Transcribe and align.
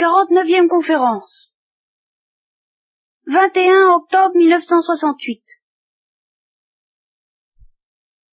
49e 0.00 0.68
conférence. 0.68 1.52
21 3.26 3.96
octobre 3.96 4.34
1968. 4.34 5.42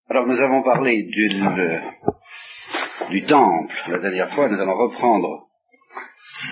Alors 0.10 0.26
nous 0.28 0.40
avons 0.40 0.64
parlé 0.64 1.04
du, 1.04 1.28
du 3.10 3.26
temple 3.26 3.76
la 3.90 4.00
dernière 4.00 4.34
fois, 4.34 4.48
nous 4.48 4.62
allons 4.62 4.76
reprendre 4.76 5.50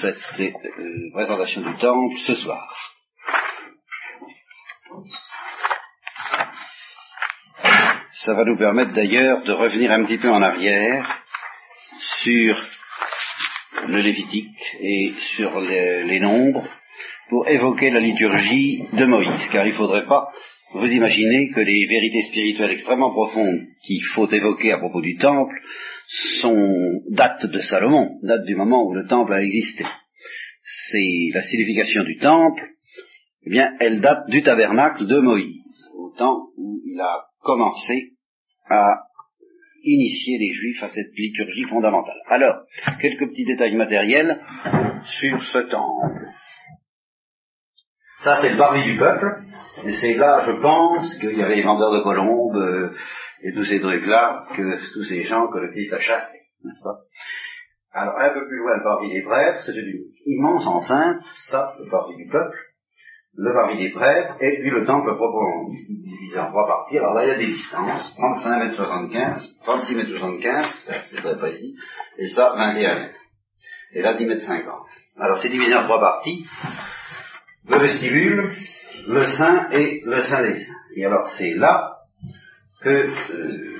cette 0.02 0.18
euh, 0.42 1.12
présentation 1.14 1.62
du 1.62 1.74
temple 1.76 2.18
ce 2.28 2.34
soir. 2.34 2.76
Ça 8.12 8.34
va 8.34 8.44
nous 8.44 8.58
permettre 8.58 8.92
d'ailleurs 8.92 9.44
de 9.44 9.54
revenir 9.54 9.92
un 9.92 10.04
petit 10.04 10.18
peu 10.18 10.30
en 10.30 10.42
arrière 10.42 11.24
sur 12.22 12.75
le 13.88 14.02
Lévitique 14.02 14.58
et 14.80 15.12
sur 15.36 15.60
les, 15.62 16.20
nombres 16.20 16.68
pour 17.30 17.48
évoquer 17.48 17.90
la 17.90 18.00
liturgie 18.00 18.84
de 18.94 19.06
Moïse, 19.06 19.50
car 19.52 19.66
il 19.66 19.72
ne 19.72 19.78
faudrait 19.78 20.06
pas 20.06 20.30
vous 20.74 20.88
imaginer 20.88 21.50
que 21.50 21.62
les 21.62 21.86
vérités 21.86 22.24
spirituelles 22.24 22.72
extrêmement 22.72 23.12
profondes 23.12 23.62
qu'il 23.86 24.04
faut 24.14 24.30
évoquer 24.30 24.72
à 24.72 24.78
propos 24.78 25.02
du 25.02 25.18
temple 25.18 25.56
sont 26.08 27.02
datent 27.10 27.46
de 27.46 27.60
Salomon, 27.62 28.20
datent 28.24 28.46
du 28.46 28.56
moment 28.56 28.84
où 28.86 28.94
le 28.94 29.08
temple 29.08 29.34
a 29.34 29.42
existé. 29.42 29.86
C'est 30.64 31.30
la 31.34 31.42
signification 31.42 32.04
du 32.04 32.18
temple, 32.18 32.68
eh 33.46 33.50
bien, 33.50 33.74
elle 33.80 34.02
date 34.02 34.28
du 34.30 34.42
tabernacle 34.42 35.06
de 35.06 35.20
Moïse, 35.20 35.90
au 35.96 36.12
temps 36.18 36.48
où 36.58 36.82
il 36.86 37.00
a 37.00 37.26
commencé 37.42 38.14
à 38.70 39.04
initier 39.86 40.38
les 40.38 40.52
Juifs 40.52 40.84
à 40.84 40.90
cette 40.90 41.14
liturgie 41.16 41.66
fondamentale. 41.66 42.20
Alors, 42.28 42.64
quelques 43.00 43.30
petits 43.30 43.46
détails 43.46 43.76
matériels 43.76 44.42
sur 45.04 45.44
ce 45.44 45.60
temple. 45.60 46.28
Ça, 48.24 48.42
c'est 48.42 48.50
le 48.50 48.58
parvis 48.58 48.84
du 48.84 48.98
peuple, 48.98 49.40
et 49.86 49.92
c'est 49.92 50.16
là, 50.16 50.42
je 50.48 50.60
pense, 50.62 51.16
qu'il 51.20 51.38
y 51.38 51.44
avait 51.44 51.58
les 51.58 51.62
vendeurs 51.62 51.92
de 51.92 52.02
colombes 52.02 52.58
euh, 52.58 52.96
et 53.44 53.54
tous 53.54 53.66
ces 53.66 53.80
trucs-là, 53.80 54.48
que 54.56 54.94
tous 54.94 55.04
ces 55.04 55.24
gens 55.24 55.48
que 55.48 55.60
le 55.60 55.72
Christ 55.72 55.94
a 55.94 56.00
chassés, 56.00 56.40
Alors, 57.92 58.18
un 58.18 58.34
peu 58.34 58.48
plus 58.48 58.58
loin, 58.58 58.78
le 58.78 58.84
parvis 58.84 59.12
des 59.12 59.22
prêtres, 59.22 59.62
c'est 59.66 59.76
une 59.76 60.06
immense 60.26 60.66
enceinte, 60.66 61.24
ça, 61.52 61.76
le 61.80 61.88
parvis 61.90 62.16
du 62.16 62.28
peuple, 62.28 62.58
le 63.38 63.54
parvis 63.54 63.78
des 63.78 63.90
prêtres, 63.90 64.36
et 64.40 64.60
puis 64.60 64.70
le 64.70 64.86
temple 64.86 65.16
proprement 65.16 65.70
divisé 65.70 66.40
en 66.40 66.50
trois 66.50 66.68
parties. 66.68 66.98
Alors 66.98 67.14
là, 67.14 67.26
il 67.26 67.28
y 67.28 67.32
a 67.32 67.38
des 67.38 67.48
distances, 67.48 68.14
35 68.16 68.60
mètres 68.64 68.76
75, 68.76 69.56
36 69.64 69.96
mètres 69.96 70.10
75, 70.12 70.66
c'est 71.10 71.22
très 71.22 71.38
précis, 71.38 71.76
et 72.18 72.28
ça, 72.28 72.54
21 72.56 72.96
mètres. 72.96 73.20
Et 73.94 74.02
là, 74.02 74.14
10 74.14 74.26
mètres 74.26 74.42
50. 74.42 74.74
Alors 75.18 75.38
c'est 75.42 75.50
divisé 75.50 75.74
en 75.76 75.84
trois 75.84 76.00
parties, 76.00 76.46
le 77.70 77.78
vestibule, 77.78 78.52
le 79.08 79.28
sein 79.28 79.70
et 79.72 80.02
le 80.06 80.24
sein 80.24 80.44
des 80.44 80.60
saints. 80.60 80.74
Et 80.96 81.06
alors 81.06 81.30
c'est 81.38 81.54
là 81.54 81.96
que 82.82 82.90
euh, 82.90 83.76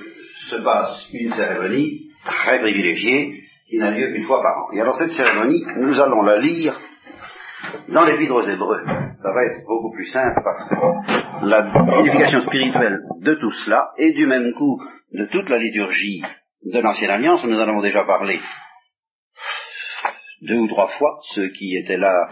se 0.48 0.56
passe 0.56 1.08
une 1.12 1.32
cérémonie 1.32 2.10
très 2.24 2.60
privilégiée 2.60 3.42
qui 3.68 3.78
n'a 3.78 3.90
lieu 3.90 4.12
qu'une 4.12 4.24
fois 4.24 4.42
par 4.42 4.56
an. 4.64 4.72
Et 4.72 4.80
alors 4.80 4.96
cette 4.96 5.12
cérémonie, 5.12 5.64
nous 5.76 6.00
allons 6.00 6.22
la 6.22 6.38
lire 6.38 6.78
dans 7.88 8.04
l'épître 8.04 8.34
aux 8.34 8.42
Hébreux, 8.42 8.82
ça 9.26 9.32
va 9.32 9.44
être 9.44 9.66
beaucoup 9.66 9.90
plus 9.90 10.06
simple 10.06 10.40
parce 10.44 10.68
que 10.68 11.46
la 11.46 11.86
signification 11.96 12.42
spirituelle 12.42 13.00
de 13.22 13.34
tout 13.34 13.50
cela 13.50 13.90
et 13.98 14.12
du 14.12 14.24
même 14.24 14.52
coup 14.52 14.80
de 15.12 15.24
toute 15.24 15.48
la 15.48 15.58
liturgie 15.58 16.22
de 16.62 16.78
l'Ancienne 16.78 17.10
Alliance, 17.10 17.44
nous 17.44 17.58
en 17.58 17.68
avons 17.68 17.82
déjà 17.82 18.04
parlé 18.04 18.38
deux 20.42 20.58
ou 20.58 20.68
trois 20.68 20.86
fois, 20.86 21.18
ceux 21.34 21.48
qui 21.48 21.76
étaient 21.76 21.96
là, 21.96 22.28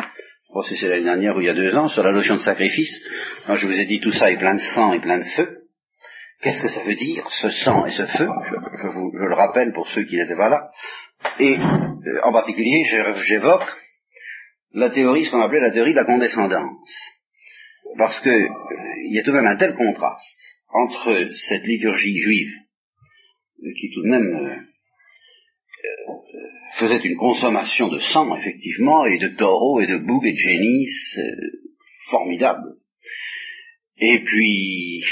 je 0.69 0.77
c'est 0.77 0.87
l'année 0.87 1.03
dernière 1.03 1.37
ou 1.37 1.41
il 1.41 1.47
y 1.47 1.51
a 1.51 1.55
deux 1.55 1.75
ans, 1.75 1.89
sur 1.89 2.05
la 2.05 2.13
notion 2.13 2.35
de 2.35 2.41
sacrifice, 2.41 3.03
quand 3.47 3.57
je 3.57 3.67
vous 3.67 3.81
ai 3.81 3.87
dit 3.87 4.01
tout 4.01 4.13
ça 4.13 4.31
est 4.31 4.37
plein 4.37 4.55
de 4.55 4.61
sang 4.61 4.93
et 4.93 5.01
plein 5.01 5.19
de 5.19 5.25
feu, 5.25 5.63
qu'est-ce 6.43 6.63
que 6.63 6.69
ça 6.69 6.85
veut 6.85 6.95
dire, 6.95 7.27
ce 7.29 7.51
sang 7.51 7.87
et 7.87 7.91
ce 7.91 8.07
feu? 8.07 8.29
Je, 8.83 8.87
vous, 8.87 9.11
le 9.13 9.35
rappelle 9.35 9.73
pour 9.73 9.89
ceux 9.89 10.05
qui 10.05 10.17
n'étaient 10.17 10.37
pas 10.37 10.49
là, 10.49 10.69
et 11.41 11.57
euh, 11.59 12.21
en 12.23 12.33
particulier 12.33 12.85
j'évoque 13.25 13.67
la 14.75 14.91
théorie, 14.91 15.25
ce 15.25 15.31
qu'on 15.31 15.41
appelait 15.41 15.61
la 15.61 15.71
théorie 15.71 15.93
de 15.93 15.99
la 15.99 16.05
condescendance. 16.05 16.93
Parce 17.97 18.19
que 18.21 18.29
euh, 18.29 18.49
il 19.07 19.15
y 19.15 19.19
a 19.19 19.23
tout 19.23 19.31
de 19.31 19.37
même 19.37 19.47
un 19.47 19.57
tel 19.57 19.75
contraste 19.75 20.37
entre 20.69 21.31
cette 21.49 21.65
liturgie 21.65 22.19
juive, 22.19 22.53
euh, 23.63 23.73
qui 23.79 23.91
tout 23.91 24.03
de 24.03 24.09
même 24.09 24.35
euh, 24.35 24.57
faisait 26.79 27.09
une 27.09 27.17
consommation 27.17 27.89
de 27.89 27.99
sang, 27.99 28.37
effectivement, 28.37 29.07
et 29.07 29.19
de 29.19 29.29
taureaux, 29.29 29.81
et 29.81 29.87
de 29.87 29.99
boucs, 29.99 30.27
et 30.27 30.33
de 30.33 30.37
génisses, 30.37 31.21
formidable, 32.11 32.75
et 33.99 34.19
puis 34.25 35.05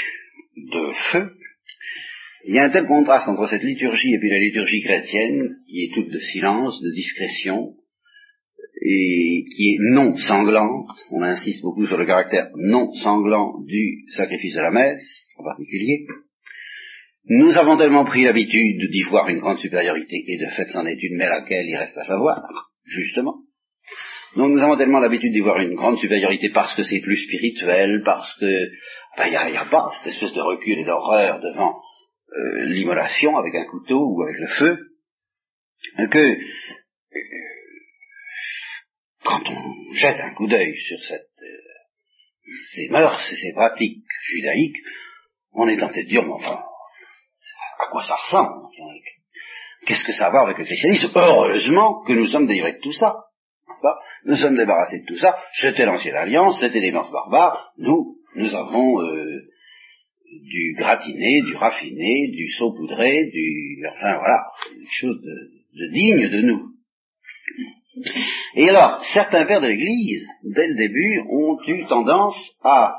de 0.57 0.91
feu, 1.11 1.37
il 2.45 2.55
y 2.55 2.59
a 2.59 2.65
un 2.65 2.69
tel 2.69 2.85
contraste 2.85 3.29
entre 3.29 3.47
cette 3.47 3.63
liturgie 3.63 4.13
et 4.13 4.19
puis 4.19 4.29
la 4.29 4.39
liturgie 4.39 4.81
chrétienne, 4.81 5.55
qui 5.65 5.85
est 5.85 5.93
toute 5.93 6.09
de 6.09 6.19
silence, 6.19 6.81
de 6.81 6.91
discrétion, 6.91 7.77
et 8.85 9.45
qui 9.55 9.75
est 9.75 9.77
non 9.93 10.17
sanglante, 10.17 10.89
on 11.11 11.21
insiste 11.21 11.61
beaucoup 11.61 11.85
sur 11.85 11.97
le 11.97 12.05
caractère 12.05 12.49
non 12.55 12.91
sanglant 12.93 13.61
du 13.65 14.03
sacrifice 14.09 14.55
de 14.55 14.61
la 14.61 14.71
messe, 14.71 15.27
en 15.37 15.43
particulier, 15.43 16.05
nous 17.25 17.57
avons 17.57 17.77
tellement 17.77 18.03
pris 18.03 18.25
l'habitude 18.25 18.91
d'y 18.91 19.03
voir 19.03 19.29
une 19.29 19.39
grande 19.39 19.59
supériorité, 19.59 20.25
et 20.27 20.37
de 20.37 20.49
fait 20.51 20.67
c'en 20.67 20.85
est 20.85 21.01
une, 21.01 21.15
mais 21.15 21.27
laquelle 21.27 21.65
il 21.65 21.77
reste 21.77 21.97
à 21.97 22.03
savoir, 22.03 22.41
justement. 22.83 23.37
Donc 24.35 24.51
nous 24.51 24.61
avons 24.61 24.75
tellement 24.75 24.99
l'habitude 24.99 25.31
d'y 25.31 25.39
voir 25.39 25.61
une 25.61 25.75
grande 25.75 25.97
supériorité 25.97 26.49
parce 26.49 26.75
que 26.75 26.83
c'est 26.83 26.99
plus 26.99 27.17
spirituel, 27.17 28.01
parce 28.03 28.37
que 28.37 28.45
il 28.45 29.29
n'y 29.29 29.57
a, 29.57 29.65
pas 29.65 29.91
cette 29.97 30.11
espèce 30.11 30.33
de 30.33 30.41
recul 30.41 30.79
et 30.79 30.85
d'horreur 30.85 31.39
devant 31.39 31.79
euh, 32.35 32.65
l'immolation 32.65 33.37
avec 33.37 33.55
un 33.55 33.65
couteau 33.65 33.99
ou 33.99 34.23
avec 34.23 34.39
le 34.39 34.47
feu, 34.47 34.77
que 36.09 36.37
quand 39.23 39.41
on 39.49 39.93
jette 39.93 40.19
un 40.19 40.33
coup 40.33 40.47
d'œil 40.47 40.77
sur 40.77 40.99
cette, 41.03 41.29
euh, 41.43 42.49
ces 42.73 42.89
mœurs 42.89 43.31
et 43.31 43.35
ces 43.35 43.53
pratiques 43.53 44.05
judaïques, 44.23 44.81
on 45.53 45.67
est 45.67 45.77
tenté 45.77 46.03
de 46.03 46.09
dire, 46.09 46.23
mais 46.23 46.33
enfin, 46.33 46.63
à 47.79 47.87
quoi 47.91 48.03
ça 48.03 48.15
ressemble? 48.15 48.67
Qu'est-ce 49.85 50.05
que 50.05 50.13
ça 50.13 50.29
va 50.29 50.41
avec 50.41 50.57
le 50.57 50.65
christianisme? 50.65 51.11
Heureusement 51.15 52.03
que 52.03 52.13
nous 52.13 52.27
sommes 52.27 52.47
délivrés 52.47 52.73
de 52.73 52.81
tout 52.81 52.93
ça. 52.93 53.15
Nous 54.25 54.37
sommes 54.37 54.55
débarrassés 54.55 54.99
de 54.99 55.05
tout 55.05 55.17
ça. 55.17 55.37
C'était 55.53 55.85
l'ancienne 55.85 56.15
alliance, 56.15 56.59
c'était 56.59 56.79
des 56.79 56.91
mœurs 56.91 57.11
barbares. 57.11 57.73
Nous, 57.77 58.17
nous 58.35 58.55
avons 58.55 59.01
euh, 59.01 59.41
du 60.31 60.73
gratiné, 60.77 61.41
du 61.41 61.55
raffiné, 61.55 62.29
du 62.29 62.49
saupoudré, 62.49 63.27
du... 63.27 63.83
Enfin 63.97 64.17
voilà, 64.17 64.45
des 64.73 64.87
choses 64.87 65.21
de, 65.21 65.51
de 65.73 65.91
dignes 65.91 66.29
de 66.29 66.41
nous. 66.41 66.69
Et 68.55 68.69
alors, 68.69 69.03
certains 69.03 69.45
pères 69.45 69.61
de 69.61 69.67
l'Église, 69.67 70.27
dès 70.43 70.67
le 70.67 70.75
début, 70.75 71.21
ont 71.29 71.57
eu 71.67 71.85
tendance 71.87 72.51
à 72.63 72.95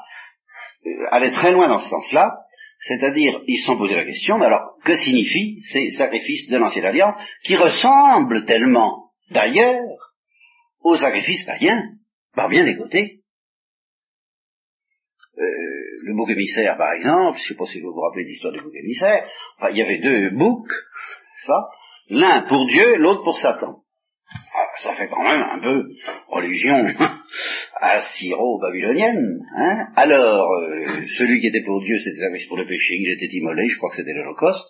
euh, 0.87 0.91
aller 1.11 1.31
très 1.31 1.53
loin 1.53 1.69
dans 1.69 1.81
ce 1.81 1.89
sens-là, 1.89 2.33
c'est-à-dire, 2.79 3.41
ils 3.47 3.59
se 3.59 3.67
sont 3.67 3.79
posé 3.79 3.95
la 3.95 4.05
question, 4.05 4.39
mais 4.39 4.47
alors, 4.47 4.77
que 4.85 4.97
signifient 4.97 5.61
ces 5.73 5.91
sacrifices 5.93 6.49
de 6.49 6.59
l'Ancienne 6.59 6.85
Alliance, 6.85 7.15
qui 7.43 7.57
ressemblent 7.57 8.45
tellement, 8.45 9.11
d'ailleurs, 9.31 9.83
aux 10.83 10.97
sacrifices 10.97 11.45
païens, 11.45 11.83
par 12.35 12.49
bien 12.49 12.65
des 12.65 12.77
côtés? 12.77 13.21
Euh, 15.39 15.43
le 16.03 16.15
bouc 16.15 16.31
émissaire, 16.31 16.77
par 16.77 16.93
exemple, 16.93 17.39
je 17.39 17.45
ne 17.45 17.49
sais 17.49 17.55
pas 17.57 17.67
si 17.67 17.81
vous 17.81 17.93
vous 17.93 18.01
rappelez 18.01 18.25
l'histoire 18.25 18.53
du 18.53 18.61
bouc 18.61 18.75
émissaire, 18.75 19.27
enfin, 19.57 19.71
il 19.71 19.79
y 19.79 19.83
avait 19.83 19.99
deux 19.99 20.31
boucs, 20.31 20.73
ça, 21.47 21.69
l'un 22.11 22.43
pour 22.43 22.67
Dieu, 22.67 22.97
l'autre 22.97 23.25
pour 23.25 23.39
Satan. 23.39 23.84
Ça 24.85 24.95
fait 24.97 25.09
quand 25.09 25.23
même 25.23 25.41
un 25.41 25.59
peu 25.61 25.83
religion 26.29 26.85
assyro-babylonienne. 27.81 29.41
Hein 29.57 29.87
Alors, 29.97 30.47
euh, 30.61 31.07
celui 31.17 31.41
qui 31.41 31.47
était 31.47 31.63
pour 31.63 31.81
Dieu, 31.83 31.97
c'était 31.99 32.21
service 32.21 32.47
pour 32.49 32.59
le 32.59 32.67
péché, 32.67 32.97
il 32.99 33.11
était 33.11 33.35
immolé, 33.35 33.67
je 33.67 33.79
crois 33.79 33.89
que 33.89 33.97
c'était 33.97 34.13
l'Holocauste, 34.13 34.67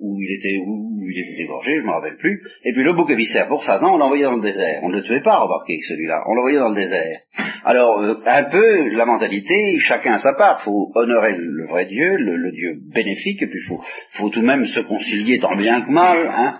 où 0.00 0.20
il 0.20 0.36
était 0.36 0.58
où 0.66 0.98
il 1.08 1.16
était 1.16 1.36
dégorgé, 1.36 1.76
je 1.76 1.82
ne 1.82 1.86
me 1.86 1.92
rappelle 1.92 2.16
plus. 2.16 2.42
Et 2.64 2.72
puis 2.72 2.82
le 2.82 2.92
bouc 2.92 3.08
émissaire 3.08 3.46
pour 3.46 3.62
Satan, 3.62 3.94
on 3.94 3.98
l'envoyait 3.98 4.24
dans 4.24 4.34
le 4.34 4.42
désert. 4.42 4.80
On 4.82 4.88
ne 4.88 4.96
le 4.96 5.02
tuait 5.04 5.22
pas, 5.22 5.38
remarquez, 5.38 5.78
celui-là. 5.88 6.24
On 6.26 6.34
l'envoyait 6.34 6.58
dans 6.58 6.70
le 6.70 6.74
désert. 6.74 7.20
Alors, 7.64 8.00
euh, 8.00 8.14
un 8.26 8.44
peu, 8.50 8.88
la 8.88 9.06
mentalité, 9.06 9.78
chacun 9.78 10.14
à 10.14 10.18
sa 10.18 10.32
part. 10.32 10.60
Faut 10.62 10.90
honorer 10.96 11.36
le 11.38 11.68
vrai 11.68 11.86
Dieu, 11.86 12.16
le, 12.16 12.50
Dieu 12.50 12.78
bénéfique, 12.92 13.42
et 13.42 13.46
puis 13.46 13.60
faut, 13.68 13.80
faut 14.14 14.30
tout 14.30 14.40
de 14.40 14.46
même 14.46 14.66
se 14.66 14.80
concilier 14.80 15.38
tant 15.38 15.54
bien 15.56 15.82
que 15.82 15.90
mal, 15.90 16.26
hein, 16.28 16.54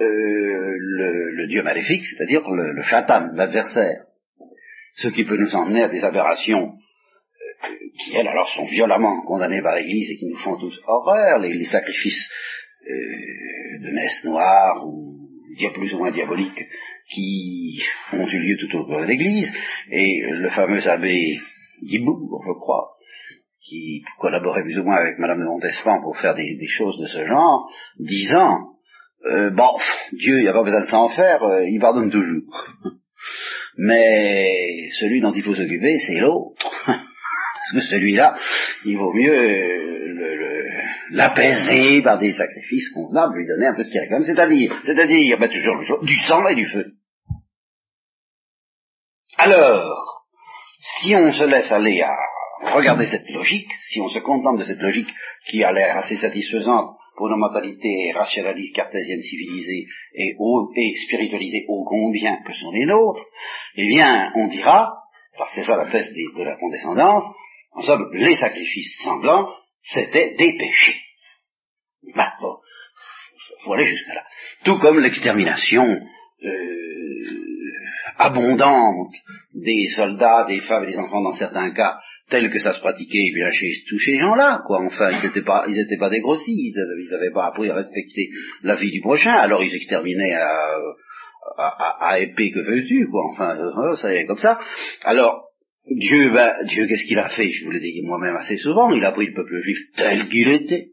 euh, 0.00 0.74
le, 1.36 1.46
dieu 1.46 1.62
maléfique, 1.62 2.04
c'est-à-dire 2.06 2.48
le, 2.50 2.72
le 2.72 3.36
l'adversaire. 3.36 4.04
Ce 4.96 5.08
qui 5.08 5.24
peut 5.24 5.36
nous 5.36 5.54
emmener 5.54 5.82
à 5.82 5.88
des 5.88 6.04
aberrations 6.04 6.72
euh, 6.72 7.68
qui, 7.98 8.16
elles, 8.16 8.28
alors, 8.28 8.48
sont 8.48 8.66
violemment 8.66 9.22
condamnées 9.22 9.62
par 9.62 9.76
l'Église 9.76 10.10
et 10.10 10.16
qui 10.16 10.26
nous 10.26 10.38
font 10.38 10.56
tous 10.58 10.80
horreur, 10.86 11.38
les, 11.38 11.64
sacrifices 11.64 12.30
euh, 12.88 13.84
de 13.84 13.90
messe 13.92 14.24
noire 14.24 14.86
ou 14.86 15.18
plus 15.74 15.92
ou 15.94 15.98
moins 15.98 16.10
diaboliques 16.10 16.64
qui 17.10 17.82
ont 18.12 18.26
eu 18.26 18.38
lieu 18.38 18.56
tout 18.56 18.74
autour 18.76 19.00
de 19.00 19.06
l'Église, 19.06 19.52
et 19.90 20.22
le 20.30 20.48
fameux 20.48 20.86
abbé 20.88 21.38
Guibourg, 21.82 22.42
je 22.46 22.52
crois, 22.52 22.92
qui 23.60 24.02
collaborait 24.18 24.62
plus 24.62 24.78
ou 24.78 24.84
moins 24.84 24.96
avec 24.96 25.18
Madame 25.18 25.40
de 25.40 25.44
Montespan 25.44 26.00
pour 26.02 26.16
faire 26.18 26.34
des, 26.34 26.66
choses 26.66 26.98
de 26.98 27.06
ce 27.06 27.26
genre, 27.26 27.70
disant 27.98 28.76
euh, 29.26 29.50
bon, 29.50 29.78
Dieu, 30.12 30.38
il 30.38 30.42
n'y 30.42 30.48
a 30.48 30.52
pas 30.52 30.62
besoin 30.62 30.82
de 30.82 30.88
s'en 30.88 31.08
faire, 31.08 31.42
euh, 31.42 31.68
il 31.68 31.78
pardonne 31.80 32.10
toujours. 32.10 32.42
Mais 33.76 34.88
celui 34.98 35.20
dont 35.20 35.32
il 35.32 35.42
faut 35.42 35.54
s'occuper, 35.54 35.98
c'est 35.98 36.20
l'autre. 36.20 36.56
Parce 36.86 37.72
que 37.74 37.80
celui-là, 37.80 38.36
il 38.84 38.96
vaut 38.96 39.12
mieux 39.12 40.00
l'apaiser 41.12 42.02
par 42.02 42.18
des 42.18 42.32
sacrifices 42.32 42.90
convenables, 42.90 43.36
lui 43.36 43.46
donner 43.46 43.66
un 43.66 43.74
peu 43.74 43.84
de 43.84 43.90
réclame, 43.90 44.24
c'est-à-dire, 44.24 44.74
c'est-à-dire, 44.84 45.38
bah, 45.38 45.48
toujours 45.48 46.02
du 46.02 46.16
sang 46.26 46.46
et 46.48 46.54
du 46.54 46.66
feu. 46.66 46.92
Alors, 49.38 50.26
si 50.78 51.14
on 51.14 51.30
se 51.32 51.44
laisse 51.44 51.70
aller 51.72 52.02
à 52.02 52.14
regarder 52.74 53.06
cette 53.06 53.28
logique, 53.30 53.70
si 53.88 54.00
on 54.00 54.08
se 54.08 54.18
contente 54.18 54.58
de 54.58 54.64
cette 54.64 54.80
logique 54.80 55.12
qui 55.46 55.64
a 55.64 55.72
l'air 55.72 55.96
assez 55.96 56.16
satisfaisante 56.16 56.96
pour 57.20 57.28
nos 57.28 57.36
mentalités 57.36 58.12
rationalistes, 58.12 58.74
cartésiennes, 58.74 59.20
civilisées 59.20 59.84
et, 60.14 60.34
et 60.76 60.94
spiritualisées 61.04 61.66
ô 61.68 61.84
combien 61.84 62.38
que 62.46 62.52
sont 62.54 62.72
les 62.72 62.86
nôtres, 62.86 63.26
eh 63.76 63.86
bien, 63.86 64.32
on 64.36 64.46
dira, 64.46 64.94
parce 65.36 65.50
que 65.50 65.60
c'est 65.60 65.66
ça 65.66 65.76
la 65.76 65.90
thèse 65.90 66.14
de 66.14 66.42
la 66.42 66.56
condescendance, 66.56 67.24
en 67.72 67.82
somme, 67.82 68.08
les 68.14 68.34
sacrifices 68.36 69.02
sanglants, 69.04 69.50
c'était 69.82 70.34
des 70.34 70.56
péchés. 70.56 70.96
Bah, 72.14 72.32
bon, 72.40 72.56
faut 73.64 73.74
aller 73.74 73.84
jusqu'à 73.84 74.14
là. 74.14 74.24
Tout 74.64 74.78
comme 74.78 75.00
l'extermination 75.00 76.00
euh, 76.42 76.50
abondante 78.18 79.14
des 79.54 79.86
soldats, 79.96 80.46
des 80.48 80.60
femmes 80.60 80.84
et 80.84 80.92
des 80.92 80.98
enfants 80.98 81.22
dans 81.22 81.34
certains 81.34 81.70
cas, 81.72 81.98
tel 82.28 82.50
que 82.50 82.58
ça 82.58 82.72
se 82.72 82.80
pratiquait 82.80 83.26
eh 83.30 83.34
bien 83.34 83.50
chez 83.50 83.70
tous 83.88 83.98
ces 83.98 84.16
gens-là, 84.16 84.62
quoi. 84.66 84.80
Enfin, 84.84 85.10
ils 85.10 85.26
n'étaient 85.26 85.42
pas, 85.42 85.64
ils 85.68 85.78
étaient 85.78 85.98
pas 85.98 86.10
dégrossis, 86.10 86.52
ils 86.52 87.08
n'avaient 87.10 87.32
pas 87.32 87.46
appris 87.46 87.68
à 87.70 87.74
respecter 87.74 88.28
la 88.62 88.76
vie 88.76 88.90
du 88.90 89.00
prochain, 89.00 89.32
alors 89.32 89.62
ils 89.62 89.74
exterminaient 89.74 90.34
à, 90.34 92.20
épée 92.20 92.50
que 92.50 92.60
veux-tu, 92.60 93.08
quoi. 93.10 93.22
Enfin, 93.32 93.56
euh, 93.56 93.96
ça 93.96 94.14
y 94.14 94.18
est 94.18 94.26
comme 94.26 94.38
ça. 94.38 94.58
Alors, 95.04 95.48
Dieu, 95.86 96.30
ben, 96.30 96.54
Dieu, 96.64 96.86
qu'est-ce 96.86 97.06
qu'il 97.06 97.18
a 97.18 97.28
fait? 97.30 97.48
Je 97.48 97.64
vous 97.64 97.70
l'ai 97.72 97.80
dit 97.80 98.02
moi-même 98.04 98.36
assez 98.36 98.58
souvent, 98.58 98.90
il 98.92 99.04
a 99.04 99.12
pris 99.12 99.26
le 99.26 99.34
peuple 99.34 99.60
juif 99.60 99.78
tel 99.96 100.28
qu'il 100.28 100.48
était, 100.48 100.90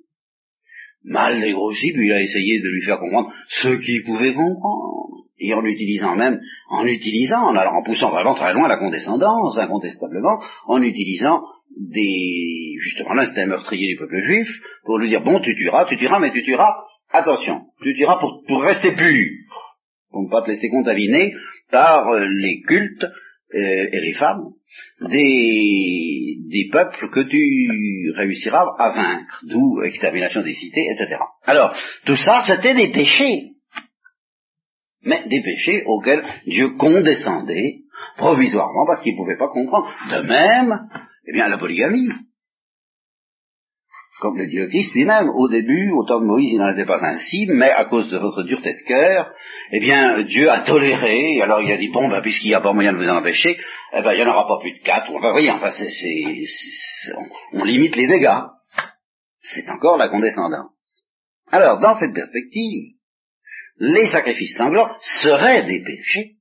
mal 1.04 1.40
dégrossi, 1.40 1.92
puis 1.94 2.08
il 2.08 2.14
a 2.14 2.22
essayé 2.22 2.60
de 2.60 2.70
lui 2.70 2.82
faire 2.82 3.00
comprendre 3.00 3.32
ce 3.50 3.68
qu'il 3.76 4.04
pouvait 4.04 4.34
comprendre 4.34 5.27
et 5.40 5.54
en 5.54 5.64
utilisant 5.64 6.16
même, 6.16 6.40
en 6.70 6.86
utilisant, 6.86 7.54
alors 7.56 7.74
en 7.74 7.84
poussant 7.84 8.10
vraiment 8.10 8.34
très 8.34 8.54
loin 8.54 8.68
la 8.68 8.78
condescendance, 8.78 9.58
incontestablement, 9.58 10.40
en 10.66 10.82
utilisant 10.82 11.44
des, 11.78 12.74
justement 12.80 13.14
l'instinct 13.14 13.46
meurtrier 13.46 13.88
du 13.88 13.98
peuple 13.98 14.20
juif, 14.20 14.50
pour 14.84 14.98
lui 14.98 15.10
dire, 15.10 15.22
bon, 15.22 15.40
tu 15.40 15.56
tueras, 15.56 15.86
tu 15.86 15.98
tueras, 15.98 16.20
mais 16.20 16.32
tu 16.32 16.44
tueras, 16.44 16.74
attention, 17.12 17.62
tu 17.84 17.96
tueras 17.96 18.18
pour, 18.20 18.44
pour 18.48 18.62
rester 18.64 18.94
pur, 18.94 19.30
pour 20.12 20.24
ne 20.24 20.30
pas 20.30 20.42
te 20.42 20.50
laisser 20.50 20.70
contaminer 20.70 21.34
par 21.70 22.10
euh, 22.10 22.26
les 22.28 22.62
cultes 22.62 23.04
euh, 23.04 23.88
et 23.92 24.00
les 24.00 24.14
femmes 24.14 24.52
des, 25.02 26.38
des 26.50 26.70
peuples 26.72 27.10
que 27.10 27.22
tu 27.22 28.12
réussiras 28.16 28.66
à 28.78 28.90
vaincre, 28.90 29.44
d'où 29.48 29.82
extermination 29.84 30.42
des 30.42 30.54
cités, 30.54 30.86
etc. 30.92 31.18
Alors, 31.46 31.76
tout 32.06 32.16
ça, 32.16 32.42
c'était 32.46 32.74
des 32.74 32.92
péchés 32.92 33.57
mais 35.08 35.24
des 35.28 35.42
péchés 35.42 35.84
auxquels 35.86 36.24
Dieu 36.46 36.76
condescendait 36.78 37.80
provisoirement 38.18 38.86
parce 38.86 39.02
qu'il 39.02 39.14
ne 39.14 39.18
pouvait 39.18 39.38
pas 39.38 39.48
comprendre. 39.48 39.90
De 40.12 40.22
même, 40.22 40.90
eh 41.26 41.34
bien, 41.34 41.48
la 41.48 41.58
polygamie. 41.58 42.10
Comme 44.20 44.38
le 44.38 44.48
dit 44.48 44.58
le 44.58 44.68
Christ 44.68 44.96
lui-même, 44.96 45.30
au 45.30 45.48
début, 45.48 45.92
au 45.92 46.04
temps 46.04 46.20
de 46.20 46.26
Moïse, 46.26 46.52
il 46.52 46.58
n'en 46.58 46.74
était 46.74 46.88
pas 46.88 47.00
ainsi, 47.04 47.46
mais 47.50 47.70
à 47.70 47.86
cause 47.86 48.10
de 48.10 48.18
votre 48.18 48.44
dureté 48.44 48.74
de 48.74 48.88
cœur, 48.88 49.32
eh 49.72 49.80
bien, 49.80 50.24
Dieu 50.24 50.50
a 50.50 50.62
toléré, 50.62 51.40
alors 51.42 51.62
il 51.62 51.72
a 51.72 51.78
dit, 51.78 51.90
bon, 51.90 52.10
ben, 52.10 52.22
puisqu'il 52.22 52.48
n'y 52.48 52.56
a 52.56 52.62
pas 52.62 52.74
moyen 52.74 52.94
de 52.94 52.98
vous 52.98 53.08
en 53.08 53.18
empêcher, 53.18 53.58
eh 53.94 54.02
ben, 54.02 54.14
il 54.14 54.18
n'y 54.18 54.24
en 54.24 54.32
aura 54.32 54.48
pas 54.48 54.60
plus 54.60 54.74
de 54.74 54.84
quatre, 54.84 55.12
enfin, 55.14 55.32
voyez, 55.32 55.52
enfin, 55.52 55.70
c'est, 55.72 57.14
on 57.54 57.64
limite 57.64 57.96
les 57.96 58.08
dégâts. 58.08 58.42
C'est 59.40 59.70
encore 59.70 59.98
la 59.98 60.10
condescendance. 60.10 61.06
Alors, 61.52 61.78
dans 61.78 61.96
cette 61.96 62.16
perspective, 62.16 62.97
les 63.80 64.08
sacrifices 64.08 64.56
sanglants 64.58 64.90
seraient 65.02 65.66
des 65.66 65.82
péchés 65.84 66.36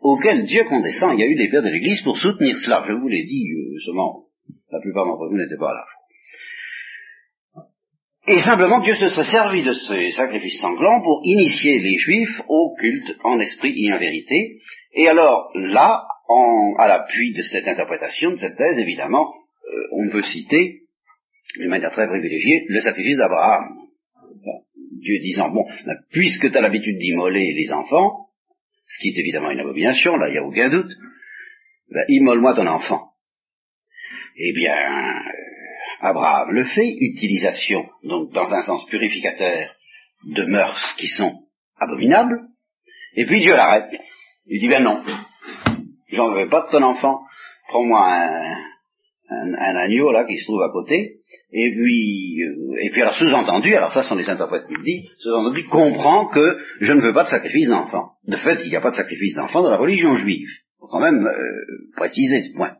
auxquels 0.00 0.44
Dieu 0.44 0.64
condescend. 0.64 1.12
Il 1.12 1.20
y 1.20 1.24
a 1.24 1.28
eu 1.28 1.34
des 1.34 1.48
pères 1.48 1.62
de 1.62 1.70
l'Église 1.70 2.02
pour 2.02 2.18
soutenir 2.18 2.56
cela. 2.58 2.84
Je 2.86 2.92
vous 2.92 3.08
l'ai 3.08 3.24
dit, 3.24 3.46
euh, 3.50 3.78
seulement 3.84 4.26
la 4.70 4.80
plupart 4.80 5.04
d'entre 5.04 5.28
vous 5.28 5.36
n'étaient 5.36 5.58
pas 5.58 5.74
là. 5.74 5.84
Et 8.28 8.38
simplement, 8.40 8.80
Dieu 8.80 8.94
se 8.94 9.08
serait 9.08 9.24
servi 9.24 9.62
de 9.62 9.72
ces 9.72 10.12
sacrifices 10.12 10.60
sanglants 10.60 11.00
pour 11.02 11.20
initier 11.24 11.80
les 11.80 11.96
Juifs 11.96 12.40
au 12.48 12.74
culte 12.78 13.16
en 13.24 13.40
esprit 13.40 13.74
et 13.84 13.92
en 13.92 13.98
vérité. 13.98 14.60
Et 14.92 15.08
alors, 15.08 15.50
là, 15.54 16.04
à 16.78 16.88
l'appui 16.88 17.32
de 17.32 17.42
cette 17.42 17.66
interprétation, 17.66 18.32
de 18.32 18.36
cette 18.36 18.56
thèse, 18.56 18.78
évidemment, 18.78 19.32
euh, 19.32 19.88
on 19.92 20.10
peut 20.10 20.22
citer, 20.22 20.82
d'une 21.56 21.70
manière 21.70 21.90
très 21.90 22.06
privilégiée, 22.06 22.66
le 22.68 22.80
sacrifice 22.80 23.16
d'Abraham. 23.16 23.78
Dieu 25.00 25.18
disant, 25.20 25.50
bon, 25.50 25.66
puisque 26.10 26.50
tu 26.50 26.56
as 26.56 26.60
l'habitude 26.60 26.98
d'immoler 26.98 27.52
les 27.54 27.72
enfants, 27.72 28.28
ce 28.84 28.98
qui 29.00 29.08
est 29.08 29.18
évidemment 29.18 29.50
une 29.50 29.60
abomination, 29.60 30.16
là, 30.16 30.28
il 30.28 30.32
n'y 30.32 30.38
a 30.38 30.44
aucun 30.44 30.68
doute, 30.68 30.90
ben, 31.90 32.04
immole-moi 32.08 32.54
ton 32.54 32.66
enfant. 32.66 33.12
Eh 34.36 34.52
bien, 34.52 34.74
euh, 34.74 35.20
Abraham 36.00 36.50
le 36.52 36.64
fait, 36.64 36.96
utilisation, 37.00 37.88
donc 38.04 38.32
dans 38.32 38.52
un 38.52 38.62
sens 38.62 38.86
purificateur, 38.86 39.74
de 40.24 40.44
mœurs 40.44 40.94
qui 40.98 41.08
sont 41.08 41.46
abominables, 41.76 42.40
et 43.14 43.24
puis 43.26 43.40
Dieu 43.40 43.52
l'arrête. 43.52 43.90
Il 44.46 44.60
dit, 44.60 44.68
ben 44.68 44.82
non, 44.82 45.04
j'en 46.08 46.34
veux 46.34 46.48
pas 46.48 46.66
de 46.66 46.70
ton 46.70 46.82
enfant, 46.82 47.20
prends-moi 47.68 48.12
un, 48.12 48.56
un, 49.30 49.76
agneau 49.76 50.12
là 50.12 50.24
qui 50.24 50.38
se 50.38 50.44
trouve 50.44 50.62
à 50.62 50.70
côté, 50.72 51.20
et 51.52 51.72
puis, 51.72 52.42
euh, 52.42 52.76
et 52.80 52.90
puis 52.90 53.02
alors 53.02 53.14
sous-entendu, 53.14 53.74
alors 53.74 53.92
ça 53.92 54.02
sont 54.02 54.16
les 54.16 54.28
interprètes 54.28 54.66
qui 54.66 54.74
le 54.74 54.82
disent, 54.82 55.08
sous-entendu 55.18 55.64
comprend 55.66 56.26
que 56.28 56.58
je 56.80 56.92
ne 56.92 57.00
veux 57.00 57.14
pas 57.14 57.24
de 57.24 57.28
sacrifice 57.28 57.68
d'enfant. 57.68 58.12
De 58.26 58.36
fait, 58.36 58.60
il 58.64 58.70
n'y 58.70 58.76
a 58.76 58.80
pas 58.80 58.90
de 58.90 58.96
sacrifice 58.96 59.36
d'enfant 59.36 59.62
dans 59.62 59.70
la 59.70 59.76
religion 59.76 60.14
juive. 60.14 60.48
Faut 60.78 60.88
quand 60.88 61.00
même 61.00 61.26
euh, 61.26 61.92
préciser 61.96 62.42
ce 62.42 62.54
point. 62.54 62.76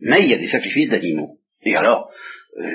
Mais 0.00 0.22
il 0.22 0.30
y 0.30 0.34
a 0.34 0.38
des 0.38 0.48
sacrifices 0.48 0.90
d'animaux. 0.90 1.38
Et 1.62 1.76
alors, 1.76 2.10
euh, 2.58 2.72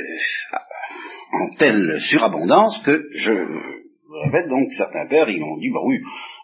en 1.33 1.55
telle 1.57 1.99
surabondance 2.01 2.81
que 2.85 3.07
je 3.11 3.31
répète 4.23 4.47
donc 4.47 4.71
certains 4.77 5.07
pères, 5.07 5.29
ils 5.29 5.41
ont 5.41 5.57
dit, 5.57 5.69
bah 5.69 5.81
oui, 5.83 5.97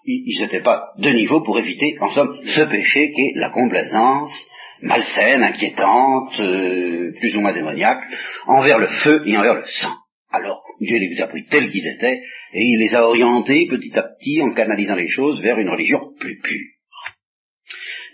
ils 0.05 0.41
n'étaient 0.41 0.61
pas 0.61 0.91
de 0.97 1.09
niveau 1.09 1.41
pour 1.41 1.57
éviter, 1.59 1.95
en 2.01 2.09
somme, 2.09 2.35
ce 2.45 2.61
péché 2.61 3.11
qui 3.11 3.21
est 3.21 3.39
la 3.39 3.51
complaisance 3.51 4.47
malsaine, 4.81 5.43
inquiétante, 5.43 6.39
euh, 6.39 7.11
plus 7.19 7.35
ou 7.35 7.41
moins 7.41 7.53
démoniaque, 7.53 8.03
envers 8.47 8.79
le 8.79 8.87
feu 8.87 9.21
et 9.25 9.37
envers 9.37 9.55
le 9.55 9.65
sang. 9.65 9.95
Alors, 10.31 10.63
Dieu 10.79 10.97
les 10.97 11.21
a 11.21 11.27
pris 11.27 11.45
tels 11.45 11.69
qu'ils 11.69 11.87
étaient, 11.87 12.21
et 12.53 12.61
il 12.61 12.79
les 12.79 12.95
a 12.95 13.05
orientés 13.05 13.67
petit 13.69 13.97
à 13.97 14.03
petit 14.03 14.41
en 14.41 14.53
canalisant 14.53 14.95
les 14.95 15.09
choses 15.09 15.41
vers 15.41 15.59
une 15.59 15.69
religion 15.69 16.13
plus 16.19 16.39
pure. 16.39 16.67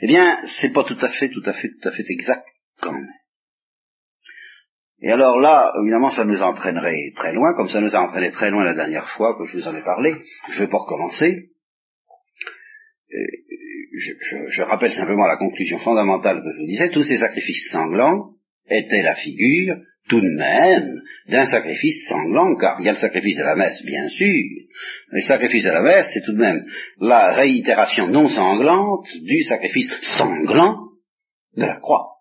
Eh 0.02 0.08
bien, 0.08 0.40
c'est 0.46 0.74
pas 0.74 0.84
tout 0.84 0.98
à 1.02 1.10
fait, 1.10 1.30
tout 1.30 1.44
à 1.46 1.54
fait, 1.54 1.70
tout 1.70 1.88
à 1.88 1.92
fait 1.92 2.06
exact 2.10 2.48
quand 2.82 2.92
même. 2.92 3.10
Et 5.02 5.12
alors 5.12 5.40
là, 5.40 5.72
évidemment, 5.82 6.10
ça 6.10 6.26
nous 6.26 6.42
entraînerait 6.42 7.12
très 7.16 7.34
loin, 7.34 7.54
comme 7.56 7.70
ça 7.70 7.82
nous 7.82 7.96
a 7.96 8.00
entraîné 8.00 8.32
très 8.32 8.50
loin 8.50 8.64
la 8.64 8.74
dernière 8.74 9.08
fois 9.10 9.38
que 9.38 9.46
je 9.46 9.58
vous 9.58 9.68
en 9.68 9.76
ai 9.76 9.84
parlé. 9.84 10.16
Je 10.50 10.60
vais 10.60 10.68
pas 10.68 10.80
recommencer. 10.80 11.52
Euh, 13.14 13.47
je, 13.98 14.62
rappelle 14.62 14.94
simplement 14.94 15.26
la 15.26 15.38
conclusion 15.38 15.80
fondamentale 15.80 16.42
que 16.42 16.52
je 16.54 16.60
vous 16.62 16.68
disais, 16.68 16.90
tous 16.90 17.04
ces 17.04 17.18
sacrifices 17.18 17.70
sanglants 17.72 18.32
étaient 18.70 19.02
la 19.02 19.16
figure 19.16 19.76
tout 20.08 20.22
de 20.22 20.30
même 20.30 21.02
d'un 21.28 21.46
sacrifice 21.46 22.08
sanglant, 22.08 22.56
car 22.56 22.80
il 22.80 22.86
y 22.86 22.90
a 22.90 22.94
le 22.94 22.98
sacrifice 22.98 23.38
de 23.38 23.44
la 23.44 23.56
messe, 23.56 23.84
bien 23.84 24.08
sûr, 24.08 24.34
mais 25.12 25.20
le 25.20 25.22
sacrifice 25.22 25.64
de 25.64 25.70
la 25.70 25.82
messe, 25.82 26.08
c'est 26.14 26.24
tout 26.24 26.34
de 26.34 26.40
même 26.40 26.66
la 27.00 27.34
réitération 27.34 28.08
non 28.08 28.30
sanglante 28.30 29.08
du 29.22 29.44
sacrifice 29.44 29.92
sanglant 30.18 30.78
de 31.56 31.66
la 31.66 31.80
croix. 31.80 32.18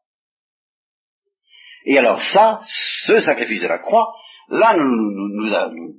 Et 1.85 1.97
alors 1.99 2.21
ça, 2.21 2.61
ce 3.05 3.21
sacrifice 3.21 3.63
de 3.63 3.69
la 3.69 3.79
croix, 3.79 4.13
là, 4.49 4.77
nous, 4.77 4.85
nous, 4.85 5.47
nous 5.47 5.95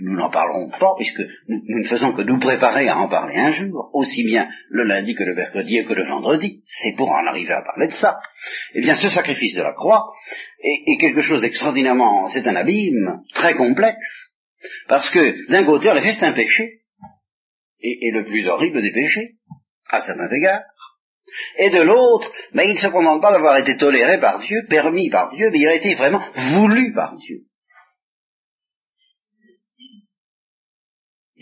n'en 0.00 0.30
parlerons 0.30 0.70
pas, 0.70 0.94
puisque 0.96 1.20
nous, 1.48 1.80
ne 1.80 1.86
faisons 1.86 2.12
que 2.12 2.22
nous 2.22 2.38
préparer 2.38 2.88
à 2.88 2.98
en 2.98 3.08
parler 3.08 3.36
un 3.36 3.52
jour, 3.52 3.90
aussi 3.92 4.24
bien 4.24 4.48
le 4.68 4.84
lundi 4.84 5.14
que 5.14 5.24
le 5.24 5.34
mercredi 5.34 5.78
et 5.78 5.84
que 5.84 5.94
le 5.94 6.04
vendredi. 6.04 6.62
C'est 6.66 6.96
pour 6.96 7.10
en 7.10 7.26
arriver 7.26 7.52
à 7.52 7.62
parler 7.62 7.88
de 7.88 7.92
ça. 7.92 8.18
Eh 8.74 8.80
bien, 8.80 8.94
ce 8.96 9.08
sacrifice 9.08 9.54
de 9.54 9.62
la 9.62 9.72
croix 9.72 10.12
est, 10.60 11.00
quelque 11.00 11.22
chose 11.22 11.40
d'extraordinairement, 11.40 12.28
c'est 12.28 12.46
un 12.46 12.56
abîme 12.56 13.20
très 13.34 13.54
complexe, 13.54 14.32
parce 14.88 15.10
que 15.10 15.50
d'un 15.50 15.64
côté, 15.64 15.90
en 15.90 15.96
effet, 15.96 16.12
c'est 16.12 16.26
un 16.26 16.32
péché, 16.32 16.80
et, 17.80 18.08
et 18.08 18.10
le 18.12 18.24
plus 18.24 18.46
horrible 18.48 18.80
des 18.80 18.92
péchés. 18.92 19.34
à 19.90 20.00
certains 20.00 20.28
égards, 20.28 20.62
et 21.58 21.70
de 21.70 21.82
l'autre, 21.82 22.30
mais 22.52 22.66
il 22.66 22.74
ne 22.74 22.78
se 22.78 22.86
contente 22.88 23.22
pas 23.22 23.32
d'avoir 23.32 23.56
été 23.56 23.76
toléré 23.76 24.18
par 24.18 24.40
Dieu, 24.40 24.64
permis 24.68 25.10
par 25.10 25.34
Dieu, 25.34 25.50
mais 25.50 25.58
il 25.58 25.66
a 25.66 25.74
été 25.74 25.94
vraiment 25.94 26.22
voulu 26.52 26.92
par 26.92 27.16
Dieu. 27.18 27.40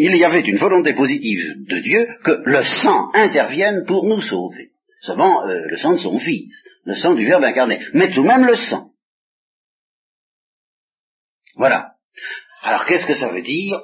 Il 0.05 0.17
y 0.17 0.25
avait 0.25 0.41
une 0.41 0.57
volonté 0.57 0.95
positive 0.95 1.65
de 1.65 1.79
Dieu 1.79 2.09
que 2.25 2.43
le 2.45 2.65
sang 2.65 3.13
intervienne 3.15 3.85
pour 3.87 4.05
nous 4.05 4.21
sauver. 4.21 4.73
Seulement 5.01 5.47
euh, 5.47 5.61
le 5.71 5.77
sang 5.77 5.93
de 5.93 5.99
son 5.99 6.19
Fils, 6.19 6.65
le 6.85 6.97
sang 6.97 7.15
du 7.15 7.25
Verbe 7.25 7.45
incarné, 7.45 7.79
mais 7.95 8.13
tout 8.13 8.23
de 8.23 8.27
même 8.27 8.45
le 8.45 8.57
sang. 8.57 8.91
Voilà. 11.55 11.93
Alors 12.63 12.85
qu'est-ce 12.85 13.07
que 13.07 13.15
ça 13.15 13.29
veut 13.29 13.43
dire? 13.43 13.81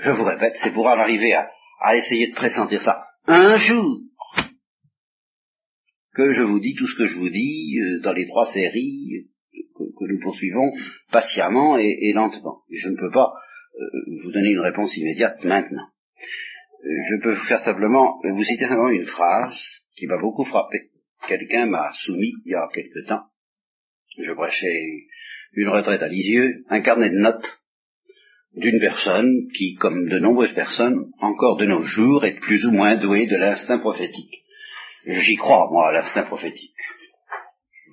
Je 0.00 0.10
vous 0.12 0.24
répète, 0.24 0.54
c'est 0.54 0.72
pour 0.72 0.86
en 0.86 1.00
arriver 1.00 1.34
à, 1.34 1.50
essayer 1.96 2.28
de 2.28 2.36
pressentir 2.36 2.82
ça 2.82 3.06
un 3.26 3.56
jour 3.56 4.02
que 6.14 6.30
je 6.30 6.44
vous 6.44 6.60
dis 6.60 6.76
tout 6.76 6.86
ce 6.86 6.96
que 6.96 7.08
je 7.08 7.18
vous 7.18 7.28
dis 7.28 7.76
euh, 7.80 8.02
dans 8.02 8.12
les 8.12 8.28
trois 8.28 8.46
séries 8.52 9.26
que, 9.52 10.04
nous 10.08 10.20
poursuivons 10.20 10.70
patiemment 11.10 11.76
et, 11.76 12.12
lentement. 12.14 12.60
je 12.70 12.88
ne 12.88 12.96
peux 12.96 13.10
pas 13.10 13.32
vous 14.22 14.32
donner 14.32 14.50
une 14.50 14.60
réponse 14.60 14.96
immédiate 14.96 15.44
maintenant. 15.44 15.88
Euh, 16.84 16.88
je 17.10 17.22
peux 17.22 17.32
vous 17.34 17.46
faire 17.46 17.60
simplement, 17.60 18.20
vous 18.22 18.42
citer 18.42 18.66
simplement 18.66 18.90
une 18.90 19.06
phrase 19.06 19.58
qui 19.96 20.06
m'a 20.06 20.18
beaucoup 20.18 20.44
frappé. 20.44 20.90
Quelqu'un 21.28 21.66
m'a 21.66 21.92
soumis 21.92 22.34
il 22.44 22.52
y 22.52 22.54
a 22.54 22.68
quelque 22.72 23.06
temps. 23.06 23.24
Je 24.18 24.32
prêchais 24.32 25.08
une 25.54 25.68
retraite 25.68 26.02
à 26.02 26.08
Lisieux, 26.08 26.64
un 26.68 26.80
carnet 26.80 27.10
de 27.10 27.18
notes 27.18 27.60
d'une 28.54 28.80
personne 28.80 29.48
qui, 29.54 29.74
comme 29.74 30.08
de 30.08 30.18
nombreuses 30.18 30.54
personnes, 30.54 31.10
encore 31.20 31.56
de 31.56 31.66
nos 31.66 31.82
jours, 31.82 32.24
est 32.24 32.40
plus 32.40 32.64
ou 32.64 32.70
moins 32.70 32.96
douée 32.96 33.26
de 33.26 33.36
l'instinct 33.36 33.78
prophétique. 33.78 34.44
J'y 35.06 35.36
crois, 35.36 35.68
moi, 35.70 35.88
à 35.88 35.92
l'instinct 35.92 36.24
prophétique. 36.24 36.72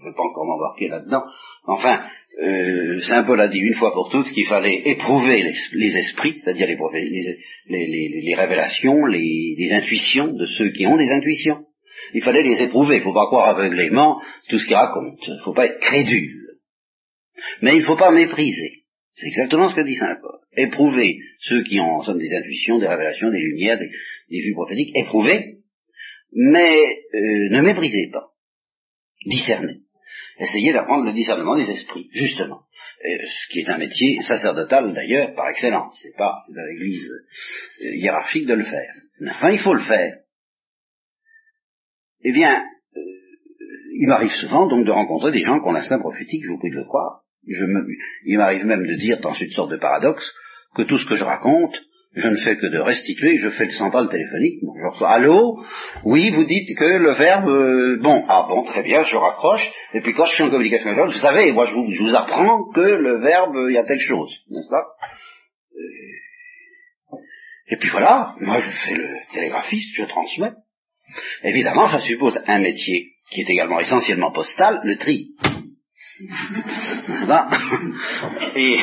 Ne 0.03 0.09
veux 0.09 0.15
pas 0.15 0.23
encore 0.23 0.45
m'embarquer 0.45 0.87
là-dedans. 0.87 1.23
Enfin, 1.65 2.05
euh, 2.41 2.99
Saint 3.01 3.23
Paul 3.23 3.39
a 3.39 3.47
dit 3.47 3.59
une 3.59 3.75
fois 3.75 3.93
pour 3.93 4.09
toutes 4.09 4.31
qu'il 4.31 4.47
fallait 4.47 4.81
éprouver 4.85 5.43
les, 5.73 5.97
esprits, 5.97 6.37
c'est-à-dire 6.37 6.67
les, 6.67 8.21
les, 8.21 8.35
révélations, 8.35 9.05
les, 9.05 9.69
intuitions 9.71 10.33
de 10.33 10.45
ceux 10.45 10.69
qui 10.69 10.87
ont 10.87 10.97
des 10.97 11.11
intuitions. 11.11 11.65
Il 12.13 12.23
fallait 12.23 12.43
les 12.43 12.61
éprouver. 12.61 12.95
Il 12.95 12.99
ne 12.99 13.03
faut 13.03 13.13
pas 13.13 13.27
croire 13.27 13.49
aveuglément 13.49 14.21
tout 14.49 14.59
ce 14.59 14.65
qu'ils 14.65 14.75
racontent. 14.75 15.17
Il 15.27 15.33
ne 15.35 15.43
faut 15.43 15.53
pas 15.53 15.67
être 15.67 15.79
crédule. 15.79 16.57
Mais 17.61 17.75
il 17.75 17.79
ne 17.79 17.85
faut 17.85 17.95
pas 17.95 18.11
mépriser. 18.11 18.83
C'est 19.15 19.27
exactement 19.27 19.69
ce 19.69 19.75
que 19.75 19.85
dit 19.85 19.95
Saint 19.95 20.17
Paul. 20.21 20.39
Éprouver 20.55 21.19
ceux 21.39 21.63
qui 21.63 21.79
ont 21.79 21.97
en 21.97 22.03
somme 22.03 22.19
des 22.19 22.35
intuitions, 22.35 22.79
des 22.79 22.87
révélations, 22.87 23.29
des 23.29 23.39
lumières, 23.39 23.77
des, 23.77 23.89
vues 24.41 24.53
prophétiques, 24.53 24.95
éprouver, 24.95 25.57
mais 26.31 26.75
euh, 26.75 27.49
ne 27.51 27.61
méprisez 27.61 28.09
pas. 28.11 28.31
Discernez. 29.25 29.77
Essayez 30.39 30.73
d'apprendre 30.73 31.05
le 31.05 31.13
discernement 31.13 31.55
des 31.55 31.69
esprits, 31.69 32.09
justement. 32.11 32.61
ce 33.03 33.49
qui 33.51 33.59
est 33.59 33.69
un 33.69 33.77
métier 33.77 34.21
sacerdotal 34.23 34.93
d'ailleurs 34.93 35.33
par 35.35 35.49
excellence. 35.49 35.99
C'est 36.01 36.15
pas 36.17 36.37
c'est 36.45 36.53
dans 36.53 36.65
l'Église 36.65 37.09
euh, 37.83 37.95
hiérarchique 37.95 38.47
de 38.47 38.53
le 38.53 38.63
faire. 38.63 38.93
Mais 39.19 39.31
enfin, 39.31 39.51
il 39.51 39.59
faut 39.59 39.73
le 39.73 39.83
faire. 39.83 40.17
Eh 42.23 42.31
bien, 42.31 42.63
euh, 42.95 43.01
il 43.99 44.07
m'arrive 44.07 44.31
souvent 44.31 44.67
donc 44.67 44.85
de 44.85 44.91
rencontrer 44.91 45.31
des 45.31 45.43
gens 45.43 45.59
qui 45.59 45.67
ont 45.67 45.73
l'instinct 45.73 45.99
prophétique, 45.99 46.43
je 46.43 46.49
vous 46.49 46.59
prie 46.59 46.71
de 46.71 46.77
le 46.77 46.85
croire, 46.85 47.21
il 47.45 48.37
m'arrive 48.37 48.65
même 48.65 48.87
de 48.87 48.95
dire 48.95 49.19
dans 49.19 49.33
une 49.33 49.51
sorte 49.51 49.71
de 49.71 49.77
paradoxe 49.77 50.33
que 50.75 50.83
tout 50.83 50.97
ce 50.97 51.05
que 51.05 51.15
je 51.15 51.23
raconte, 51.23 51.77
je 52.15 52.27
ne 52.27 52.35
fais 52.35 52.57
que 52.57 52.67
de 52.67 52.79
restituer, 52.79 53.37
je 53.37 53.49
fais 53.49 53.65
le 53.65 53.71
central 53.71 54.07
téléphonique, 54.07 54.59
je 54.61 54.87
reçois 54.87 55.09
allô, 55.09 55.63
oui, 56.03 56.31
vous 56.31 56.43
dites 56.43 56.77
que 56.77 56.85
le 56.85 57.13
verbe, 57.13 57.47
euh, 57.47 57.97
bon, 58.01 58.23
ah 58.27 58.45
bon, 58.47 58.63
très 58.63 58.83
bien, 58.83 59.03
je 59.03 59.15
raccroche, 59.15 59.71
et 59.93 60.01
puis 60.01 60.13
quand 60.13 60.25
je 60.25 60.35
suis 60.35 60.43
en 60.43 60.49
communication 60.49 60.89
avec 60.89 61.11
vous 61.11 61.19
savez, 61.19 61.51
moi 61.51 61.65
je 61.65 61.73
vous, 61.73 62.15
apprends 62.15 62.69
que 62.71 62.81
le 62.81 63.19
verbe, 63.19 63.55
il 63.69 63.73
y 63.73 63.77
a 63.77 63.83
telle 63.83 63.99
chose, 63.99 64.37
n'est-ce 64.49 64.69
pas? 64.69 64.85
Et 67.69 67.77
puis 67.77 67.89
voilà, 67.89 68.35
moi 68.39 68.59
je 68.59 68.69
fais 68.69 68.95
le 68.95 69.09
télégraphiste, 69.33 69.95
je 69.95 70.05
transmets. 70.05 70.51
Évidemment, 71.43 71.87
ça 71.87 71.99
suppose 71.99 72.39
un 72.47 72.59
métier 72.59 73.13
qui 73.31 73.41
est 73.41 73.49
également 73.49 73.79
essentiellement 73.79 74.31
postal, 74.31 74.81
le 74.83 74.97
tri. 74.97 75.29
Et 78.55 78.77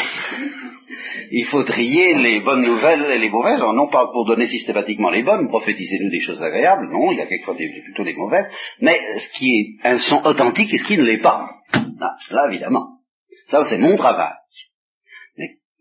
il 1.31 1.45
faut 1.47 1.63
trier 1.63 2.15
les 2.15 2.41
bonnes 2.41 2.65
nouvelles 2.65 3.11
et 3.11 3.19
les 3.19 3.31
mauvaises, 3.31 3.61
non 3.61 3.89
pas 3.89 4.09
pour 4.13 4.27
donner 4.27 4.47
systématiquement 4.47 5.11
les 5.11 5.23
bonnes, 5.23 5.49
prophétisez-nous 5.49 6.11
des 6.11 6.21
choses 6.21 6.43
agréables, 6.43 6.91
non, 6.91 7.13
il 7.13 7.19
y 7.19 7.21
a 7.21 7.27
quelquefois 7.27 7.55
plutôt 7.55 8.05
des 8.05 8.15
mauvaises, 8.15 8.51
mais 8.81 9.01
ce 9.19 9.29
qui 9.39 9.79
est 9.83 9.87
un 9.87 9.99
son 9.99 10.21
authentique 10.25 10.73
et 10.73 10.79
ce 10.79 10.85
qui 10.85 10.99
ne 10.99 11.05
l'est 11.05 11.23
pas. 11.23 11.51
Ah, 11.73 12.17
là, 12.31 12.47
évidemment. 12.49 13.01
Ça, 13.49 13.65
c'est 13.65 13.79
mon 13.79 13.97
travail. 13.97 14.33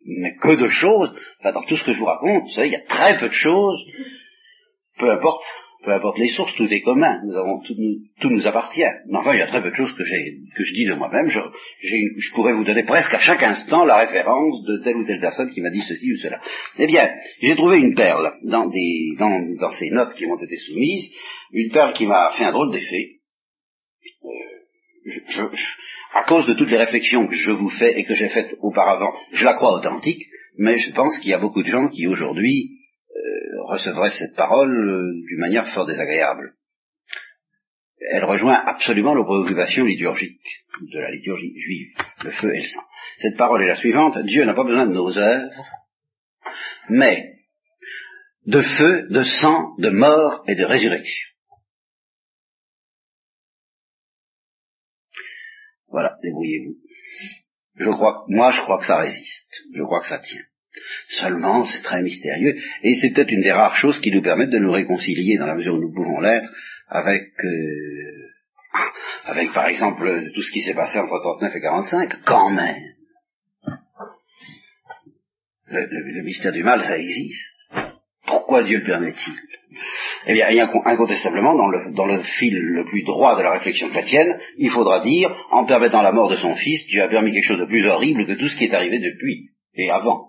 Mais, 0.06 0.36
que 0.36 0.56
de 0.56 0.68
choses, 0.68 1.14
enfin, 1.40 1.52
dans 1.52 1.64
tout 1.64 1.78
ce 1.78 1.84
que 1.84 1.94
je 1.94 2.00
vous 2.00 2.06
raconte, 2.06 2.44
vous 2.44 2.64
il 2.64 2.72
y 2.72 2.76
a 2.76 2.86
très 2.86 3.18
peu 3.20 3.28
de 3.28 3.34
choses, 3.34 3.80
peu 4.98 5.10
importe 5.12 5.44
peu 5.84 5.92
importe 5.92 6.18
les 6.18 6.28
sources, 6.28 6.54
tout 6.56 6.68
est 6.72 6.82
commun, 6.82 7.22
nous 7.26 7.38
avons, 7.38 7.62
tout, 7.62 8.30
nous, 8.30 8.48
appartient. 8.48 8.84
Mais 9.08 9.18
enfin, 9.18 9.34
il 9.34 9.40
y 9.40 9.42
a 9.42 9.48
très 9.48 9.62
peu 9.62 9.70
de 9.70 9.76
choses 9.76 9.94
que, 9.94 10.04
que 10.04 10.64
je 10.64 10.74
dis 10.74 10.86
de 10.86 10.94
moi-même. 10.94 11.28
Je, 11.28 11.40
je, 11.80 12.34
pourrais 12.34 12.54
vous 12.54 12.66
donner 12.66 12.84
presque 12.84 13.14
à 13.14 13.20
chaque 13.20 13.44
instant 13.44 13.86
la 13.86 13.98
référence 13.98 14.62
de 14.66 14.84
telle 14.84 14.98
ou 14.98 15.06
telle 15.06 15.22
personne 15.22 15.52
qui 15.52 15.62
m'a 15.62 15.70
dit 15.70 15.82
ceci 15.82 16.12
ou 16.12 16.18
cela. 16.18 16.42
Eh 16.78 16.88
bien, 16.88 17.10
j'ai 17.42 17.56
trouvé 17.56 17.80
une 17.80 17.96
perle 17.96 18.34
dans, 18.44 18.68
des, 18.68 19.16
dans, 19.18 19.40
dans, 19.58 19.72
ces 19.72 19.90
notes 19.92 20.14
qui 20.16 20.26
m'ont 20.26 20.38
été 20.38 20.58
soumises, 20.58 21.12
une 21.54 21.72
perle 21.72 21.94
qui 21.94 22.08
m'a 22.08 22.32
fait 22.38 22.44
un 22.44 22.52
drôle 22.52 22.72
d'effet. 22.72 23.20
Euh, 24.26 25.50
à 26.14 26.24
cause 26.24 26.46
de 26.46 26.56
toutes 26.56 26.72
les 26.72 26.78
réflexions 26.78 27.26
que 27.28 27.36
je 27.36 27.52
vous 27.52 27.70
fais 27.70 27.98
et 27.98 28.04
que 28.04 28.16
j'ai 28.16 28.30
faites 28.30 28.54
auparavant, 28.62 29.14
je 29.32 29.46
la 29.46 29.54
crois 29.54 29.78
authentique, 29.78 30.26
mais 30.58 30.78
je 30.78 30.92
pense 30.92 31.18
qu'il 31.20 31.32
y 31.32 31.34
a 31.34 31.40
beaucoup 31.40 31.64
de 31.64 31.68
gens 31.68 31.88
qui 31.88 32.06
aujourd'hui 32.08 32.79
recevrait 33.70 34.12
cette 34.12 34.36
parole 34.36 34.72
euh, 34.72 35.14
d'une 35.28 35.40
manière 35.40 35.68
fort 35.74 35.86
désagréable. 35.86 36.56
Elle 38.12 38.26
rejoint 38.26 38.56
absolument 38.66 39.14
nos 39.14 39.26
préoccupations 39.26 39.86
liturgiques 39.86 40.42
de 40.82 41.00
la 41.00 41.12
liturgie 41.12 41.54
juive, 41.60 41.90
le 42.24 42.32
feu 42.32 42.54
et 42.56 42.62
le 42.62 42.68
sang. 42.68 42.84
Cette 43.20 43.38
parole 43.38 43.62
est 43.64 43.68
la 43.68 43.76
suivante, 43.76 44.18
Dieu 44.20 44.46
n'a 44.46 44.54
pas 44.54 44.64
besoin 44.64 44.88
de 44.88 44.94
nos 44.94 45.18
œuvres, 45.18 45.66
mais 46.90 47.34
de 48.46 48.62
feu, 48.62 49.08
de 49.10 49.24
sang, 49.24 49.76
de 49.78 49.90
mort 49.90 50.44
et 50.48 50.56
de 50.56 50.64
résurrection. 50.64 51.30
Voilà, 55.90 56.18
débrouillez-vous. 56.24 56.78
Moi 58.28 58.52
je 58.52 58.62
crois 58.62 58.80
que 58.80 58.86
ça 58.86 58.98
résiste, 58.98 59.66
je 59.74 59.84
crois 59.84 60.02
que 60.02 60.08
ça 60.08 60.20
tient. 60.20 60.49
Seulement, 61.08 61.66
c'est 61.66 61.82
très 61.82 62.02
mystérieux, 62.02 62.56
et 62.84 62.96
c'est 62.96 63.12
peut-être 63.12 63.32
une 63.32 63.42
des 63.42 63.52
rares 63.52 63.76
choses 63.76 64.00
qui 64.00 64.12
nous 64.12 64.22
permettent 64.22 64.52
de 64.52 64.60
nous 64.60 64.72
réconcilier, 64.72 65.38
dans 65.38 65.48
la 65.48 65.56
mesure 65.56 65.76
où 65.76 65.82
nous 65.82 65.94
pouvons 65.94 66.20
l'être, 66.20 66.50
avec, 66.88 67.30
euh, 67.44 68.30
avec 69.26 69.54
par 69.54 69.68
exemple 69.68 70.32
tout 70.34 70.42
ce 70.42 70.52
qui 70.52 70.62
s'est 70.62 70.74
passé 70.74 71.00
entre 71.00 71.20
39 71.22 71.56
et 71.56 71.62
45, 71.62 72.14
quand 72.26 72.50
même. 72.50 72.96
Le, 75.72 76.24
mystère 76.24 76.52
du 76.52 76.64
mal, 76.64 76.82
ça 76.82 76.98
existe. 76.98 77.72
Pourquoi 78.26 78.64
Dieu 78.64 78.80
le 78.80 78.84
permet-il? 78.84 79.34
Eh 80.26 80.34
bien, 80.34 80.48
incontestablement, 80.86 81.56
dans 81.56 81.68
le, 81.68 81.94
dans 81.94 82.08
le 82.08 82.20
fil 82.20 82.56
le 82.56 82.86
plus 82.86 83.04
droit 83.04 83.38
de 83.38 83.44
la 83.44 83.54
réflexion 83.54 83.90
chrétienne, 83.90 84.40
il 84.58 84.72
faudra 84.72 85.02
dire, 85.02 85.30
en 85.52 85.66
permettant 85.66 86.02
la 86.02 86.12
mort 86.12 86.30
de 86.30 86.36
son 86.36 86.56
fils, 86.56 86.88
Dieu 86.88 87.02
a 87.02 87.08
permis 87.08 87.32
quelque 87.32 87.46
chose 87.46 87.60
de 87.60 87.66
plus 87.66 87.86
horrible 87.86 88.26
que 88.26 88.34
tout 88.34 88.50
ce 88.50 88.58
qui 88.58 88.66
est 88.66 88.74
arrivé 88.74 89.00
depuis 89.00 89.50
et 89.76 89.90
avant. 89.90 90.29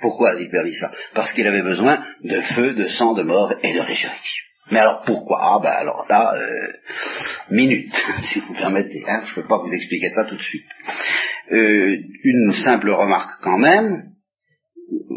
Pourquoi 0.00 0.30
a-t-il 0.30 0.50
permis 0.50 0.74
ça? 0.74 0.90
Parce 1.14 1.32
qu'il 1.32 1.46
avait 1.46 1.62
besoin 1.62 2.02
de 2.22 2.40
feu, 2.40 2.74
de 2.74 2.88
sang, 2.88 3.14
de 3.14 3.22
mort 3.22 3.52
et 3.62 3.74
de 3.74 3.80
résurrection. 3.80 4.42
Mais 4.70 4.80
alors 4.80 5.02
pourquoi? 5.06 5.38
Ah 5.40 5.60
ben 5.62 5.70
alors 5.70 6.06
là, 6.08 6.34
euh, 6.34 6.72
minute, 7.50 7.94
si 8.22 8.40
vous 8.40 8.54
permettez, 8.54 9.04
hein, 9.06 9.22
je 9.24 9.30
ne 9.30 9.34
peux 9.42 9.48
pas 9.48 9.58
vous 9.58 9.72
expliquer 9.72 10.08
ça 10.10 10.24
tout 10.24 10.36
de 10.36 10.42
suite. 10.42 10.66
Euh, 11.52 11.96
une 12.24 12.52
simple 12.52 12.90
remarque 12.90 13.40
quand 13.42 13.58
même, 13.58 14.10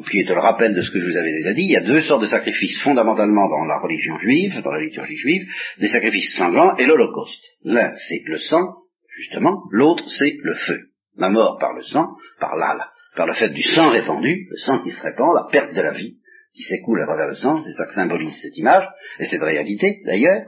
qui 0.10 0.20
est 0.20 0.28
le 0.30 0.40
rappel 0.40 0.76
de 0.76 0.82
ce 0.82 0.92
que 0.92 1.00
je 1.00 1.06
vous 1.06 1.18
avais 1.18 1.32
déjà 1.32 1.54
dit, 1.54 1.64
il 1.64 1.72
y 1.72 1.78
a 1.78 1.82
deux 1.82 2.02
sortes 2.02 2.22
de 2.22 2.28
sacrifices 2.28 2.80
fondamentalement 2.82 3.48
dans 3.48 3.66
la 3.66 3.80
religion 3.80 4.18
juive, 4.18 4.62
dans 4.62 4.72
la 4.72 4.82
liturgie 4.82 5.18
juive, 5.18 5.48
des 5.80 5.88
sacrifices 5.88 6.36
sanglants 6.36 6.76
et 6.78 6.86
l'Holocauste. 6.86 7.44
L'un 7.64 7.92
c'est 7.96 8.22
le 8.26 8.38
sang, 8.38 8.76
justement, 9.18 9.64
l'autre 9.72 10.06
c'est 10.10 10.36
le 10.44 10.54
feu. 10.54 10.90
La 11.18 11.30
mort 11.30 11.58
par 11.60 11.74
le 11.74 11.82
sang, 11.84 12.08
par 12.40 12.56
là, 12.56 12.90
par 13.16 13.28
le 13.28 13.34
fait 13.34 13.50
du 13.50 13.64
sang 13.64 13.90
répandu, 13.90 14.48
le 14.50 14.58
sang 14.58 14.80
qui 14.80 14.92
se 14.92 15.02
répand, 15.02 15.34
la 15.36 15.48
perte 15.52 15.74
de 15.74 15.82
la 15.82 15.92
vie 15.92 16.20
qui 16.54 16.64
s'écoule 16.64 17.02
à 17.02 17.06
travers 17.06 17.28
le 17.28 17.36
sang, 17.36 17.64
c'est 17.64 17.74
ça 17.74 17.86
que 17.86 17.94
symbolise 17.94 18.42
cette 18.42 18.58
image, 18.58 18.88
et 19.20 19.26
cette 19.26 19.42
réalité 19.42 20.02
d'ailleurs, 20.06 20.46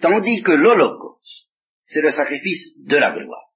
tandis 0.00 0.42
que 0.42 0.52
l'Holocauste, 0.52 1.48
c'est 1.84 2.00
le 2.00 2.10
sacrifice 2.10 2.70
de 2.86 2.96
la 2.96 3.12
gloire. 3.12 3.50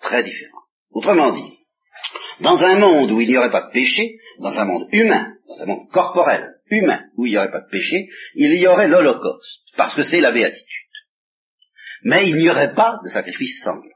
Très 0.00 0.22
différent. 0.22 0.62
Autrement 0.90 1.32
dit, 1.32 1.58
dans 2.40 2.62
un 2.62 2.78
monde 2.78 3.10
où 3.12 3.20
il 3.20 3.28
n'y 3.28 3.36
aurait 3.36 3.50
pas 3.50 3.66
de 3.66 3.72
péché, 3.72 4.18
dans 4.40 4.58
un 4.58 4.64
monde 4.64 4.88
humain, 4.92 5.34
dans 5.48 5.62
un 5.62 5.66
monde 5.66 5.88
corporel, 5.90 6.54
humain, 6.70 7.04
où 7.16 7.26
il 7.26 7.30
n'y 7.30 7.38
aurait 7.38 7.52
pas 7.52 7.60
de 7.60 7.70
péché, 7.70 8.08
il 8.34 8.54
y 8.54 8.66
aurait 8.66 8.88
l'Holocauste, 8.88 9.64
parce 9.76 9.94
que 9.94 10.02
c'est 10.02 10.20
la 10.20 10.32
béatitude. 10.32 10.66
Mais 12.02 12.28
il 12.28 12.36
n'y 12.36 12.50
aurait 12.50 12.74
pas 12.74 12.98
de 13.04 13.08
sacrifice 13.08 13.62
sanglant. 13.62 13.90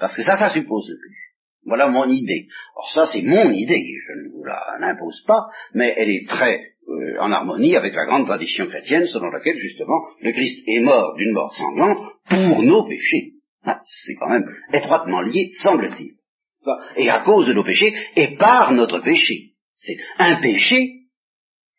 Parce 0.00 0.16
que 0.16 0.22
ça, 0.22 0.36
ça 0.36 0.50
suppose 0.50 0.88
le 0.88 0.96
péché. 0.96 1.27
Voilà 1.64 1.88
mon 1.88 2.08
idée. 2.08 2.46
Or 2.76 2.90
ça, 2.90 3.06
c'est 3.06 3.22
mon 3.22 3.50
idée, 3.50 3.84
je 4.06 4.12
ne 4.12 4.32
vous 4.32 4.44
la 4.44 4.88
impose 4.90 5.22
pas, 5.26 5.46
mais 5.74 5.94
elle 5.96 6.10
est 6.10 6.26
très 6.28 6.60
euh, 6.88 7.20
en 7.20 7.30
harmonie 7.32 7.76
avec 7.76 7.94
la 7.94 8.06
grande 8.06 8.26
tradition 8.26 8.66
chrétienne 8.66 9.06
selon 9.06 9.30
laquelle, 9.30 9.58
justement, 9.58 10.00
le 10.22 10.32
Christ 10.32 10.62
est 10.66 10.80
mort 10.80 11.14
d'une 11.16 11.32
mort 11.32 11.54
sanglante 11.54 11.98
pour 12.28 12.62
nos 12.62 12.86
péchés. 12.86 13.32
Ah, 13.64 13.82
c'est 13.84 14.14
quand 14.14 14.30
même 14.30 14.48
étroitement 14.72 15.20
lié, 15.20 15.50
semble-t-il. 15.52 16.14
Et 16.96 17.08
à 17.08 17.20
cause 17.20 17.46
de 17.46 17.52
nos 17.52 17.64
péchés, 17.64 17.94
et 18.16 18.36
par 18.36 18.72
notre 18.72 19.00
péché. 19.00 19.52
C'est 19.76 19.96
un 20.18 20.36
péché 20.36 21.02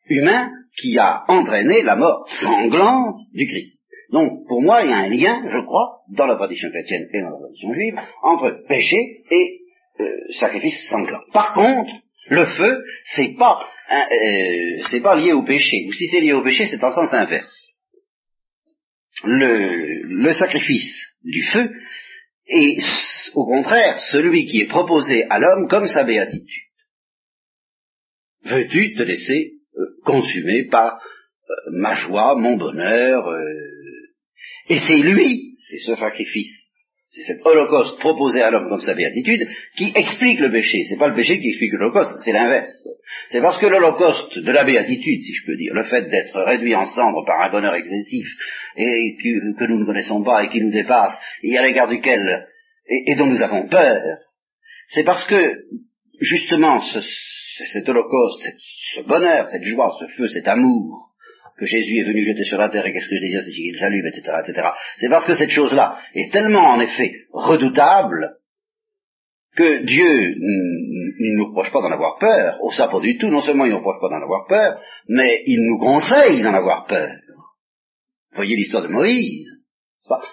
humain 0.07 0.51
qui 0.79 0.97
a 0.97 1.23
entraîné 1.27 1.81
la 1.81 1.95
mort 1.95 2.27
sanglante 2.27 3.19
du 3.33 3.47
Christ. 3.47 3.81
Donc, 4.11 4.47
pour 4.47 4.61
moi, 4.61 4.83
il 4.83 4.89
y 4.89 4.93
a 4.93 4.97
un 4.97 5.09
lien, 5.09 5.43
je 5.49 5.65
crois, 5.65 5.99
dans 6.09 6.25
la 6.25 6.35
tradition 6.35 6.69
chrétienne 6.69 7.07
et 7.13 7.21
dans 7.21 7.29
la 7.29 7.37
tradition 7.37 7.73
juive, 7.73 7.99
entre 8.23 8.65
péché 8.67 9.23
et 9.29 9.58
euh, 9.99 10.33
sacrifice 10.33 10.87
sanglant. 10.89 11.21
Par 11.33 11.53
contre, 11.53 11.93
le 12.29 12.45
feu, 12.45 12.83
c'est 13.03 13.35
pas, 13.37 13.67
euh, 13.91 14.83
c'est 14.89 15.01
pas 15.01 15.15
lié 15.15 15.33
au 15.33 15.43
péché. 15.43 15.85
Ou 15.87 15.93
si 15.93 16.07
c'est 16.07 16.19
lié 16.19 16.33
au 16.33 16.43
péché, 16.43 16.67
c'est 16.67 16.83
en 16.83 16.91
sens 16.91 17.13
inverse. 17.13 17.69
Le, 19.23 20.31
sacrifice 20.33 20.95
du 21.23 21.43
feu 21.43 21.69
est, 22.47 22.81
au 23.33 23.45
contraire, 23.45 23.99
celui 24.11 24.45
qui 24.45 24.61
est 24.61 24.67
proposé 24.67 25.25
à 25.29 25.39
l'homme 25.39 25.67
comme 25.67 25.87
sa 25.87 26.03
béatitude. 26.03 26.63
Veux-tu 28.43 28.95
te 28.95 29.03
laisser 29.03 29.53
euh, 29.77 29.85
consumer 30.05 30.65
par 30.65 31.01
ma 31.71 31.95
joie, 31.95 32.35
mon 32.35 32.57
bonheur, 32.57 33.25
et 34.69 34.77
c'est 34.77 34.99
lui, 34.99 35.55
c'est 35.55 35.79
ce 35.79 35.95
sacrifice, 35.95 36.68
c'est 37.09 37.23
cet 37.23 37.43
holocauste 37.43 37.97
proposé 37.99 38.43
à 38.43 38.51
l'homme 38.51 38.69
comme 38.69 38.81
sa 38.81 38.93
béatitude, 38.93 39.47
qui 39.75 39.91
explique 39.95 40.39
le 40.39 40.51
péché. 40.51 40.85
C'est 40.87 40.97
pas 40.97 41.07
le 41.07 41.15
péché 41.15 41.39
qui 41.39 41.49
explique 41.49 41.73
l'holocauste, 41.73 42.19
c'est 42.23 42.31
l'inverse. 42.31 42.87
C'est 43.31 43.41
parce 43.41 43.57
que 43.57 43.65
l'holocauste 43.65 44.37
de 44.37 44.51
la 44.51 44.63
béatitude, 44.63 45.23
si 45.23 45.33
je 45.33 45.45
peux 45.45 45.57
dire, 45.57 45.73
le 45.73 45.83
fait 45.85 46.03
d'être 46.03 46.39
réduit 46.43 46.75
en 46.75 46.85
cendres 46.85 47.25
par 47.25 47.41
un 47.41 47.49
bonheur 47.49 47.73
excessif, 47.73 48.27
et 48.77 49.15
que, 49.15 49.67
nous 49.67 49.79
ne 49.79 49.85
connaissons 49.85 50.23
pas 50.23 50.43
et 50.43 50.49
qui 50.49 50.61
nous 50.61 50.71
dépasse, 50.71 51.19
et 51.41 51.57
à 51.57 51.63
l'égard 51.63 51.87
duquel, 51.87 52.47
et, 52.87 53.15
dont 53.15 53.25
nous 53.25 53.41
avons 53.41 53.67
peur, 53.67 54.17
c'est 54.89 55.03
parce 55.03 55.25
que, 55.25 55.63
justement, 56.19 56.79
cet 56.79 57.89
holocauste, 57.89 58.43
ce 58.93 59.01
bonheur, 59.01 59.47
cette 59.49 59.63
joie, 59.63 59.97
ce 59.99 60.05
feu, 60.13 60.27
cet 60.27 60.47
amour, 60.47 61.09
que 61.59 61.65
Jésus 61.65 61.99
est 61.99 62.03
venu 62.03 62.23
jeter 62.23 62.43
sur 62.43 62.57
la 62.57 62.69
terre 62.69 62.85
et 62.85 62.93
qu'est-ce 62.93 63.09
que 63.09 63.15
je 63.15 63.21
désire, 63.21 63.41
c'est 63.41 63.51
qu'il 63.51 63.75
s'allume, 63.75 64.05
etc., 64.07 64.37
etc. 64.47 64.69
C'est 64.97 65.09
parce 65.09 65.25
que 65.25 65.35
cette 65.35 65.49
chose-là 65.49 65.99
est 66.15 66.31
tellement, 66.31 66.71
en 66.71 66.79
effet, 66.79 67.11
redoutable 67.31 68.37
que 69.55 69.83
Dieu 69.83 70.35
ne 70.37 71.37
nous 71.37 71.47
reproche 71.47 71.71
pas 71.71 71.81
d'en 71.81 71.91
avoir 71.91 72.17
peur. 72.17 72.57
Au 72.61 72.71
ça, 72.71 72.87
pas 72.87 72.99
du 72.99 73.17
tout. 73.17 73.29
Non 73.29 73.41
seulement 73.41 73.65
il 73.65 73.69
ne 73.69 73.73
nous 73.73 73.79
reproche 73.79 74.01
pas 74.01 74.09
d'en 74.09 74.23
avoir 74.23 74.45
peur, 74.47 74.81
mais 75.07 75.43
il 75.45 75.61
nous 75.61 75.79
conseille 75.79 76.41
d'en 76.41 76.53
avoir 76.53 76.85
peur. 76.85 77.11
Voyez 78.33 78.55
l'histoire 78.55 78.83
de 78.83 78.89
Moïse. 78.89 79.47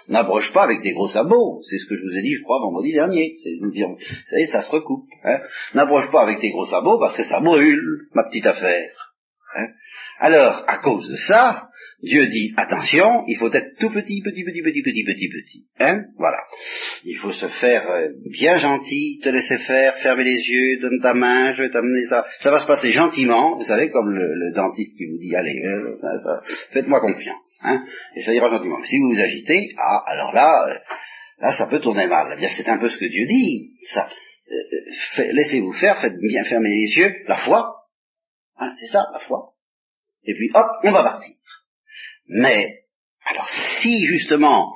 N'abroche 0.07 0.51
pas 0.53 0.63
avec 0.63 0.81
des 0.81 0.93
gros 0.93 1.07
sabots. 1.07 1.61
C'est 1.63 1.77
ce 1.77 1.87
que 1.87 1.95
je 1.95 2.01
vous 2.01 2.17
ai 2.17 2.21
dit, 2.21 2.33
je 2.33 2.41
crois, 2.43 2.59
vendredi 2.59 2.93
dernier. 2.93 3.35
Vous 3.61 3.71
savez, 4.29 4.45
ça 4.47 4.61
se 4.61 4.71
recoupe. 4.71 5.07
Hein. 5.23 5.39
N'abroche 5.75 6.11
pas 6.11 6.23
avec 6.23 6.39
tes 6.39 6.49
gros 6.49 6.65
sabots 6.65 6.99
parce 6.99 7.15
que 7.15 7.23
ça 7.23 7.41
brûle, 7.41 8.07
ma 8.13 8.23
petite 8.23 8.47
affaire. 8.47 9.06
Hein? 9.57 9.67
Alors, 10.19 10.63
à 10.67 10.77
cause 10.77 11.09
de 11.09 11.17
ça, 11.17 11.69
Dieu 12.03 12.27
dit, 12.27 12.53
attention, 12.57 13.23
il 13.27 13.37
faut 13.37 13.51
être 13.51 13.75
tout 13.79 13.89
petit, 13.89 14.21
petit, 14.21 14.43
petit, 14.43 14.61
petit, 14.61 14.83
petit, 14.83 15.03
petit, 15.03 15.29
petit. 15.29 15.65
Hein? 15.79 16.03
Voilà. 16.17 16.37
Il 17.03 17.15
faut 17.15 17.31
se 17.31 17.47
faire 17.47 17.89
euh, 17.89 18.09
bien 18.31 18.57
gentil, 18.57 19.19
te 19.23 19.29
laisser 19.29 19.57
faire, 19.57 19.97
fermer 19.97 20.23
les 20.23 20.37
yeux, 20.47 20.79
donne 20.79 20.99
ta 21.01 21.15
main, 21.15 21.55
je 21.55 21.63
vais 21.63 21.69
t'amener 21.71 22.05
ça. 22.05 22.25
Ça 22.39 22.51
va 22.51 22.59
se 22.59 22.67
passer 22.67 22.91
gentiment, 22.91 23.57
vous 23.57 23.63
savez, 23.63 23.89
comme 23.89 24.11
le, 24.11 24.51
dentiste 24.53 24.95
qui 24.95 25.07
vous 25.07 25.17
dit, 25.17 25.35
allez, 25.35 25.59
euh, 25.65 26.39
faites-moi 26.71 26.99
confiance. 26.99 27.59
Hein 27.63 27.83
Et 28.15 28.21
ça 28.21 28.31
ira 28.31 28.47
gentiment. 28.49 28.83
Si 28.83 28.99
vous 28.99 29.09
vous 29.13 29.19
agitez, 29.19 29.73
ah, 29.77 30.03
alors 30.05 30.33
là, 30.33 30.67
euh, 30.69 30.77
là, 31.41 31.51
ça 31.51 31.65
peut 31.65 31.79
tourner 31.79 32.05
mal. 32.05 32.37
C'est 32.55 32.69
un 32.69 32.77
peu 32.77 32.89
ce 32.89 32.97
que 32.97 33.05
Dieu 33.05 33.25
dit. 33.25 33.71
Laissez-vous 35.17 35.73
faire, 35.73 35.99
faites 35.99 36.17
bien 36.17 36.43
fermer 36.43 36.69
les 36.69 36.95
yeux. 36.95 37.15
La 37.27 37.37
foi, 37.37 37.76
Hein, 38.57 38.73
c'est 38.79 38.91
ça, 38.91 39.05
la 39.11 39.19
foi. 39.19 39.53
Et 40.23 40.33
puis, 40.33 40.49
hop, 40.53 40.67
on 40.83 40.91
va 40.91 41.03
partir. 41.03 41.35
Mais, 42.27 42.83
alors 43.25 43.47
si 43.47 44.05
justement, 44.05 44.73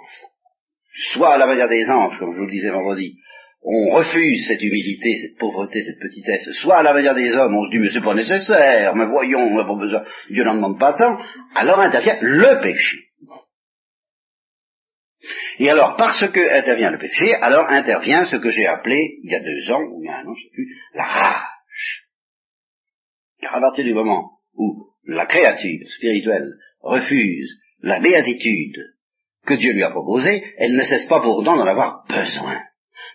soit 1.12 1.34
à 1.34 1.38
la 1.38 1.48
manière 1.48 1.68
des 1.68 1.90
anges, 1.90 2.18
comme 2.20 2.34
je 2.34 2.40
vous 2.40 2.46
le 2.46 2.52
disais 2.52 2.70
vendredi, 2.70 3.18
on 3.64 3.92
refuse 3.92 4.48
cette 4.48 4.62
humilité, 4.62 5.18
cette 5.18 5.38
pauvreté, 5.38 5.84
cette 5.84 6.00
petitesse, 6.00 6.52
soit 6.54 6.78
à 6.78 6.84
la 6.84 6.94
manière 6.94 7.14
des 7.14 7.32
hommes, 7.36 7.56
on 7.56 7.66
se 7.66 7.72
dit 7.72 7.80
mais 7.80 7.90
c'est 7.90 8.02
pas 8.02 8.16
nécessaire, 8.16 8.96
mais 8.96 9.06
voyons, 9.06 9.40
on 9.40 9.56
n'a 9.56 9.66
pas 9.66 9.76
besoin, 9.76 10.04
Dieu 10.30 10.44
n'en 10.44 10.56
demande 10.56 10.80
pas 10.80 10.94
tant, 10.94 11.18
alors 11.56 11.80
intervient 11.80 12.18
le 12.22 12.62
péché. 12.62 12.98
Et 15.60 15.70
alors, 15.70 15.96
parce 15.98 16.28
que 16.32 16.58
intervient 16.58 16.90
le 16.90 16.98
péché, 16.98 17.36
alors 17.36 17.68
intervient 17.70 18.26
ce 18.26 18.38
que 18.38 18.50
j'ai 18.50 18.66
appelé, 18.66 19.20
il 19.24 19.32
y 19.32 19.36
a 19.36 19.40
deux 19.40 19.72
ans, 19.72 19.84
ou 19.84 20.02
il 20.02 20.08
y 20.08 20.10
a 20.10 20.18
un 20.18 20.26
an, 20.26 20.34
je 20.34 20.44
ne 20.44 20.50
sais 20.50 20.54
plus, 20.54 20.76
la 20.96 21.04
rage. 21.04 21.51
Car 23.42 23.56
à 23.56 23.60
partir 23.60 23.84
du 23.84 23.94
moment 23.94 24.32
où 24.56 24.88
la 25.06 25.26
créature 25.26 25.88
spirituelle 25.90 26.54
refuse 26.82 27.60
la 27.82 28.00
béatitude 28.00 28.78
que 29.46 29.56
Dieu 29.56 29.74
lui 29.74 29.84
a 29.84 29.90
proposée, 29.90 30.44
elle 30.58 30.76
ne 30.76 30.84
cesse 30.84 31.08
pas 31.08 31.22
pourtant 31.22 31.58
d'en 31.58 31.66
avoir 31.66 32.06
besoin, 32.08 32.62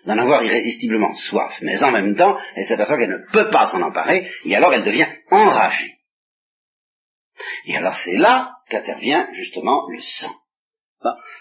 d'en 0.05 0.17
avoir 0.17 0.43
irrésistiblement 0.43 1.15
soif, 1.15 1.57
mais 1.61 1.81
en 1.81 1.91
même 1.91 2.15
temps, 2.15 2.37
elle 2.55 2.67
s'aperçoit 2.67 2.97
qu'elle 2.97 3.09
ne 3.09 3.31
peut 3.31 3.49
pas 3.49 3.67
s'en 3.67 3.81
emparer, 3.81 4.29
et 4.43 4.55
alors 4.55 4.73
elle 4.73 4.83
devient 4.83 5.07
enragée. 5.31 5.95
Et 7.65 7.77
alors 7.77 7.95
c'est 8.03 8.17
là 8.17 8.55
qu'intervient 8.69 9.29
justement 9.31 9.87
le 9.89 10.01
sang. 10.01 10.35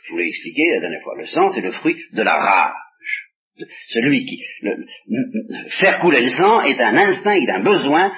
je 0.05 0.13
vous 0.13 0.19
l'ai 0.19 0.29
expliqué 0.29 0.75
la 0.75 0.81
dernière 0.81 1.03
fois, 1.03 1.17
le 1.17 1.27
sang 1.27 1.51
c'est 1.51 1.63
le 1.63 1.73
fruit 1.73 1.97
de 2.13 2.23
la 2.23 2.37
rage. 2.37 3.33
Celui 3.89 4.25
qui... 4.27 4.45
faire 5.71 5.99
couler 6.01 6.21
le 6.21 6.29
sang 6.29 6.61
est 6.61 6.81
un 6.81 6.97
instinct, 6.97 7.33
est 7.33 7.51
un 7.51 7.63
besoin 7.63 8.13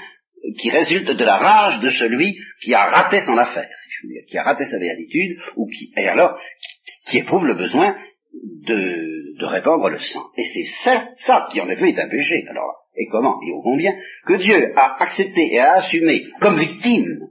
qui 0.59 0.70
résulte 0.70 1.11
de 1.11 1.24
la 1.24 1.37
rage 1.37 1.81
de 1.81 1.90
celui 1.90 2.37
qui 2.62 2.74
a 2.74 2.85
raté 2.85 3.20
son 3.20 3.37
affaire, 3.37 3.68
si 3.83 3.90
je 3.90 4.07
veux 4.07 4.12
dire, 4.12 4.22
qui 4.29 4.38
a 4.38 4.42
raté 4.42 4.64
sa 4.66 4.79
béatitude, 4.79 5.37
ou 5.57 5.66
qui, 5.66 5.92
et 5.96 6.09
alors, 6.09 6.38
qui, 7.07 7.18
éprouve 7.18 7.46
le 7.46 7.55
besoin 7.55 7.96
de, 8.33 9.38
de 9.38 9.46
répandre 9.46 9.88
le 9.88 9.98
sang. 9.98 10.24
Et 10.37 10.44
c'est 10.44 10.85
ça, 10.85 11.09
ça 11.16 11.48
qui 11.51 11.61
en 11.61 11.68
effet 11.68 11.90
est 11.90 12.01
un 12.01 12.09
péché. 12.09 12.44
Alors, 12.51 12.87
et 12.96 13.07
comment? 13.11 13.40
Et 13.46 13.53
au 13.53 13.62
combien? 13.62 13.92
Que 14.27 14.35
Dieu 14.35 14.72
a 14.77 15.03
accepté 15.03 15.55
et 15.55 15.59
a 15.59 15.74
assumé 15.74 16.27
comme 16.40 16.59
victime, 16.59 17.29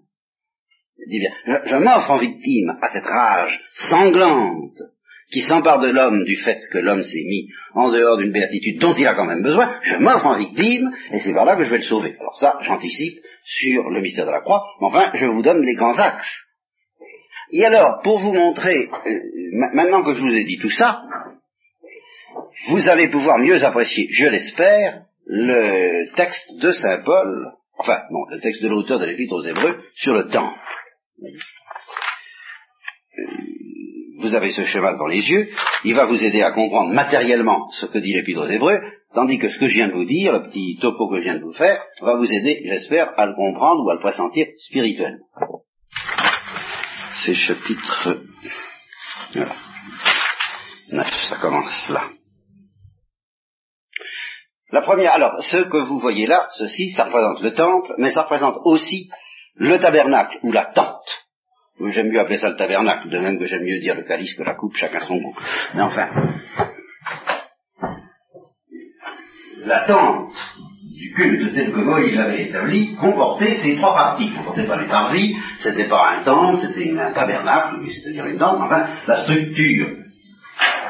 bien, 1.08 1.32
je 1.66 1.76
m'offre 1.76 2.12
en 2.12 2.18
victime 2.18 2.78
à 2.82 2.90
cette 2.90 3.06
rage 3.06 3.62
sanglante 3.74 4.78
qui 5.32 5.42
s'empare 5.42 5.80
de 5.80 5.90
l'homme 5.90 6.24
du 6.24 6.38
fait 6.38 6.62
que 6.72 6.78
l'homme 6.78 7.04
s'est 7.04 7.24
mis 7.26 7.50
en 7.74 7.92
dehors 7.92 8.18
d'une 8.18 8.32
béatitude 8.32 8.80
dont 8.80 8.94
il 8.94 9.08
a 9.08 9.16
quand 9.16 9.26
même 9.26 9.42
besoin, 9.42 9.80
je 9.84 9.96
m'offre 9.98 10.26
en 10.26 10.38
victime, 10.38 10.90
et 11.12 11.20
c'est 11.20 11.34
par 11.34 11.46
là 11.46 11.58
que 11.58 11.66
je 11.66 11.70
vais 11.70 11.80
le 11.80 11.84
sauver. 11.84 12.16
Alors 12.20 12.38
ça, 12.38 12.58
j'anticipe 12.62 13.20
sur 13.44 13.90
le 13.90 14.02
mystère 14.02 14.26
de 14.26 14.32
la 14.32 14.42
croix, 14.42 14.64
mais 14.80 14.88
enfin, 14.88 15.12
je 15.14 15.26
vous 15.26 15.42
donne 15.42 15.62
les 15.62 15.76
grands 15.76 15.98
axes. 15.98 16.46
Et 17.52 17.66
alors, 17.66 18.02
pour 18.04 18.20
vous 18.20 18.34
montrer, 18.34 18.90
euh, 19.06 19.20
maintenant 19.74 20.04
que 20.04 20.14
je 20.14 20.22
vous 20.22 20.36
ai 20.36 20.44
dit 20.44 20.60
tout 20.60 20.70
ça, 20.70 21.02
vous 22.70 22.90
allez 22.90 23.10
pouvoir 23.10 23.38
mieux 23.38 23.64
apprécier, 23.64 24.08
je 24.12 24.28
l'espère, 24.28 25.04
le 25.26 26.14
texte 26.16 26.58
de 26.62 26.72
Saint 26.72 27.02
Paul, 27.04 27.52
enfin, 27.78 28.02
non, 28.12 28.26
le 28.30 28.40
texte 28.40 28.64
de 28.64 28.70
l'auteur 28.70 29.00
de 29.00 29.06
l'Épître 29.06 29.34
aux 29.34 29.46
Hébreux 29.46 29.78
sur 29.94 30.14
le 30.14 30.28
temple 30.30 30.60
vous 34.18 34.36
avez 34.36 34.52
ce 34.52 34.66
schéma 34.66 34.94
dans 34.96 35.06
les 35.06 35.22
yeux, 35.30 35.50
il 35.84 35.94
va 35.94 36.06
vous 36.06 36.24
aider 36.24 36.42
à 36.42 36.52
comprendre 36.52 36.94
matériellement 36.94 37.70
ce 37.72 37.86
que 37.86 38.00
dit 38.00 38.14
l'Épître 38.14 38.42
aux 38.42 38.48
Hébreux, 38.48 38.80
tandis 39.14 39.38
que 39.38 39.50
ce 39.50 39.58
que 39.58 39.68
je 39.68 39.76
viens 39.76 39.88
de 39.88 39.94
vous 39.94 40.06
dire, 40.06 40.34
le 40.34 40.44
petit 40.44 40.78
topo 40.82 41.10
que 41.10 41.18
je 41.18 41.24
viens 41.24 41.38
de 41.38 41.44
vous 41.44 41.54
faire, 41.54 41.84
va 42.02 42.16
vous 42.16 42.32
aider, 42.32 42.62
j'espère, 42.66 43.14
à 43.18 43.26
le 43.26 43.36
comprendre 43.36 43.86
ou 43.86 43.90
à 43.90 43.94
le 43.94 44.00
pressentir 44.00 44.48
spirituellement. 44.58 45.26
C'est 47.24 47.34
chapitre... 47.34 48.22
Voilà. 49.34 51.06
ça 51.30 51.36
commence 51.42 51.90
là. 51.90 52.04
La 54.72 54.82
première, 54.82 55.14
alors, 55.14 55.42
ce 55.44 55.58
que 55.70 55.78
vous 55.78 56.00
voyez 56.00 56.26
là, 56.26 56.48
ceci, 56.58 56.92
ça 56.92 57.06
représente 57.06 57.42
le 57.42 57.54
temple, 57.54 57.94
mais 57.98 58.12
ça 58.12 58.24
représente 58.24 58.58
aussi 58.66 59.10
le 59.56 59.80
tabernacle 59.80 60.38
ou 60.44 60.52
la 60.52 60.66
tente. 60.66 61.27
J'aime 61.80 62.10
mieux 62.10 62.20
appeler 62.20 62.38
ça 62.38 62.50
le 62.50 62.56
tabernacle, 62.56 63.10
de 63.10 63.20
même 63.20 63.38
que 63.38 63.46
j'aime 63.46 63.64
mieux 63.64 63.80
dire 63.80 63.96
le 63.96 64.04
calice 64.04 64.34
que 64.36 64.44
la 64.44 64.56
coupe, 64.56 64.76
chacun 64.76 65.00
son 65.00 65.18
goût. 65.18 65.36
Mais 65.76 65.82
enfin, 65.82 66.10
la 69.66 69.86
tente 69.86 70.34
du 70.98 71.14
culte 71.14 71.54
tel 71.54 71.72
que 71.72 71.80
Moïse 71.80 72.20
avait 72.20 72.44
établi 72.44 72.96
comportait 72.96 73.58
ces 73.58 73.76
trois 73.76 73.94
parties. 73.94 74.32
Comportait 74.32 74.66
pas 74.66 74.82
les 74.82 74.88
parvis, 74.88 75.36
c'était 75.60 75.88
pas 75.88 76.18
un 76.18 76.24
temple, 76.24 76.66
c'était 76.66 76.98
un 76.98 77.12
tabernacle, 77.12 77.86
c'est-à-dire 77.88 78.26
une 78.26 78.40
tente, 78.40 78.60
enfin, 78.60 78.88
la 79.08 79.24
structure 79.24 79.90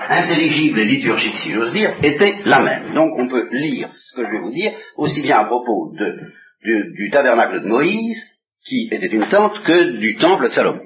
intelligible 0.10 0.80
et 0.80 0.86
liturgique, 0.86 1.36
si 1.36 1.52
j'ose 1.52 1.74
dire, 1.74 1.94
était 2.02 2.36
la 2.46 2.64
même. 2.64 2.94
Donc 2.94 3.12
on 3.18 3.28
peut 3.28 3.50
lire 3.52 3.92
ce 3.92 4.16
que 4.16 4.26
je 4.26 4.32
vais 4.32 4.40
vous 4.40 4.52
dire, 4.52 4.72
aussi 4.96 5.22
bien 5.22 5.40
à 5.40 5.46
propos 5.46 5.94
de, 5.98 6.32
du 6.64 7.10
tabernacle 7.10 7.62
de 7.62 7.68
Moïse, 7.68 8.24
qui 8.68 8.90
était 8.92 9.08
une 9.08 9.28
tente, 9.30 9.64
que 9.64 9.98
du 9.98 10.18
temple 10.18 10.46
de 10.46 10.54
Salomon. 10.54 10.82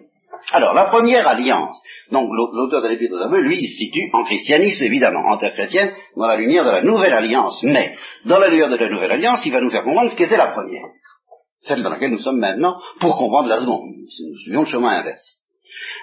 Alors, 0.53 0.73
la 0.73 0.85
première 0.85 1.27
alliance, 1.27 1.81
donc 2.11 2.29
l'auteur 2.31 2.81
de 2.81 2.89
l'Épître 2.89 3.15
aux 3.15 3.21
Aveux, 3.21 3.41
lui, 3.41 3.57
il 3.59 3.67
se 3.67 3.77
situe 3.77 4.09
en 4.13 4.23
christianisme, 4.25 4.83
évidemment, 4.83 5.21
en 5.27 5.37
terre 5.37 5.53
chrétienne, 5.53 5.91
dans 6.15 6.27
la 6.27 6.35
lumière 6.35 6.65
de 6.65 6.71
la 6.71 6.83
nouvelle 6.83 7.13
alliance. 7.13 7.61
Mais, 7.63 7.95
dans 8.25 8.39
la 8.39 8.49
lumière 8.49 8.69
de 8.69 8.75
la 8.75 8.89
nouvelle 8.89 9.11
alliance, 9.11 9.45
il 9.45 9.51
va 9.51 9.61
nous 9.61 9.69
faire 9.69 9.83
comprendre 9.83 10.09
ce 10.09 10.15
qu'était 10.15 10.37
la 10.37 10.47
première. 10.47 10.87
Celle 11.61 11.83
dans 11.83 11.89
laquelle 11.89 12.11
nous 12.11 12.19
sommes 12.19 12.39
maintenant, 12.39 12.75
pour 12.99 13.17
comprendre 13.17 13.49
la 13.49 13.59
seconde. 13.59 13.91
Nous 13.95 14.37
suivons 14.39 14.61
le 14.61 14.65
chemin 14.65 14.89
inverse. 14.89 15.37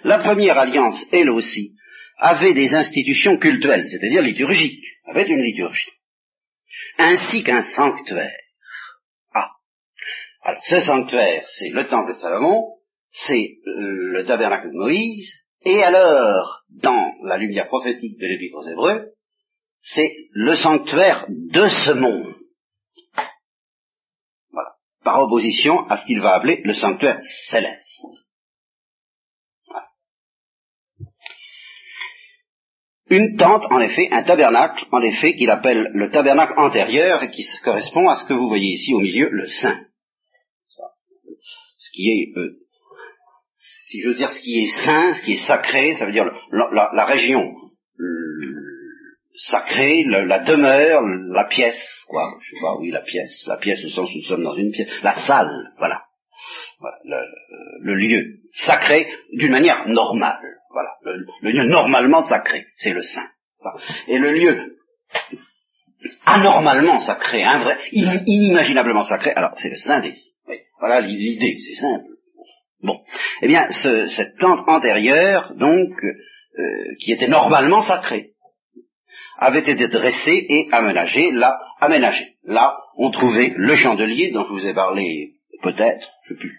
La 0.05 0.19
première 0.19 0.57
alliance, 0.57 1.05
elle 1.13 1.31
aussi, 1.31 1.73
avait 2.19 2.55
des 2.55 2.75
institutions 2.75 3.39
cultuelles, 3.39 3.87
c'est-à-dire 3.89 4.23
liturgiques, 4.23 4.85
avait 5.07 5.27
une 5.27 5.43
liturgie. 5.43 5.93
Ainsi 6.99 7.43
qu'un 7.43 7.63
sanctuaire. 7.63 8.37
Alors, 10.43 10.63
ce 10.65 10.81
sanctuaire, 10.81 11.45
c'est 11.47 11.71
le 11.71 11.87
temple 11.87 12.11
de 12.13 12.17
Salomon, 12.17 12.79
c'est 13.11 13.59
le 13.65 14.25
tabernacle 14.25 14.69
de 14.69 14.77
Moïse, 14.77 15.33
et 15.65 15.83
alors, 15.83 16.63
dans 16.71 17.13
la 17.25 17.37
lumière 17.37 17.67
prophétique 17.67 18.19
de 18.19 18.27
l'Épître 18.27 18.57
aux 18.57 18.69
Hébreux, 18.69 19.13
c'est 19.81 20.15
le 20.33 20.55
sanctuaire 20.55 21.27
de 21.29 21.67
ce 21.67 21.93
monde. 21.93 22.35
Voilà. 24.53 24.71
Par 25.03 25.21
opposition 25.21 25.87
à 25.89 25.97
ce 25.97 26.07
qu'il 26.07 26.21
va 26.21 26.35
appeler 26.35 26.61
le 26.65 26.75
sanctuaire 26.75 27.21
céleste. 27.51 28.05
Une 33.11 33.37
tente, 33.37 33.65
en 33.71 33.81
effet, 33.81 34.09
un 34.13 34.23
tabernacle, 34.23 34.85
en 34.93 35.01
effet, 35.01 35.35
qu'il 35.35 35.51
appelle 35.51 35.89
le 35.93 36.11
tabernacle 36.11 36.53
antérieur 36.59 37.23
et 37.23 37.31
qui 37.31 37.43
correspond 37.65 38.07
à 38.09 38.17
ce 38.17 38.25
que 38.27 38.35
vous 38.35 38.49
voyez 38.49 38.75
ici 38.75 38.93
au 38.93 39.01
milieu, 39.01 39.31
le 39.31 39.49
saint. 39.49 39.88
Ce 41.89 41.93
qui 41.93 42.11
est 42.11 42.39
euh, 42.39 42.59
si 43.89 44.03
je 44.03 44.09
veux 44.09 44.15
dire 44.15 44.31
ce 44.31 44.41
qui 44.41 44.65
est 44.65 44.85
saint, 44.85 45.15
ce 45.15 45.23
qui 45.23 45.33
est 45.33 45.47
sacré, 45.47 45.95
ça 45.95 46.05
veut 46.05 46.13
dire 46.13 46.31
la, 46.53 47.05
région. 47.07 47.43
Sacrée, 49.35 50.05
la 50.05 50.41
demeure, 50.41 51.03
la 51.33 51.45
pièce, 51.45 52.05
quoi, 52.07 52.35
je 52.41 52.51
sais 52.51 52.61
pas, 52.61 52.77
oui, 52.79 52.91
la 52.91 53.01
pièce, 53.01 53.47
la 53.47 53.57
pièce 53.57 53.85
au 53.85 53.89
sens 53.89 54.11
où 54.13 54.19
nous 54.19 54.25
sommes 54.25 54.43
dans 54.43 54.57
une 54.57 54.73
pièce, 54.73 54.91
la 55.03 55.15
salle, 55.15 55.73
voilà, 55.79 56.03
le, 57.83 57.95
lieu 57.95 58.41
sacré 58.53 59.09
d'une 59.33 59.53
manière 59.53 59.89
normale, 59.89 60.43
voilà, 60.71 60.91
le, 61.41 61.51
lieu 61.51 61.65
normalement 61.65 62.21
sacré, 62.21 62.67
c'est 62.77 62.93
le 62.93 63.03
saint, 63.03 63.29
et 64.09 64.19
le 64.19 64.33
lieu 64.33 64.77
anormalement 66.35 67.01
sacré, 67.01 67.43
un 67.43 67.59
vrai, 67.59 67.79
inimaginablement 67.93 69.05
sacré, 69.05 69.33
alors 69.33 69.53
c'est 69.57 69.71
le 69.71 69.77
saint 69.77 70.01
des, 70.01 70.15
voilà 70.79 71.01
l'idée, 71.01 71.57
c'est 71.59 71.81
simple. 71.81 72.05
Bon, 72.83 73.01
eh 73.43 73.49
bien, 73.49 73.69
cette 73.71 74.39
tente 74.39 74.69
antérieure, 74.69 75.53
donc, 75.57 75.91
euh, 76.05 76.95
qui 77.01 77.13
était 77.13 77.27
normalement 77.27 77.83
sacrée, 77.83 78.31
avait 79.37 79.61
été 79.61 79.89
dressée 79.89 80.47
et 80.49 80.69
aménagée, 80.71 81.33
là, 81.33 81.59
aménagée. 81.81 82.35
Là, 82.45 82.77
on 82.97 83.11
trouvait 83.11 83.53
le 83.57 83.75
chandelier 83.75 84.31
dont 84.31 84.45
je 84.47 84.53
vous 84.53 84.67
ai 84.67 84.75
parlé 84.75 85.33
peut-être, 85.63 86.09
je 86.25 86.35
sais 86.35 86.39
plus, 86.39 86.57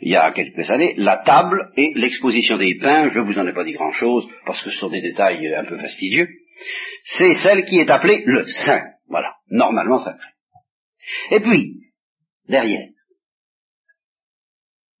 il 0.00 0.12
y 0.12 0.16
a 0.16 0.30
quelques 0.30 0.70
années, 0.70 0.94
la 0.96 1.18
table 1.18 1.70
et 1.76 1.92
l'exposition 1.96 2.56
des 2.56 2.76
pains, 2.76 3.08
je 3.08 3.18
vous 3.18 3.38
en 3.38 3.46
ai 3.46 3.52
pas 3.52 3.64
dit 3.64 3.72
grand-chose, 3.72 4.28
parce 4.46 4.62
que 4.62 4.70
ce 4.70 4.78
sont 4.78 4.90
des 4.90 5.00
détails 5.00 5.52
un 5.54 5.64
peu 5.64 5.76
fastidieux, 5.76 6.28
c'est 7.02 7.34
celle 7.34 7.64
qui 7.64 7.80
est 7.80 7.90
appelée 7.90 8.22
le 8.26 8.46
saint, 8.46 8.86
voilà, 9.08 9.36
normalement 9.50 9.98
sacré. 9.98 10.28
Et 11.30 11.40
puis, 11.40 11.80
derrière, 12.48 12.88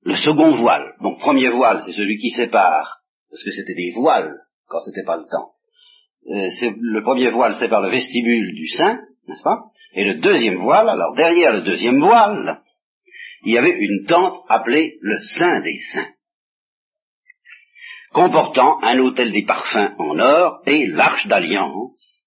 le 0.02 0.16
second 0.16 0.56
voile. 0.56 0.94
Donc 1.02 1.18
premier 1.18 1.50
voile, 1.50 1.82
c'est 1.84 1.92
celui 1.92 2.18
qui 2.18 2.30
sépare, 2.30 3.00
parce 3.30 3.44
que 3.44 3.50
c'était 3.50 3.74
des 3.74 3.92
voiles 3.92 4.34
quand 4.66 4.80
c'était 4.80 5.04
pas 5.04 5.16
le 5.16 5.26
temps. 5.30 5.52
Euh, 6.30 6.48
le 6.80 7.02
premier 7.02 7.30
voile 7.30 7.54
sépare 7.54 7.82
le 7.82 7.90
vestibule 7.90 8.54
du 8.54 8.68
sein, 8.68 9.00
n'est-ce 9.26 9.42
pas? 9.42 9.64
Et 9.94 10.04
le 10.04 10.20
deuxième 10.20 10.60
voile, 10.62 10.88
alors 10.88 11.14
derrière 11.14 11.52
le 11.52 11.62
deuxième 11.62 12.00
voile, 12.00 12.62
il 13.44 13.52
y 13.52 13.58
avait 13.58 13.76
une 13.78 14.06
tente 14.06 14.38
appelée 14.48 14.98
le 15.00 15.20
Saint 15.20 15.60
des 15.60 15.78
Saints, 15.92 16.12
comportant 18.12 18.82
un 18.82 18.98
hôtel 18.98 19.32
des 19.32 19.44
parfums 19.44 19.94
en 19.98 20.18
or 20.18 20.62
et 20.66 20.86
l'arche 20.86 21.26
d'alliance, 21.26 22.17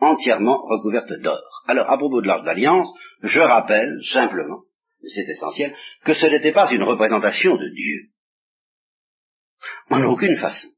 entièrement 0.00 0.62
recouverte 0.66 1.12
d'or. 1.20 1.62
Alors, 1.66 1.90
à 1.90 1.98
propos 1.98 2.20
de 2.20 2.26
l'arche 2.26 2.44
d'alliance, 2.44 2.92
je 3.22 3.40
rappelle 3.40 3.90
simplement 4.12 4.60
c'est 5.08 5.28
essentiel, 5.28 5.74
que 6.04 6.14
ce 6.14 6.26
n'était 6.26 6.52
pas 6.52 6.70
une 6.72 6.82
représentation 6.82 7.56
de 7.56 7.68
Dieu. 7.74 8.10
En 9.90 10.02
aucune 10.04 10.36
façon. 10.36 10.68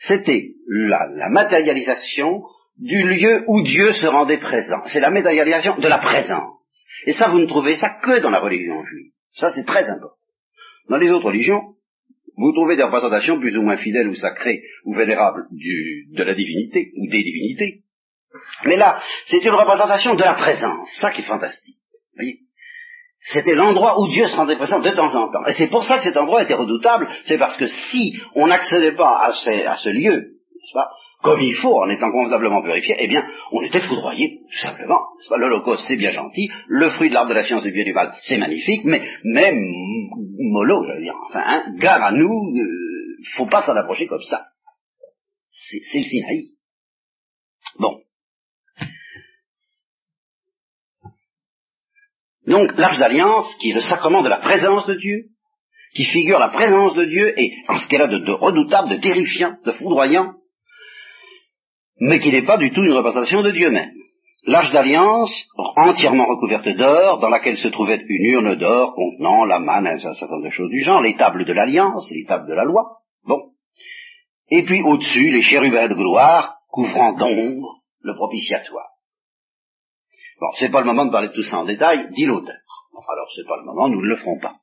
C'était 0.00 0.50
la, 0.66 1.06
la, 1.14 1.28
matérialisation 1.28 2.42
du 2.78 3.02
lieu 3.02 3.44
où 3.46 3.62
Dieu 3.62 3.92
se 3.92 4.06
rendait 4.06 4.38
présent. 4.38 4.82
C'est 4.86 5.00
la 5.00 5.10
matérialisation 5.10 5.78
de 5.78 5.88
la 5.88 5.98
présence. 5.98 6.56
Et 7.06 7.12
ça, 7.12 7.28
vous 7.28 7.38
ne 7.38 7.46
trouvez 7.46 7.76
ça 7.76 7.98
que 8.02 8.20
dans 8.20 8.30
la 8.30 8.40
religion 8.40 8.82
juive. 8.84 9.12
Ça, 9.32 9.50
c'est 9.50 9.64
très 9.64 9.88
important. 9.88 10.16
Dans 10.88 10.96
les 10.96 11.10
autres 11.10 11.26
religions, 11.26 11.74
vous 12.36 12.52
trouvez 12.52 12.76
des 12.76 12.82
représentations 12.82 13.38
plus 13.38 13.56
ou 13.56 13.62
moins 13.62 13.76
fidèles 13.76 14.08
ou 14.08 14.14
sacrées 14.14 14.62
ou 14.84 14.94
vénérables 14.94 15.46
de 15.50 16.22
la 16.22 16.34
divinité 16.34 16.92
ou 16.96 17.06
des 17.08 17.22
divinités. 17.22 17.79
Mais 18.64 18.76
là, 18.76 19.00
c'est 19.26 19.44
une 19.44 19.54
représentation 19.54 20.14
de 20.14 20.22
la 20.22 20.34
présence. 20.34 20.88
Ça 21.00 21.10
qui 21.10 21.22
est 21.22 21.24
fantastique. 21.24 21.76
C'était 23.22 23.54
l'endroit 23.54 24.00
où 24.00 24.08
Dieu 24.08 24.28
se 24.28 24.36
rendait 24.36 24.56
présent 24.56 24.80
de 24.80 24.90
temps 24.90 25.14
en 25.14 25.30
temps. 25.30 25.46
Et 25.46 25.52
c'est 25.52 25.68
pour 25.68 25.84
ça 25.84 25.98
que 25.98 26.04
cet 26.04 26.16
endroit 26.16 26.42
était 26.42 26.54
redoutable, 26.54 27.08
c'est 27.26 27.38
parce 27.38 27.56
que 27.56 27.66
si 27.66 28.18
on 28.34 28.46
n'accédait 28.46 28.92
pas 28.92 29.20
à, 29.26 29.32
ce 29.32 29.90
lieu, 29.90 30.36
comme 31.22 31.40
il 31.40 31.54
faut, 31.54 31.82
en 31.82 31.90
étant 31.90 32.10
convenablement 32.10 32.62
purifié, 32.62 32.96
eh 32.98 33.08
bien, 33.08 33.22
on 33.52 33.60
était 33.60 33.80
foudroyé, 33.80 34.40
tout 34.50 34.58
simplement. 34.58 35.00
L'Holocauste, 35.36 35.84
c'est 35.86 35.96
bien 35.96 36.12
gentil, 36.12 36.50
le 36.66 36.88
fruit 36.88 37.10
de 37.10 37.14
l'arbre 37.14 37.30
de 37.30 37.34
la 37.34 37.42
science 37.42 37.62
du 37.62 37.72
bien 37.72 37.84
du 37.84 37.92
mal, 37.92 38.14
c'est 38.22 38.38
magnifique, 38.38 38.84
mais 38.84 39.02
même 39.24 39.60
mollo, 40.38 40.82
je 40.88 40.94
veux 40.94 41.02
dire, 41.02 41.14
enfin, 41.28 41.42
hein, 41.44 41.64
gare 41.76 42.02
à 42.02 42.12
nous, 42.12 42.52
euh, 42.56 43.16
faut 43.36 43.46
pas 43.46 43.62
s'en 43.62 43.76
approcher 43.76 44.06
comme 44.06 44.22
ça. 44.22 44.46
C'est 45.50 45.98
le 45.98 46.04
Sinaï. 46.04 46.42
Bon. 47.78 48.00
Donc 52.46 52.76
l'arche 52.76 52.98
d'alliance, 52.98 53.54
qui 53.60 53.70
est 53.70 53.74
le 53.74 53.80
sacrement 53.80 54.22
de 54.22 54.28
la 54.28 54.38
présence 54.38 54.86
de 54.86 54.94
Dieu, 54.94 55.24
qui 55.94 56.04
figure 56.04 56.38
la 56.38 56.48
présence 56.48 56.94
de 56.94 57.04
Dieu, 57.04 57.38
et 57.38 57.52
en 57.68 57.78
ce 57.78 57.88
qu'elle 57.88 58.02
a 58.02 58.06
de, 58.06 58.32
redoutable, 58.32 58.90
de 58.90 58.96
terrifiant, 58.96 59.56
de 59.64 59.72
foudroyant, 59.72 60.34
mais 62.00 62.18
qui 62.18 62.32
n'est 62.32 62.46
pas 62.46 62.56
du 62.56 62.70
tout 62.70 62.82
une 62.82 62.94
représentation 62.94 63.42
de 63.42 63.50
Dieu 63.50 63.70
même. 63.70 63.90
L'arche 64.46 64.72
d'alliance, 64.72 65.30
entièrement 65.76 66.26
recouverte 66.26 66.68
d'or, 66.70 67.18
dans 67.18 67.28
laquelle 67.28 67.58
se 67.58 67.68
trouvait 67.68 68.02
une 68.08 68.24
urne 68.24 68.54
d'or 68.54 68.94
contenant 68.94 69.44
la 69.44 69.58
manne, 69.58 69.86
un 69.86 69.98
certain 69.98 70.32
nombre 70.32 70.46
de 70.46 70.50
choses 70.50 70.70
du 70.70 70.80
genre, 70.80 71.02
les 71.02 71.16
tables 71.16 71.44
de 71.44 71.52
l'alliance, 71.52 72.10
les 72.10 72.24
tables 72.24 72.48
de 72.48 72.54
la 72.54 72.64
loi, 72.64 73.00
bon. 73.26 73.50
Et 74.48 74.64
puis 74.64 74.82
au-dessus, 74.82 75.30
les 75.30 75.42
chérubins 75.42 75.88
de 75.88 75.94
gloire, 75.94 76.56
couvrant 76.68 77.12
d'ombre 77.12 77.82
le 78.00 78.14
propitiatoire. 78.14 78.88
Bon, 80.40 80.50
c'est 80.58 80.70
pas 80.70 80.80
le 80.80 80.86
moment 80.86 81.04
de 81.04 81.12
parler 81.12 81.28
de 81.28 81.34
tout 81.34 81.42
ça 81.42 81.58
en 81.58 81.64
détail, 81.64 82.10
dit 82.12 82.24
l'auteur. 82.24 82.56
alors 82.94 83.28
c'est 83.36 83.46
pas 83.46 83.58
le 83.58 83.64
moment, 83.64 83.88
nous 83.88 84.00
ne 84.00 84.08
le 84.08 84.16
ferons 84.16 84.38
pas. 84.40 84.56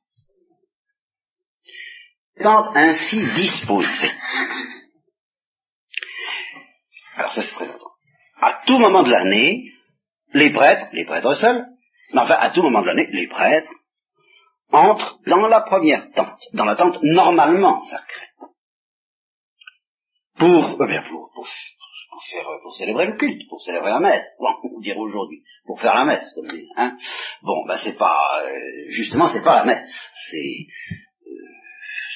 Étant 2.36 2.74
ainsi 2.74 3.24
disposé. 3.34 4.10
Alors 7.14 7.32
ça 7.32 7.42
c'est 7.42 7.54
très 7.54 7.68
important. 7.68 7.92
À 8.40 8.62
tout 8.66 8.78
moment 8.78 9.04
de 9.04 9.10
l'année, 9.10 9.70
les 10.34 10.52
prêtres, 10.52 10.86
les 10.92 11.04
prêtres 11.04 11.34
seuls, 11.34 11.64
mais 12.12 12.20
enfin 12.20 12.34
à 12.34 12.50
tout 12.50 12.62
moment 12.62 12.82
de 12.82 12.86
l'année, 12.86 13.08
les 13.12 13.28
prêtres 13.28 13.72
entrent 14.70 15.18
dans 15.26 15.46
la 15.46 15.60
première 15.60 16.10
tente, 16.10 16.42
dans 16.54 16.64
la 16.64 16.74
tente 16.74 16.98
normalement 17.02 17.82
sacrée. 17.84 18.26
Pour, 20.38 20.76
bien 20.86 21.02
pour, 21.02 21.30
pour, 21.34 21.48
pour, 22.18 22.26
faire, 22.26 22.46
pour 22.62 22.74
célébrer 22.74 23.06
le 23.06 23.16
culte, 23.16 23.48
pour 23.48 23.62
célébrer 23.62 23.90
la 23.90 24.00
messe, 24.00 24.36
on 24.40 24.80
dirait 24.80 24.98
aujourd'hui, 24.98 25.42
pour 25.64 25.80
faire 25.80 25.94
la 25.94 26.04
messe, 26.04 26.32
comme 26.34 26.48
dit, 26.48 26.68
hein. 26.76 26.96
Bon, 27.42 27.64
ben 27.66 27.76
c'est 27.76 27.96
pas, 27.96 28.42
euh, 28.44 28.86
justement, 28.88 29.28
c'est 29.28 29.44
pas 29.44 29.64
la 29.64 29.64
messe, 29.64 30.10
c'est, 30.30 30.66
euh, 31.26 31.32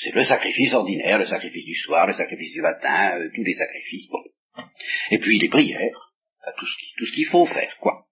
c'est 0.02 0.14
le 0.14 0.24
sacrifice 0.24 0.74
ordinaire, 0.74 1.18
le 1.18 1.26
sacrifice 1.26 1.64
du 1.64 1.74
soir, 1.74 2.06
le 2.06 2.14
sacrifice 2.14 2.52
du 2.52 2.62
matin, 2.62 3.16
euh, 3.16 3.28
tous 3.34 3.44
les 3.44 3.54
sacrifices, 3.54 4.08
bon. 4.08 4.22
Et 5.10 5.18
puis 5.18 5.38
les 5.38 5.48
prières, 5.48 6.12
tout 6.58 6.66
ce 6.66 6.76
qui, 6.78 6.92
tout 6.98 7.06
ce 7.06 7.12
qu'il 7.12 7.26
faut 7.26 7.46
faire, 7.46 7.76
quoi. 7.78 8.06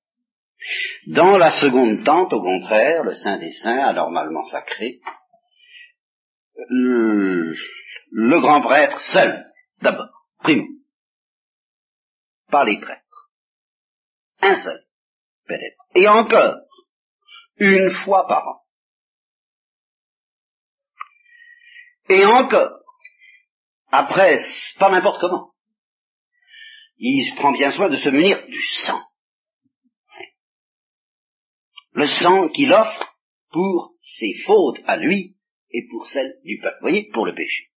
Dans 1.09 1.39
la 1.39 1.51
seconde 1.61 2.05
tente, 2.05 2.33
au 2.33 2.41
contraire, 2.43 3.03
le 3.03 3.15
Saint 3.15 3.39
des 3.39 3.53
Saints, 3.53 3.83
anormalement 3.85 4.45
sacré, 4.45 5.01
le, 6.69 7.53
le 8.13 8.41
grand 8.41 8.61
prêtre 8.61 9.01
seul, 9.01 9.45
d'abord, 9.83 10.11
primo, 10.41 10.67
pas 12.51 12.65
les 12.65 12.79
prêtres. 12.81 13.31
Un 14.41 14.57
seul 14.63 14.85
pénètre. 15.47 15.83
Et 15.95 16.09
encore, 16.09 16.57
une 17.57 17.91
fois 17.91 18.27
par 18.27 18.47
an. 18.47 18.63
Et 22.09 22.25
encore, 22.25 22.81
après, 23.89 24.37
pas 24.79 24.91
n'importe 24.91 25.21
comment. 25.21 25.53
Il 26.99 27.35
prend 27.37 27.53
bien 27.53 27.73
soin 27.73 27.89
de 27.89 27.97
se 27.97 28.09
munir 28.09 28.45
du 28.47 28.63
sang. 28.63 29.03
Le 31.93 32.07
sang 32.07 32.49
qu'il 32.49 32.73
offre 32.73 33.15
pour 33.51 33.95
ses 34.01 34.33
fautes 34.45 34.81
à 34.87 34.97
lui 34.97 35.37
et 35.71 35.87
pour 35.91 36.07
celles 36.09 36.35
du 36.45 36.59
peuple. 36.61 36.77
Vous 36.81 36.89
voyez, 36.89 37.11
pour 37.13 37.27
le 37.27 37.35
péché. 37.35 37.70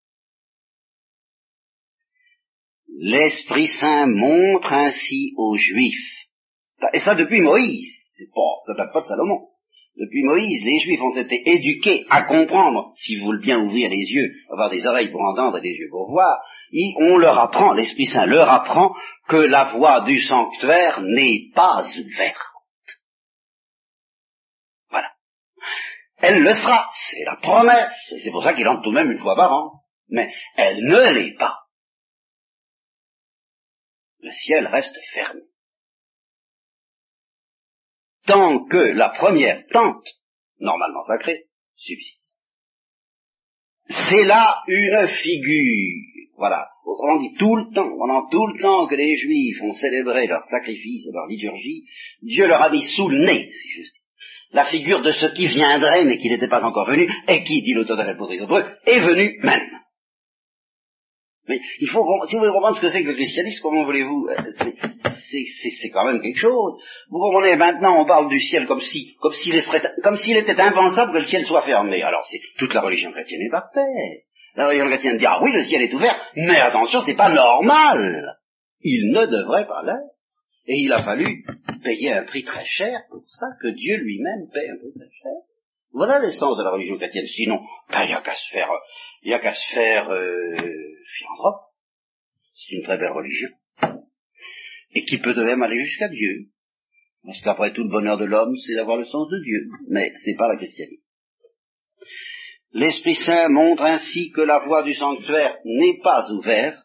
L'Esprit 2.99 3.67
Saint 3.67 4.05
montre 4.07 4.71
ainsi 4.73 5.33
aux 5.37 5.55
Juifs, 5.55 6.27
et 6.93 6.99
ça 6.99 7.15
depuis 7.15 7.41
Moïse, 7.41 7.91
c'est 8.15 8.29
pas, 8.33 8.41
ça 8.67 8.73
date 8.75 8.93
pas 8.93 9.01
de 9.01 9.07
Salomon, 9.07 9.47
depuis 9.95 10.23
Moïse, 10.23 10.63
les 10.65 10.79
Juifs 10.79 11.01
ont 11.01 11.15
été 11.15 11.47
éduqués 11.49 12.05
à 12.09 12.23
comprendre, 12.23 12.91
si 12.95 13.17
vous 13.17 13.37
bien 13.39 13.59
ouvrir 13.59 13.89
les 13.89 14.11
yeux, 14.11 14.31
avoir 14.51 14.69
des 14.71 14.85
oreilles 14.87 15.11
pour 15.11 15.21
entendre 15.21 15.57
et 15.57 15.61
des 15.61 15.75
yeux 15.75 15.89
pour 15.91 16.09
voir, 16.09 16.41
et 16.71 16.93
on 16.97 17.17
leur 17.17 17.37
apprend, 17.37 17.73
l'Esprit 17.73 18.07
Saint 18.07 18.25
leur 18.25 18.49
apprend 18.49 18.95
que 19.27 19.37
la 19.37 19.75
voie 19.75 20.01
du 20.01 20.19
sanctuaire 20.19 21.01
n'est 21.01 21.51
pas 21.53 21.83
ouverte. 21.83 22.37
Voilà. 24.89 25.09
Elle 26.17 26.41
le 26.41 26.53
sera, 26.53 26.89
c'est 26.93 27.23
la 27.25 27.35
promesse, 27.35 28.13
et 28.15 28.19
c'est 28.21 28.31
pour 28.31 28.43
ça 28.43 28.53
qu'il 28.53 28.67
entre 28.67 28.81
tout 28.81 28.89
de 28.89 28.95
même 28.95 29.11
une 29.11 29.19
fois 29.19 29.35
par 29.35 29.53
an. 29.53 29.71
Mais 30.09 30.31
elle 30.57 30.83
ne 30.85 31.13
l'est 31.13 31.37
pas. 31.37 31.62
Le 34.23 34.31
ciel 34.31 34.67
reste 34.67 34.97
fermé 35.13 35.41
tant 38.25 38.65
que 38.65 38.77
la 38.77 39.09
première 39.09 39.65
tente, 39.67 40.05
normalement 40.59 41.03
sacrée, 41.03 41.45
subsiste. 41.75 42.41
C'est 43.89 44.23
là 44.23 44.63
une 44.67 45.07
figure, 45.07 46.29
voilà, 46.37 46.69
autrement 46.85 47.17
dit, 47.17 47.33
tout 47.37 47.55
le 47.55 47.73
temps, 47.73 47.89
pendant 47.97 48.29
tout 48.29 48.47
le 48.47 48.61
temps 48.61 48.87
que 48.87 48.95
les 48.95 49.15
Juifs 49.15 49.61
ont 49.61 49.73
célébré 49.73 50.27
leur 50.27 50.41
sacrifice 50.43 51.05
et 51.07 51.13
leur 51.13 51.27
liturgie, 51.27 51.83
Dieu 52.21 52.47
leur 52.47 52.61
a 52.61 52.69
mis 52.69 52.81
sous 52.81 53.09
le 53.09 53.25
nez, 53.25 53.51
si 53.51 53.69
je 53.69 53.81
dis, 53.81 53.99
la 54.51 54.65
figure 54.65 55.01
de 55.01 55.11
ce 55.11 55.25
qui 55.33 55.47
viendrait, 55.47 56.05
mais 56.05 56.17
qui 56.17 56.29
n'était 56.29 56.47
pas 56.47 56.63
encore 56.63 56.87
venu, 56.87 57.09
et 57.27 57.43
qui, 57.43 57.61
dit 57.61 57.73
l'auteur 57.73 57.97
de 57.97 58.03
la 58.03 58.13
des 58.13 58.35
Hébreux, 58.35 58.65
est 58.85 58.99
venu 58.99 59.39
maintenant. 59.43 59.79
Mais 61.47 61.59
il 61.79 61.89
faut, 61.89 62.05
si 62.27 62.35
vous 62.35 62.39
voulez 62.39 62.53
comprendre 62.53 62.75
ce 62.75 62.81
que 62.81 62.87
c'est 62.87 63.03
que 63.03 63.09
le 63.09 63.15
christianisme, 63.15 63.61
comment 63.61 63.83
voulez-vous 63.83 64.27
euh, 64.29 64.35
c'est 65.81 65.89
quand 65.89 66.05
même 66.05 66.21
quelque 66.21 66.39
chose. 66.39 66.81
Vous 67.09 67.19
comprenez, 67.19 67.55
maintenant 67.55 68.01
on 68.01 68.05
parle 68.05 68.29
du 68.29 68.39
ciel 68.39 68.65
comme 68.67 68.81
si, 68.81 69.15
comme 69.19 69.33
s'il 69.33 69.59
comme 70.03 70.17
s'il 70.17 70.37
était 70.37 70.59
impensable 70.59 71.13
que 71.13 71.19
le 71.19 71.25
ciel 71.25 71.45
soit 71.45 71.63
fermé. 71.63 72.01
Alors 72.01 72.25
c'est 72.29 72.39
toute 72.57 72.73
la 72.73 72.81
religion 72.81 73.11
chrétienne 73.11 73.41
est 73.41 73.51
par 73.51 73.69
terre. 73.71 73.85
La 74.55 74.67
religion 74.67 74.87
chrétienne 74.87 75.17
dit 75.17 75.25
ah 75.25 75.41
oui 75.43 75.51
le 75.51 75.63
ciel 75.63 75.81
est 75.81 75.93
ouvert, 75.93 76.15
mais 76.35 76.59
attention 76.59 77.01
c'est 77.01 77.15
pas 77.15 77.33
normal. 77.33 78.37
Il 78.81 79.11
ne 79.11 79.25
devrait 79.25 79.67
pas 79.67 79.81
l'être. 79.83 80.13
Et 80.65 80.77
il 80.77 80.93
a 80.93 81.03
fallu 81.03 81.43
payer 81.83 82.13
un 82.13 82.23
prix 82.23 82.43
très 82.43 82.65
cher 82.65 83.01
pour 83.09 83.23
ça, 83.27 83.47
que 83.61 83.67
Dieu 83.67 83.97
lui-même 83.97 84.47
paye 84.53 84.69
un 84.69 84.77
prix 84.77 84.93
très 84.95 85.11
cher. 85.21 85.33
Voilà 85.91 86.19
l'essence 86.19 86.57
de 86.57 86.63
la 86.63 86.71
religion 86.71 86.97
chrétienne. 86.97 87.27
Sinon, 87.27 87.61
il 87.91 88.07
n'y 88.07 88.13
a 88.13 88.21
qu'à 88.21 88.33
se 88.33 88.49
faire, 88.51 88.69
il 89.23 89.31
y 89.31 89.33
a 89.33 89.39
qu'à 89.39 89.53
se 89.53 89.73
faire 89.73 90.09
euh, 90.09 90.55
philanthrope. 91.17 91.61
C'est 92.53 92.75
une 92.75 92.83
très 92.83 92.97
belle 92.97 93.11
religion 93.11 93.49
et 94.93 95.05
qui 95.05 95.19
peut 95.19 95.33
de 95.33 95.43
même 95.43 95.63
aller 95.63 95.79
jusqu'à 95.79 96.07
Dieu. 96.07 96.49
Parce 97.25 97.41
qu'après 97.41 97.73
tout, 97.73 97.83
le 97.83 97.89
bonheur 97.89 98.17
de 98.17 98.25
l'homme, 98.25 98.55
c'est 98.55 98.75
d'avoir 98.75 98.97
le 98.97 99.05
sens 99.05 99.27
de 99.29 99.43
Dieu. 99.43 99.69
Mais 99.89 100.11
c'est 100.23 100.35
pas 100.35 100.47
la 100.47 100.57
christianité. 100.57 101.01
L'Esprit 102.73 103.15
Saint 103.15 103.49
montre 103.49 103.83
ainsi 103.83 104.31
que 104.31 104.41
la 104.41 104.59
voie 104.65 104.83
du 104.83 104.93
sanctuaire 104.93 105.57
n'est 105.63 105.99
pas 106.03 106.31
ouverte 106.31 106.77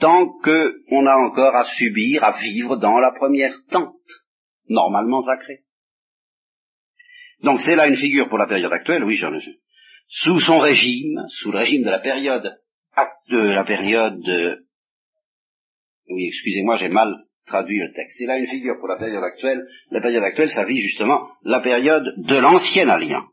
tant 0.00 0.26
qu'on 0.42 1.06
a 1.06 1.16
encore 1.26 1.54
à 1.54 1.64
subir, 1.64 2.24
à 2.24 2.32
vivre 2.40 2.76
dans 2.76 2.98
la 2.98 3.12
première 3.12 3.54
tente, 3.70 3.94
normalement 4.68 5.22
sacrée. 5.22 5.64
Donc 7.42 7.60
c'est 7.60 7.76
là 7.76 7.86
une 7.86 7.96
figure 7.96 8.28
pour 8.28 8.38
la 8.38 8.46
période 8.46 8.72
actuelle, 8.72 9.04
oui, 9.04 9.16
j'en 9.16 9.32
ai. 9.34 9.40
Sous 10.14 10.40
son 10.40 10.58
régime, 10.58 11.24
sous 11.40 11.50
le 11.50 11.58
régime 11.58 11.84
de 11.84 11.90
la 11.90 12.00
période, 12.00 12.58
de 13.30 13.38
la 13.38 13.64
période 13.64 14.60
oui, 16.08 16.28
excusez-moi, 16.28 16.76
j'ai 16.76 16.88
mal 16.88 17.14
traduit 17.46 17.78
le 17.78 17.92
texte. 17.92 18.18
C'est 18.18 18.26
là 18.26 18.38
une 18.38 18.46
figure 18.46 18.76
pour 18.78 18.88
la 18.88 18.98
période 18.98 19.22
actuelle. 19.22 19.62
La 19.90 20.00
période 20.00 20.22
actuelle, 20.22 20.50
ça 20.50 20.64
vit 20.64 20.80
justement 20.80 21.20
la 21.42 21.60
période 21.60 22.04
de 22.18 22.36
l'ancienne 22.36 22.90
alliance. 22.90 23.28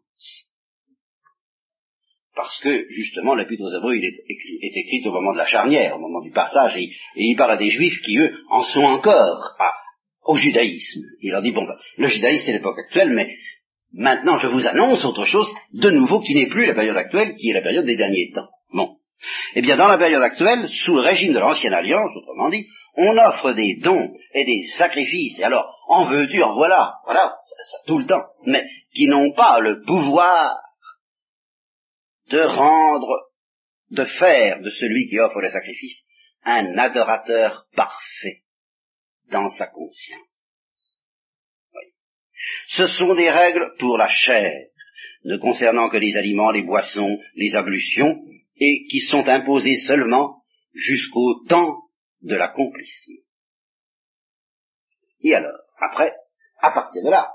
Parce 2.36 2.60
que, 2.62 2.86
justement, 2.90 3.36
l'épître 3.36 3.64
aux 3.64 3.78
Hébreux, 3.78 3.96
il 3.96 4.06
est, 4.06 4.78
écrit, 4.78 5.08
au 5.08 5.12
moment 5.12 5.34
de 5.34 5.38
la 5.38 5.46
charnière, 5.46 5.98
au 5.98 6.00
moment 6.00 6.22
du 6.22 6.32
passage, 6.32 6.78
et, 6.78 6.90
il 7.16 7.36
parle 7.36 7.52
à 7.52 7.58
des 7.58 7.70
juifs 7.70 8.02
qui, 8.02 8.18
eux, 8.18 8.34
en 8.50 8.64
sont 8.64 8.84
encore 8.84 9.58
au 10.24 10.38
judaïsme. 10.38 11.02
Il 11.22 11.32
leur 11.32 11.42
dit, 11.42 11.52
bon, 11.52 11.66
ben, 11.66 11.76
le 11.98 12.08
judaïsme, 12.08 12.46
c'est 12.46 12.54
l'époque 12.54 12.80
actuelle, 12.80 13.12
mais 13.12 13.36
maintenant, 13.94 14.38
je 14.38 14.48
vous 14.48 14.68
annonce 14.68 15.04
autre 15.06 15.26
chose, 15.26 15.52
de 15.74 15.90
nouveau, 15.90 16.20
qui 16.20 16.36
n'est 16.36 16.48
plus 16.48 16.66
la 16.66 16.76
période 16.76 16.98
actuelle, 16.98 17.36
qui 17.36 17.50
est 17.50 17.54
la 17.54 17.62
période 17.62 17.86
des 17.86 17.96
derniers 17.96 18.32
temps. 18.34 18.50
Bon. 18.74 18.98
Eh 19.56 19.62
bien, 19.62 19.78
dans 19.78 19.88
la 19.88 19.98
période 19.98 20.22
actuelle, 20.22 20.70
sous 20.70 20.96
le 20.96 21.02
régime 21.02 21.34
de 21.34 21.40
l'ancienne 21.40 21.74
alliance, 21.74 22.12
autrement 22.16 22.50
dit, 22.50 22.68
on 22.96 23.18
offre 23.18 23.52
des 23.54 23.80
dons 23.82 24.14
et 24.34 24.46
des 24.46 24.68
sacrifices, 24.78 25.40
et 25.40 25.44
alors, 25.44 25.74
en 25.88 26.06
veux-tu, 26.06 26.42
en 26.42 26.56
voilà, 26.56 26.96
voilà, 27.06 27.36
ça, 27.42 27.78
tout 27.88 28.00
le 28.00 28.06
temps, 28.06 28.24
mais 28.46 28.66
qui 28.94 29.08
n'ont 29.08 29.32
pas 29.34 29.60
le 29.60 29.82
pouvoir 29.84 30.58
de 32.30 32.40
rendre, 32.40 33.30
de 33.92 34.06
faire 34.06 34.62
de 34.62 34.70
celui 34.70 35.08
qui 35.10 35.20
offre 35.20 35.42
le 35.42 35.50
sacrifice 35.50 36.04
un 36.44 36.78
adorateur 36.78 37.66
parfait 37.76 38.44
dans 39.32 39.50
sa 39.50 39.68
conscience. 39.68 40.29
Ce 42.68 42.88
sont 42.88 43.14
des 43.16 43.30
règles 43.30 43.74
pour 43.80 43.98
la 43.98 44.08
chair, 44.08 44.52
ne 45.26 45.38
concernant 45.38 45.90
que 45.90 45.98
les 45.98 46.16
aliments, 46.18 46.52
les 46.52 46.64
boissons, 46.64 47.20
les 47.36 47.56
ablutions, 47.56 48.20
et 48.58 48.86
qui 48.90 49.00
sont 49.00 49.28
imposés 49.28 49.78
seulement 49.78 50.44
jusqu'au 50.74 51.46
temps 51.48 51.78
de 52.22 52.36
l'accomplissement. 52.36 53.22
Et 55.22 55.34
alors, 55.34 55.60
après, 55.78 56.14
à 56.62 56.72
partir 56.72 57.04
de 57.04 57.10
là, 57.10 57.32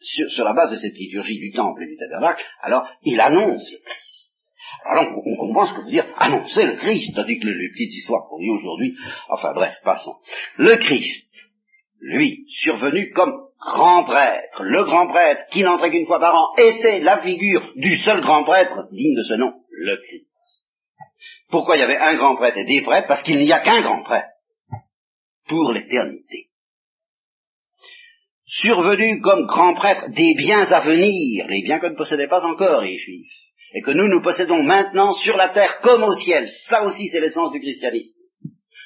sur, 0.00 0.44
la 0.44 0.54
base 0.54 0.72
de 0.72 0.78
cette 0.78 0.96
liturgie 0.96 1.38
du 1.38 1.52
temple 1.52 1.82
et 1.84 1.86
du 1.86 1.96
tabernacle, 1.96 2.42
alors 2.60 2.88
il 3.02 3.20
annonce 3.20 3.70
le 3.70 3.78
Christ. 3.78 4.32
Alors 4.84 5.06
on, 5.14 5.22
on 5.24 5.36
comprend 5.36 5.66
ce 5.66 5.74
que 5.74 5.84
veut 5.84 5.90
dire 5.90 6.06
annoncer 6.16 6.64
le 6.64 6.76
Christ, 6.76 7.14
tandis 7.14 7.38
que 7.38 7.46
les, 7.46 7.70
petites 7.70 7.94
histoires 7.94 8.26
qu'on 8.28 8.38
dit 8.38 8.50
aujourd'hui, 8.50 8.96
enfin 9.28 9.52
bref, 9.54 9.74
passons. 9.84 10.16
Le 10.56 10.76
Christ, 10.76 11.51
lui, 12.02 12.44
survenu 12.48 13.10
comme 13.12 13.32
grand 13.60 14.04
prêtre, 14.04 14.62
le 14.64 14.84
grand 14.84 15.06
prêtre 15.06 15.44
qui 15.50 15.62
n'entrait 15.62 15.90
qu'une 15.90 16.06
fois 16.06 16.18
par 16.18 16.34
an, 16.34 16.54
était 16.58 17.00
la 17.00 17.22
figure 17.22 17.72
du 17.76 17.96
seul 17.96 18.20
grand 18.20 18.44
prêtre 18.44 18.88
digne 18.90 19.16
de 19.16 19.22
ce 19.22 19.34
nom, 19.34 19.52
le 19.70 19.96
Christ. 19.96 20.26
Pourquoi 21.48 21.76
il 21.76 21.80
y 21.80 21.84
avait 21.84 21.98
un 21.98 22.16
grand 22.16 22.34
prêtre 22.34 22.58
et 22.58 22.64
des 22.64 22.82
prêtres? 22.82 23.06
Parce 23.06 23.22
qu'il 23.22 23.38
n'y 23.38 23.52
a 23.52 23.60
qu'un 23.60 23.82
grand 23.82 24.02
prêtre 24.02 24.28
pour 25.48 25.72
l'éternité. 25.72 26.48
Survenu 28.46 29.20
comme 29.20 29.46
grand 29.46 29.74
prêtre 29.74 30.10
des 30.10 30.34
biens 30.36 30.64
à 30.72 30.80
venir, 30.80 31.46
les 31.48 31.62
biens 31.62 31.78
que 31.78 31.86
ne 31.86 31.96
possédaient 31.96 32.28
pas 32.28 32.44
encore 32.44 32.82
les 32.82 32.96
Juifs, 32.96 33.32
et 33.74 33.82
que 33.82 33.92
nous 33.92 34.08
nous 34.08 34.22
possédons 34.22 34.62
maintenant 34.62 35.12
sur 35.12 35.36
la 35.36 35.50
terre 35.50 35.80
comme 35.82 36.02
au 36.02 36.14
ciel. 36.14 36.48
Ça 36.68 36.84
aussi 36.84 37.08
c'est 37.08 37.20
l'essence 37.20 37.52
du 37.52 37.60
christianisme. 37.60 38.21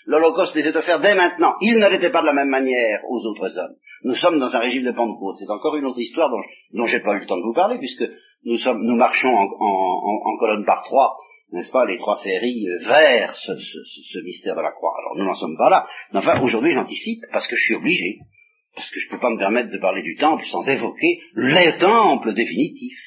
L'Holocauste 0.06 0.54
les 0.54 0.66
est 0.66 0.76
offert 0.76 1.00
dès 1.00 1.14
maintenant. 1.14 1.54
Il 1.60 1.78
ne 1.78 1.88
l'était 1.88 2.10
pas 2.10 2.20
de 2.20 2.26
la 2.26 2.32
même 2.32 2.48
manière 2.48 3.00
aux 3.08 3.26
autres 3.26 3.58
hommes. 3.58 3.74
Nous 4.04 4.14
sommes 4.14 4.38
dans 4.38 4.54
un 4.54 4.60
régime 4.60 4.84
de 4.84 4.92
Pentecôte. 4.92 5.36
C'est 5.38 5.50
encore 5.50 5.76
une 5.76 5.86
autre 5.86 6.00
histoire 6.00 6.30
dont, 6.30 6.86
je 6.86 6.96
n'ai 6.96 7.02
pas 7.02 7.14
eu 7.14 7.20
le 7.20 7.26
temps 7.26 7.36
de 7.36 7.42
vous 7.42 7.54
parler, 7.54 7.78
puisque 7.78 8.04
nous, 8.44 8.96
marchons 8.96 9.28
en 9.28 10.38
colonne 10.38 10.64
par 10.64 10.84
trois 10.84 11.16
n'est-ce 11.52 11.70
pas, 11.70 11.84
les 11.84 11.98
trois 11.98 12.16
séries 12.16 12.66
euh, 12.68 12.88
vers 12.88 13.34
ce, 13.34 14.22
mystère 14.24 14.56
de 14.56 14.62
la 14.62 14.72
croix. 14.72 14.92
Alors 14.98 15.16
nous 15.16 15.24
n'en 15.24 15.34
sommes 15.34 15.56
pas 15.56 15.70
là. 15.70 15.86
Mais 16.12 16.18
enfin, 16.18 16.40
aujourd'hui 16.42 16.72
j'anticipe 16.72 17.22
parce 17.32 17.46
que 17.46 17.56
je 17.56 17.62
suis 17.62 17.74
obligé, 17.74 18.18
parce 18.74 18.90
que 18.90 19.00
je 19.00 19.06
ne 19.06 19.10
peux 19.12 19.20
pas 19.20 19.30
me 19.30 19.38
permettre 19.38 19.70
de 19.70 19.78
parler 19.78 20.02
du 20.02 20.16
temple 20.16 20.44
sans 20.44 20.68
évoquer 20.68 21.20
le 21.34 21.78
temple 21.78 22.34
définitif. 22.34 22.98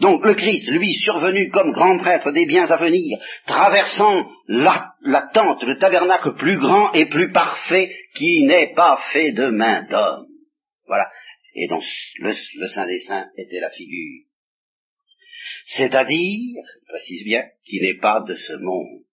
Donc 0.00 0.24
le 0.24 0.34
Christ, 0.34 0.68
lui, 0.68 0.92
survenu 0.92 1.50
comme 1.50 1.70
grand 1.70 1.98
prêtre 1.98 2.32
des 2.32 2.46
biens 2.46 2.68
à 2.68 2.76
venir, 2.76 3.18
traversant 3.46 4.28
la, 4.48 4.92
tente, 5.32 5.62
le 5.62 5.78
tabernacle 5.78 6.34
plus 6.34 6.58
grand 6.58 6.92
et 6.94 7.06
plus 7.06 7.30
parfait 7.30 7.94
qui 8.16 8.44
n'est 8.44 8.74
pas 8.74 9.00
fait 9.12 9.32
de 9.32 9.50
main 9.50 9.82
d'homme. 9.84 10.26
Voilà. 10.86 11.08
Et 11.54 11.68
donc 11.68 11.84
le, 12.18 12.34
Saint 12.68 12.86
des 12.86 13.00
Saints 13.00 13.28
était 13.36 13.60
la 13.60 13.70
figure. 13.70 14.24
C'est-à-dire, 15.66 16.64
précise 16.88 17.24
bien, 17.24 17.44
qui 17.64 17.80
n'est 17.80 17.98
pas 17.98 18.20
de 18.20 18.34
ce 18.34 18.54
monde, 18.54 19.04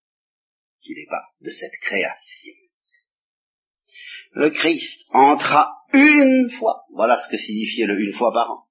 qui 0.81 0.95
n'est 0.95 1.07
pas 1.09 1.25
de 1.41 1.51
cette 1.51 1.77
création. 1.81 2.53
Le 4.33 4.49
Christ 4.49 5.05
entra 5.11 5.71
une 5.93 6.49
fois, 6.57 6.85
voilà 6.93 7.17
ce 7.17 7.29
que 7.29 7.37
signifiait 7.37 7.85
le 7.85 7.99
une 7.99 8.13
fois 8.13 8.31
par 8.33 8.49
an, 8.49 8.65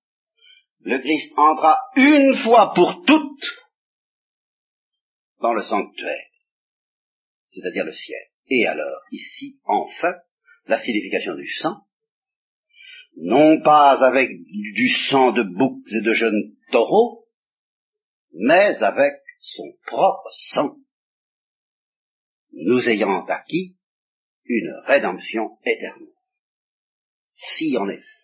le 0.82 0.98
Christ 1.00 1.32
entra 1.36 1.78
une 1.96 2.34
fois 2.36 2.72
pour 2.74 3.04
toutes 3.06 3.58
dans 5.40 5.52
le 5.52 5.62
sanctuaire, 5.62 6.26
c'est-à-dire 7.50 7.84
le 7.84 7.92
ciel. 7.92 8.20
Et 8.48 8.66
alors, 8.66 9.00
ici, 9.12 9.60
enfin, 9.64 10.14
la 10.66 10.78
signification 10.78 11.34
du 11.34 11.46
sang, 11.46 11.86
non 13.16 13.60
pas 13.62 14.04
avec 14.04 14.30
du 14.30 14.88
sang 15.08 15.32
de 15.32 15.42
boucs 15.42 15.92
et 15.92 16.00
de 16.00 16.12
jeunes 16.12 16.54
taureaux, 16.70 17.26
mais 18.32 18.82
avec 18.82 19.14
son 19.40 19.72
propre 19.86 20.28
sang, 20.52 20.76
nous 22.52 22.88
ayant 22.88 23.24
acquis 23.26 23.76
une 24.44 24.72
rédemption 24.86 25.58
éternelle. 25.64 26.08
Si 27.30 27.76
en 27.76 27.88
effet, 27.88 28.19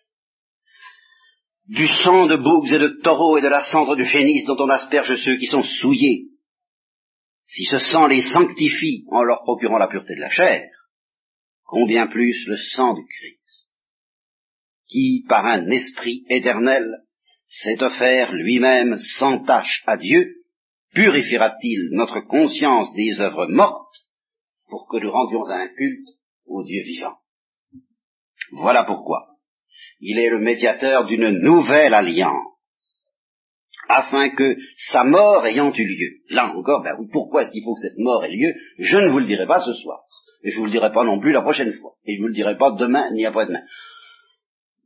du 1.67 1.87
sang 1.87 2.27
de 2.27 2.37
boucs 2.37 2.71
et 2.71 2.79
de 2.79 2.99
taureaux 3.03 3.37
et 3.37 3.41
de 3.41 3.47
la 3.47 3.61
cendre 3.61 3.95
du 3.95 4.05
phénix 4.05 4.45
dont 4.45 4.57
on 4.59 4.69
asperge 4.69 5.15
ceux 5.17 5.35
qui 5.37 5.47
sont 5.47 5.63
souillés, 5.63 6.27
si 7.43 7.65
ce 7.65 7.77
sang 7.77 8.07
les 8.07 8.21
sanctifie 8.21 9.05
en 9.09 9.23
leur 9.23 9.41
procurant 9.43 9.77
la 9.77 9.87
pureté 9.87 10.15
de 10.15 10.21
la 10.21 10.29
chair, 10.29 10.69
combien 11.63 12.07
plus 12.07 12.45
le 12.47 12.57
sang 12.57 12.93
du 12.93 13.05
Christ, 13.05 13.73
qui, 14.87 15.25
par 15.27 15.45
un 15.45 15.69
esprit 15.69 16.25
éternel, 16.29 16.85
s'est 17.47 17.81
offert 17.81 18.33
lui-même 18.33 18.97
sans 18.99 19.39
tâche 19.39 19.83
à 19.85 19.97
Dieu, 19.97 20.43
purifiera-t-il 20.93 21.89
notre 21.91 22.21
conscience 22.21 22.93
des 22.93 23.19
œuvres 23.19 23.47
mortes 23.47 24.05
pour 24.67 24.87
que 24.89 24.97
nous 24.97 25.11
rendions 25.11 25.45
un 25.49 25.67
culte 25.67 26.09
au 26.45 26.63
Dieu 26.63 26.81
vivant. 26.83 27.17
Voilà 28.51 28.85
pourquoi 28.85 29.36
il 29.99 30.19
est 30.19 30.29
le 30.29 30.39
médiateur 30.39 31.05
d'une 31.05 31.29
nouvelle 31.29 31.93
alliance, 31.93 33.13
afin 33.89 34.29
que 34.35 34.55
sa 34.77 35.03
mort 35.03 35.45
ayant 35.45 35.73
eu 35.73 35.87
lieu, 35.87 36.17
là 36.29 36.53
encore, 36.53 36.83
ben 36.83 36.95
pourquoi 37.11 37.43
est-ce 37.43 37.51
qu'il 37.51 37.63
faut 37.63 37.75
que 37.75 37.81
cette 37.81 37.97
mort 37.97 38.23
ait 38.25 38.31
lieu? 38.31 38.53
Je 38.79 38.97
ne 38.97 39.07
vous 39.07 39.19
le 39.19 39.25
dirai 39.25 39.47
pas 39.47 39.61
ce 39.61 39.73
soir, 39.73 40.03
et 40.43 40.51
je 40.51 40.59
vous 40.59 40.65
le 40.65 40.71
dirai 40.71 40.91
pas 40.91 41.03
non 41.03 41.19
plus 41.19 41.31
la 41.31 41.41
prochaine 41.41 41.73
fois, 41.73 41.95
et 42.05 42.15
je 42.15 42.21
vous 42.21 42.27
le 42.27 42.33
dirai 42.33 42.57
pas 42.57 42.71
demain 42.71 43.09
ni 43.13 43.25
après-demain. 43.25 43.63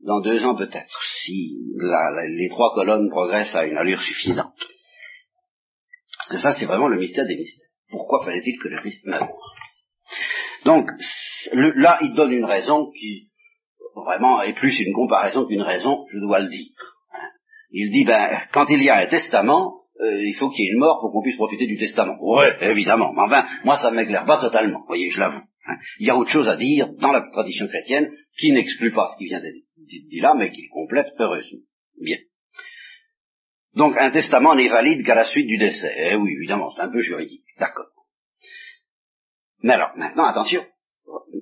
Dans 0.03 0.21
deux 0.21 0.43
ans 0.45 0.55
peut-être, 0.55 0.99
si 1.23 1.59
les 1.75 2.49
trois 2.49 2.73
colonnes 2.73 3.09
progressent 3.09 3.55
à 3.55 3.65
une 3.65 3.77
allure 3.77 4.01
suffisante. 4.01 4.55
Parce 6.17 6.29
que 6.29 6.37
ça, 6.37 6.53
c'est 6.53 6.65
vraiment 6.65 6.87
le 6.87 6.97
mystère 6.97 7.25
des 7.25 7.35
mystères. 7.35 7.69
Pourquoi 7.89 8.23
fallait-il 8.23 8.57
que 8.59 8.67
le 8.67 8.77
Christ 8.77 9.05
meure? 9.05 9.29
Donc, 10.65 10.89
là, 11.53 11.99
il 12.01 12.13
donne 12.13 12.31
une 12.31 12.45
raison 12.45 12.91
qui, 12.91 13.30
vraiment 13.95 14.41
est 14.41 14.53
plus 14.53 14.79
une 14.79 14.93
comparaison 14.93 15.45
qu'une 15.45 15.61
raison, 15.61 16.05
je 16.11 16.19
dois 16.19 16.39
le 16.39 16.49
dire. 16.49 16.71
Il 17.71 17.89
dit, 17.91 18.03
ben, 18.03 18.41
quand 18.51 18.69
il 18.69 18.83
y 18.83 18.89
a 18.89 18.97
un 18.97 19.07
testament, 19.07 19.81
euh, 20.01 20.21
il 20.21 20.33
faut 20.33 20.49
qu'il 20.49 20.65
y 20.65 20.67
ait 20.67 20.71
une 20.71 20.79
mort 20.79 20.99
pour 20.99 21.11
qu'on 21.11 21.21
puisse 21.21 21.37
profiter 21.37 21.67
du 21.67 21.77
testament. 21.77 22.17
Ouais, 22.21 22.57
évidemment. 22.61 23.13
Mais 23.13 23.21
enfin, 23.21 23.45
moi, 23.63 23.77
ça 23.77 23.91
ne 23.91 23.95
m'éclaire 23.95 24.25
pas 24.25 24.39
totalement. 24.39 24.79
Vous 24.79 24.87
voyez, 24.87 25.09
je 25.09 25.19
l'avoue. 25.19 25.43
Hein. 25.67 25.75
Il 25.99 26.07
y 26.07 26.09
a 26.09 26.17
autre 26.17 26.29
chose 26.29 26.47
à 26.47 26.55
dire 26.55 26.89
dans 26.99 27.11
la 27.11 27.21
tradition 27.31 27.67
chrétienne 27.67 28.11
qui 28.37 28.51
n'exclut 28.51 28.91
pas 28.91 29.09
ce 29.13 29.17
qui 29.17 29.25
vient 29.25 29.39
d'être 29.39 29.55
dit 29.77 30.19
là, 30.19 30.33
mais 30.35 30.51
qui 30.51 30.67
complète 30.69 31.13
heureusement. 31.19 31.59
Bien. 31.99 32.17
Donc, 33.75 33.95
un 33.97 34.11
testament 34.11 34.55
n'est 34.55 34.67
valide 34.67 35.05
qu'à 35.05 35.15
la 35.15 35.25
suite 35.25 35.47
du 35.47 35.57
décès. 35.57 35.93
Eh 35.97 36.15
oui, 36.15 36.31
évidemment, 36.33 36.73
c'est 36.75 36.81
un 36.81 36.89
peu 36.89 36.99
juridique. 36.99 37.45
D'accord. 37.57 37.87
Mais 39.63 39.73
alors, 39.73 39.91
maintenant, 39.95 40.25
attention 40.25 40.65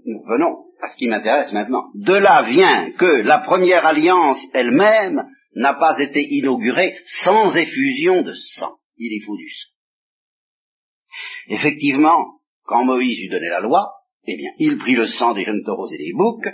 nous 0.06 0.24
venons 0.28 0.66
à 0.82 0.88
ce 0.88 0.98
qui 0.98 1.08
m'intéresse 1.08 1.54
maintenant. 1.54 1.86
De 1.96 2.14
là 2.14 2.44
vient 2.44 2.92
que 2.92 3.22
la 3.22 3.40
première 3.40 3.86
alliance 3.86 4.42
elle-même 4.54 5.24
n'a 5.56 5.74
pas 5.74 6.00
été 6.00 6.22
inaugurée 6.22 6.98
sans 7.06 7.56
effusion 7.56 8.22
de 8.22 8.34
sang. 8.34 8.78
Il 8.98 9.14
y 9.14 9.22
faut 9.22 9.38
du 9.38 9.50
sang. 9.50 9.70
Effectivement, 11.48 12.40
quand 12.64 12.86
Moïse 12.86 13.20
lui 13.20 13.30
donnait 13.30 13.50
la 13.50 13.62
loi, 13.62 13.92
eh 14.26 14.38
bien, 14.38 14.52
il 14.60 14.78
prit 14.78 14.94
le 14.94 15.08
sang 15.08 15.34
des 15.34 15.44
jeunes 15.44 15.64
taureaux 15.66 15.90
et 15.92 15.98
des 15.98 16.14
boucs, 16.14 16.48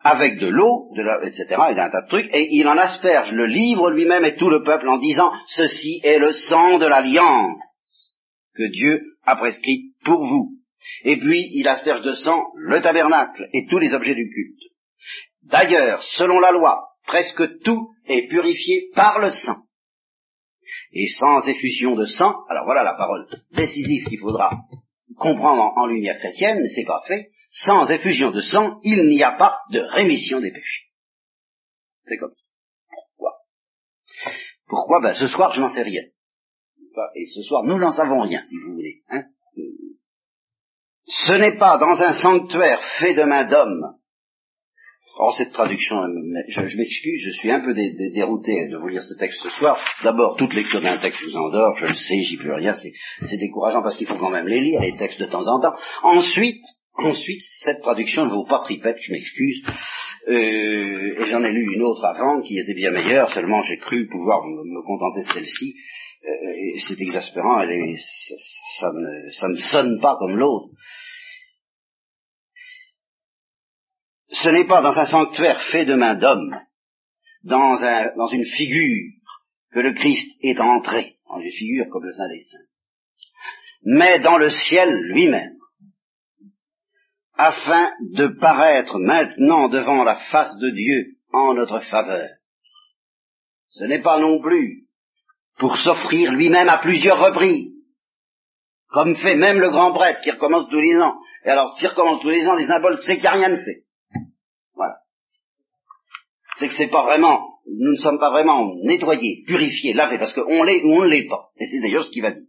avec 0.00 0.38
de 0.38 0.48
l'eau, 0.48 0.92
etc., 1.22 1.46
et 1.70 1.74
d'un 1.74 1.90
tas 1.90 2.02
de 2.02 2.08
trucs, 2.08 2.32
et 2.32 2.48
il 2.52 2.68
en 2.68 2.76
asperge 2.76 3.32
le 3.32 3.46
livre 3.46 3.90
lui-même 3.90 4.24
et 4.24 4.36
tout 4.36 4.50
le 4.50 4.62
peuple 4.62 4.88
en 4.88 4.98
disant, 4.98 5.32
ceci 5.48 6.00
est 6.04 6.18
le 6.18 6.32
sang 6.32 6.78
de 6.78 6.86
l'alliance 6.86 8.14
que 8.54 8.70
Dieu 8.70 9.00
a 9.24 9.36
prescrit 9.36 9.94
pour 10.04 10.24
vous. 10.24 10.57
Et 11.04 11.16
puis, 11.18 11.50
il 11.52 11.68
asperge 11.68 12.02
de 12.02 12.12
sang 12.12 12.42
le 12.56 12.80
tabernacle 12.80 13.48
et 13.52 13.66
tous 13.66 13.78
les 13.78 13.94
objets 13.94 14.14
du 14.14 14.30
culte. 14.30 14.72
D'ailleurs, 15.42 16.02
selon 16.02 16.40
la 16.40 16.50
loi, 16.50 16.88
presque 17.06 17.60
tout 17.60 17.90
est 18.06 18.28
purifié 18.28 18.90
par 18.94 19.18
le 19.18 19.30
sang. 19.30 19.64
Et 20.92 21.06
sans 21.08 21.46
effusion 21.46 21.94
de 21.94 22.04
sang, 22.04 22.34
alors 22.48 22.64
voilà 22.64 22.82
la 22.82 22.94
parole 22.94 23.26
décisive 23.52 24.06
qu'il 24.06 24.18
faudra 24.18 24.50
comprendre 25.16 25.72
en, 25.76 25.86
lumière 25.86 26.18
chrétienne, 26.18 26.64
c'est 26.74 26.84
pas 26.84 27.02
fait, 27.06 27.30
sans 27.50 27.90
effusion 27.90 28.30
de 28.30 28.40
sang, 28.40 28.78
il 28.82 29.08
n'y 29.08 29.22
a 29.22 29.32
pas 29.32 29.58
de 29.70 29.80
rémission 29.80 30.40
des 30.40 30.52
péchés. 30.52 30.86
C'est 32.04 32.18
comme 32.18 32.32
ça. 32.32 32.46
Pourquoi? 32.88 33.32
Pourquoi? 34.66 35.00
Ben 35.00 35.14
ce 35.14 35.26
soir, 35.26 35.52
je 35.52 35.60
n'en 35.60 35.68
sais 35.68 35.82
rien. 35.82 36.02
Et 37.14 37.26
ce 37.26 37.42
soir, 37.42 37.64
nous 37.64 37.78
n'en 37.78 37.90
savons 37.90 38.20
rien, 38.20 38.42
si 38.46 38.56
vous 38.58 38.74
voulez. 38.74 39.02
Hein 39.08 39.24
ce 41.08 41.32
n'est 41.32 41.56
pas 41.56 41.78
dans 41.78 42.00
un 42.02 42.12
sanctuaire 42.12 42.80
fait 42.98 43.14
de 43.14 43.22
main 43.22 43.44
d'homme. 43.44 43.98
Or, 45.20 45.34
cette 45.36 45.52
traduction, 45.52 45.96
je, 46.48 46.76
m'excuse, 46.76 47.20
je 47.24 47.32
suis 47.32 47.50
un 47.50 47.60
peu 47.60 47.74
dérouté 47.74 48.68
de 48.68 48.76
vous 48.76 48.86
lire 48.86 49.02
ce 49.02 49.14
texte 49.18 49.42
ce 49.42 49.50
soir. 49.50 49.76
D'abord, 50.04 50.36
toute 50.36 50.54
lecture 50.54 50.80
d'un 50.80 50.98
texte 50.98 51.20
vous 51.24 51.36
endort, 51.36 51.76
je 51.76 51.86
le 51.86 51.94
sais, 51.94 52.22
j'y 52.22 52.36
peux 52.36 52.52
rien, 52.52 52.74
c'est 52.74 53.36
décourageant 53.36 53.82
parce 53.82 53.96
qu'il 53.96 54.06
faut 54.06 54.16
quand 54.16 54.30
même 54.30 54.46
les 54.46 54.60
lire, 54.60 54.80
les 54.80 54.94
textes 54.94 55.20
de 55.20 55.26
temps 55.26 55.46
en 55.48 55.60
temps. 55.60 55.74
Ensuite, 56.04 56.62
ensuite, 56.94 57.42
cette 57.64 57.80
traduction 57.80 58.26
ne 58.26 58.30
vaut 58.30 58.44
pas 58.44 58.60
tripette, 58.60 58.98
je 59.00 59.12
m'excuse. 59.12 59.62
Euh, 60.28 61.20
et 61.20 61.24
j'en 61.30 61.42
ai 61.42 61.50
lu 61.50 61.74
une 61.74 61.82
autre 61.82 62.04
avant 62.04 62.40
qui 62.40 62.58
était 62.58 62.74
bien 62.74 62.92
meilleure, 62.92 63.32
seulement 63.32 63.62
j'ai 63.62 63.78
cru 63.78 64.06
pouvoir 64.08 64.42
me, 64.44 64.82
contenter 64.86 65.22
de 65.22 65.32
celle-ci. 65.32 65.74
Euh, 66.24 66.78
c'est 66.86 67.00
exaspérant, 67.00 67.60
elle 67.60 67.70
est, 67.70 67.96
ça 68.78 69.48
ne 69.48 69.56
sonne 69.56 69.98
pas 70.00 70.16
comme 70.20 70.36
l'autre. 70.36 70.68
Ce 74.42 74.48
n'est 74.50 74.66
pas 74.66 74.82
dans 74.82 74.96
un 74.96 75.06
sanctuaire 75.06 75.60
fait 75.70 75.84
de 75.84 75.94
main 75.94 76.14
d'homme, 76.14 76.54
dans, 77.44 78.28
une 78.30 78.44
figure 78.44 79.12
que 79.72 79.80
le 79.80 79.92
Christ 79.92 80.38
est 80.42 80.60
entré, 80.60 81.16
dans 81.28 81.40
une 81.40 81.50
figure 81.50 81.86
comme 81.90 82.04
le 82.04 82.12
Saint 82.12 82.28
des 82.28 82.42
Saints, 82.42 82.58
mais 83.82 84.18
dans 84.20 84.38
le 84.38 84.50
ciel 84.50 84.92
lui-même, 85.12 85.56
afin 87.34 87.92
de 88.00 88.26
paraître 88.26 88.98
maintenant 88.98 89.68
devant 89.68 90.04
la 90.04 90.16
face 90.16 90.56
de 90.58 90.70
Dieu 90.70 91.16
en 91.32 91.54
notre 91.54 91.80
faveur. 91.80 92.28
Ce 93.70 93.84
n'est 93.84 94.02
pas 94.02 94.18
non 94.18 94.40
plus 94.40 94.86
pour 95.58 95.76
s'offrir 95.76 96.32
lui-même 96.32 96.68
à 96.68 96.78
plusieurs 96.78 97.20
reprises, 97.20 97.74
comme 98.88 99.16
fait 99.16 99.36
même 99.36 99.60
le 99.60 99.70
grand 99.70 99.92
prêtre 99.92 100.20
qui 100.22 100.30
recommence 100.30 100.68
tous 100.68 100.80
les 100.80 100.96
ans. 100.96 101.14
Et 101.44 101.50
alors, 101.50 101.76
s'il 101.76 101.88
recommence 101.88 102.22
tous 102.22 102.30
les 102.30 102.48
ans, 102.48 102.56
les 102.56 102.66
symboles, 102.66 102.98
c'est 102.98 103.14
qu'il 103.14 103.22
n'y 103.22 103.28
a 103.28 103.32
rien 103.32 103.50
de 103.50 103.62
fait 103.62 103.84
c'est 106.58 106.68
que 106.68 106.74
c'est 106.74 106.88
pas 106.88 107.04
vraiment, 107.04 107.60
nous 107.66 107.92
ne 107.92 107.96
sommes 107.96 108.18
pas 108.18 108.30
vraiment 108.30 108.74
nettoyés, 108.82 109.44
purifiés, 109.46 109.92
lavés, 109.92 110.18
parce 110.18 110.32
qu'on 110.32 110.62
l'est 110.62 110.82
ou 110.82 110.92
on 110.92 111.04
ne 111.04 111.08
l'est 111.08 111.28
pas. 111.28 111.48
Et 111.58 111.66
c'est 111.66 111.80
d'ailleurs 111.80 112.04
ce 112.04 112.10
qu'il 112.10 112.22
va 112.22 112.32
dire. 112.32 112.42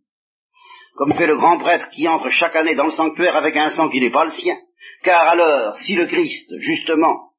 Comme 0.96 1.14
fait 1.14 1.28
le 1.28 1.38
grand 1.38 1.58
prêtre 1.58 1.90
qui 1.92 2.08
entre 2.08 2.30
chaque 2.30 2.56
année 2.56 2.76
dans 2.76 2.86
le 2.86 2.92
sanctuaire 2.92 3.36
avec 3.36 3.56
un 3.56 3.70
sang 3.70 3.90
qui 3.90 4.02
n'est 4.02 4.10
pas 4.10 4.26
le 4.26 4.32
sien. 4.32 4.58
Car 5.04 5.30
alors, 5.30 5.76
si 5.76 5.96
le 5.96 6.08
Christ, 6.08 6.52
justement, 6.58 7.30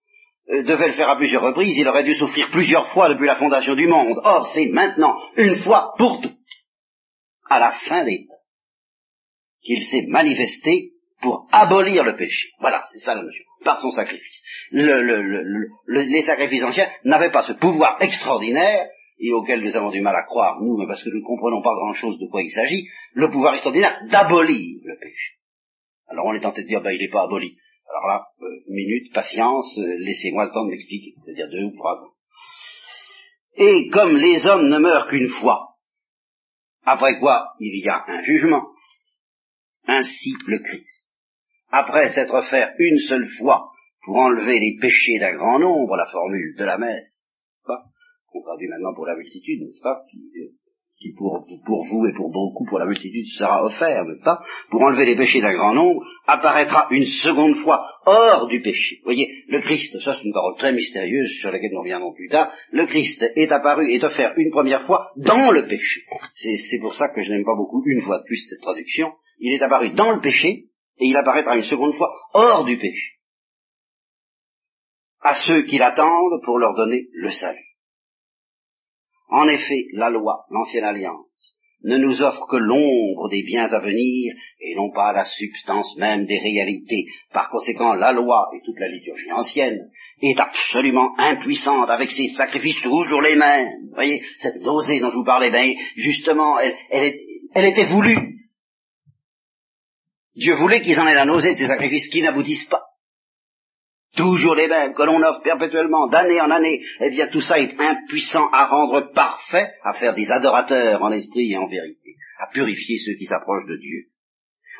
euh, 0.51 0.63
devait 0.63 0.89
le 0.89 0.95
faire 0.95 1.11
à 1.11 1.17
plusieurs 1.17 1.43
reprises, 1.43 1.77
il 1.77 1.89
aurait 1.89 2.05
dû 2.05 2.15
souffrir 2.15 2.51
plusieurs 2.51 2.89
fois 2.93 3.09
depuis 3.09 3.27
la 3.27 3.37
fondation 3.37 3.75
du 3.75 3.87
monde. 3.87 4.19
Or, 4.23 4.47
c'est 4.55 4.67
maintenant, 4.67 5.17
une 5.37 5.57
fois 5.57 5.93
pour 5.99 6.21
toutes, 6.21 6.33
à 7.49 7.59
la 7.59 7.73
fin 7.73 8.05
des 8.05 8.27
temps, 8.27 8.43
qu'il 9.63 9.83
s'est 9.83 10.07
manifesté 10.09 10.93
pour 11.21 11.49
abolir 11.53 12.05
le 12.05 12.17
péché. 12.17 12.49
Voilà, 12.61 12.85
c'est 12.93 13.01
ça 13.01 13.15
la 13.15 13.23
notion 13.23 13.45
par 13.65 13.79
son 13.79 13.91
sacrifice. 13.91 14.43
les 14.73 16.23
sacrifices 16.23 16.65
anciens 16.65 16.91
n'avaient 17.05 17.31
pas 17.31 17.43
ce 17.43 17.53
pouvoir 17.53 17.99
extraordinaire, 18.01 18.89
et 19.19 19.33
auquel 19.33 19.63
nous 19.63 19.77
avons 19.77 19.91
du 19.91 20.01
mal 20.01 20.17
à 20.17 20.25
croire, 20.25 20.63
nous, 20.63 20.79
mais 20.79 20.87
parce 20.87 21.05
que 21.05 21.11
nous 21.11 21.21
ne 21.21 21.27
comprenons 21.27 21.61
pas 21.61 21.75
grand-chose 21.75 22.19
de 22.19 22.27
quoi 22.27 22.43
il 22.43 22.51
s'agit, 22.51 22.89
le 23.13 23.31
pouvoir 23.31 23.53
extraordinaire 23.53 24.01
d'abolir 24.11 24.81
le 24.83 24.99
péché. 24.99 25.35
Alors 26.09 26.27
on 26.27 26.33
est 26.33 26.41
tenté 26.41 26.63
de 26.63 26.69
dire, 26.69 26.81
ben 26.81 26.93
il 26.93 27.01
n'est 27.01 27.11
pas 27.11 27.25
aboli. 27.25 27.57
Alors 27.89 28.07
là, 28.07 28.27
euh, 28.41 28.47
minute, 28.69 29.13
patience, 29.13 29.77
euh, 29.79 29.97
laissez-moi 29.99 30.47
le 30.47 30.53
temps 30.53 30.65
de 30.65 30.71
m'expliquer, 30.71 31.13
c'est-à-dire 31.17 31.51
deux 31.51 31.65
ou 31.65 31.77
trois 31.77 31.95
ans. 32.03 32.15
Et 33.57 33.89
comme 33.91 34.17
les 34.17 34.47
hommes 34.47 34.69
ne 34.69 34.79
meurent 34.79 35.09
qu'une 35.09 35.29
fois, 35.29 35.75
après 36.85 37.19
quoi 37.19 37.53
il 37.59 37.79
y 37.85 37.89
a 37.89 38.05
un 38.07 38.23
jugement, 38.23 38.69
ainsi 39.87 40.35
le 40.47 40.61
Christ, 40.61 41.10
après 41.71 42.09
s'être 42.11 42.43
fait 42.49 42.73
une 42.79 42.99
seule 42.99 43.27
fois 43.39 43.71
pour 44.05 44.17
enlever 44.17 44.59
les 44.59 44.77
péchés 44.81 45.19
d'un 45.19 45.35
grand 45.35 45.59
nombre, 45.59 45.97
la 45.97 46.07
formule 46.11 46.55
de 46.57 46.65
la 46.65 46.79
messe, 46.79 47.39
qu'on 47.65 48.43
traduit 48.43 48.69
maintenant 48.69 48.95
pour 48.95 49.07
la 49.07 49.17
multitude, 49.17 49.61
n'est-ce 49.63 49.83
pas, 49.83 50.03
qui, 51.01 51.13
pour, 51.17 51.47
pour, 51.65 51.87
vous 51.87 52.07
et 52.07 52.13
pour 52.13 52.31
beaucoup, 52.31 52.67
pour 52.67 52.79
la 52.79 52.85
multitude, 52.85 53.27
sera 53.27 53.65
offert, 53.65 54.05
n'est-ce 54.05 54.23
pas, 54.23 54.41
pour 54.71 54.83
enlever 54.83 55.07
les 55.07 55.17
péchés 55.17 55.41
d'un 55.41 55.55
grand 55.55 55.73
nombre, 55.73 56.03
apparaîtra 56.27 56.89
une 56.91 57.07
seconde 57.07 57.57
fois 57.57 57.87
hors 58.05 58.47
du 58.49 58.61
péché. 58.61 58.97
Vous 58.99 59.07
voyez, 59.07 59.29
le 59.49 59.61
Christ, 59.61 59.99
ça 60.01 60.15
c'est 60.15 60.25
une 60.25 60.35
parole 60.35 60.57
très 60.57 60.73
mystérieuse 60.73 61.31
sur 61.41 61.51
laquelle 61.51 61.71
nous 61.73 61.81
reviendrons 61.81 62.13
plus 62.13 62.29
tard, 62.29 62.53
le 62.73 62.87
Christ 62.87 63.25
est 63.35 63.51
apparu, 63.51 63.91
est 63.91 64.05
offert 64.05 64.35
une 64.37 64.51
première 64.51 64.83
fois 64.83 65.09
dans 65.17 65.51
le 65.51 65.67
péché. 65.67 66.03
C'est 66.35 66.81
pour 66.81 66.95
ça 66.95 67.09
que 67.09 67.23
je 67.23 67.33
n'aime 67.33 67.45
pas 67.45 67.57
beaucoup 67.57 67.83
une 67.87 68.03
fois 68.03 68.19
de 68.19 68.25
plus 68.25 68.47
cette 68.49 68.61
traduction. 68.61 69.13
Il 69.39 69.55
est 69.55 69.63
apparu 69.63 69.91
dans 69.91 70.13
le 70.13 70.21
péché, 70.21 70.67
et 71.01 71.07
il 71.07 71.17
apparaîtra 71.17 71.57
une 71.57 71.65
seconde 71.65 71.95
fois 71.95 72.11
hors 72.35 72.65
du 72.65 72.79
péché 72.79 73.21
à 75.23 75.35
ceux 75.35 75.63
qui 75.63 75.79
l'attendent 75.79 76.43
pour 76.45 76.59
leur 76.59 76.75
donner 76.75 77.09
le 77.13 77.31
salut. 77.31 77.67
En 79.29 79.49
effet, 79.49 79.87
la 79.93 80.11
loi, 80.11 80.47
l'ancienne 80.51 80.85
alliance, 80.85 81.57
ne 81.83 81.97
nous 81.97 82.21
offre 82.21 82.47
que 82.47 82.57
l'ombre 82.57 83.29
des 83.31 83.43
biens 83.43 83.73
à 83.73 83.81
venir 83.81 84.35
et 84.61 84.75
non 84.75 84.91
pas 84.91 85.13
la 85.13 85.25
substance 85.25 85.97
même 85.97 86.27
des 86.27 86.39
réalités. 86.39 87.07
Par 87.33 87.49
conséquent, 87.49 87.95
la 87.95 88.13
loi 88.13 88.51
et 88.55 88.61
toute 88.65 88.79
la 88.79 88.89
liturgie 88.89 89.33
ancienne 89.33 89.91
est 90.21 90.39
absolument 90.39 91.15
impuissante 91.17 91.89
avec 91.89 92.11
ses 92.11 92.29
sacrifices 92.29 92.83
toujours 92.83 93.23
les 93.23 93.37
mêmes. 93.37 93.69
Vous 93.89 93.95
voyez, 93.95 94.23
cette 94.41 94.63
nausée 94.63 95.01
dont 95.01 95.11
je 95.11 95.17
vous 95.17 95.25
parlais, 95.25 95.51
ben, 95.51 95.73
justement, 95.97 96.59
elle, 96.59 96.75
elle 97.55 97.65
était 97.65 97.87
voulue. 97.87 98.30
Dieu 100.41 100.55
voulait 100.55 100.81
qu'ils 100.81 100.99
en 100.99 101.07
aient 101.07 101.15
la 101.15 101.27
nausée 101.27 101.53
de 101.53 101.59
ces 101.59 101.67
sacrifices 101.67 102.09
qui 102.09 102.23
n'aboutissent 102.23 102.65
pas 102.65 102.83
toujours 104.17 104.55
les 104.55 104.69
mêmes, 104.69 104.95
que 104.95 105.03
l'on 105.03 105.23
offre 105.23 105.43
perpétuellement, 105.43 106.09
d'année 106.09 106.41
en 106.41 106.51
année, 106.51 106.83
eh 107.01 107.11
bien 107.11 107.29
tout 107.29 107.41
ça 107.41 107.59
est 107.59 107.79
impuissant 107.79 108.49
à 108.53 108.67
rendre 108.67 109.13
parfait, 109.15 109.71
à 109.85 109.93
faire 109.95 110.15
des 110.15 110.31
adorateurs 110.31 111.03
en 111.03 111.13
esprit 111.13 111.53
et 111.53 111.57
en 111.57 111.69
vérité, 111.69 112.17
à 112.39 112.53
purifier 112.53 112.99
ceux 112.99 113.15
qui 113.15 113.25
s'approchent 113.25 113.69
de 113.69 113.77
Dieu. 113.77 114.09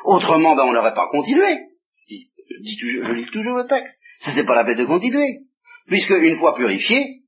Autrement, 0.05 0.55
ben, 0.55 0.63
on 0.65 0.73
n'aurait 0.73 0.93
pas 0.93 1.07
continué. 1.09 1.57
Je, 2.09 3.13
lis 3.13 3.25
toujours 3.31 3.57
le 3.57 3.67
texte. 3.67 3.97
C'était 4.19 4.43
pas 4.43 4.55
la 4.55 4.65
peine 4.65 4.77
de 4.77 4.85
continuer. 4.85 5.39
Puisque 5.87 6.11
une 6.11 6.35
fois 6.35 6.55
purifiés, 6.55 7.21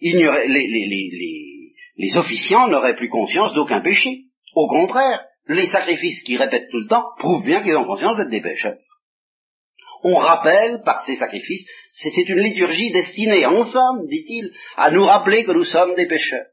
les, 0.00 0.12
les, 0.12 1.74
les 1.96 2.16
officiants 2.16 2.68
n'auraient 2.68 2.96
plus 2.96 3.08
conscience 3.08 3.54
d'aucun 3.54 3.80
péché. 3.80 4.24
Au 4.54 4.66
contraire, 4.68 5.20
les 5.48 5.66
sacrifices 5.66 6.22
qu'ils 6.22 6.38
répètent 6.38 6.68
tout 6.70 6.80
le 6.80 6.88
temps 6.88 7.06
prouvent 7.18 7.44
bien 7.44 7.62
qu'ils 7.62 7.76
ont 7.76 7.86
conscience 7.86 8.16
d'être 8.16 8.30
des 8.30 8.40
pécheurs 8.40 8.78
on 10.02 10.14
rappelle 10.14 10.82
par 10.84 11.04
ces 11.04 11.16
sacrifices, 11.16 11.66
c'était 11.92 12.22
une 12.22 12.40
liturgie 12.40 12.92
destinée, 12.92 13.46
en 13.46 13.62
somme, 13.64 14.06
dit-il, 14.06 14.52
à 14.76 14.90
nous 14.90 15.04
rappeler 15.04 15.44
que 15.44 15.52
nous 15.52 15.64
sommes 15.64 15.94
des 15.94 16.06
pécheurs, 16.06 16.46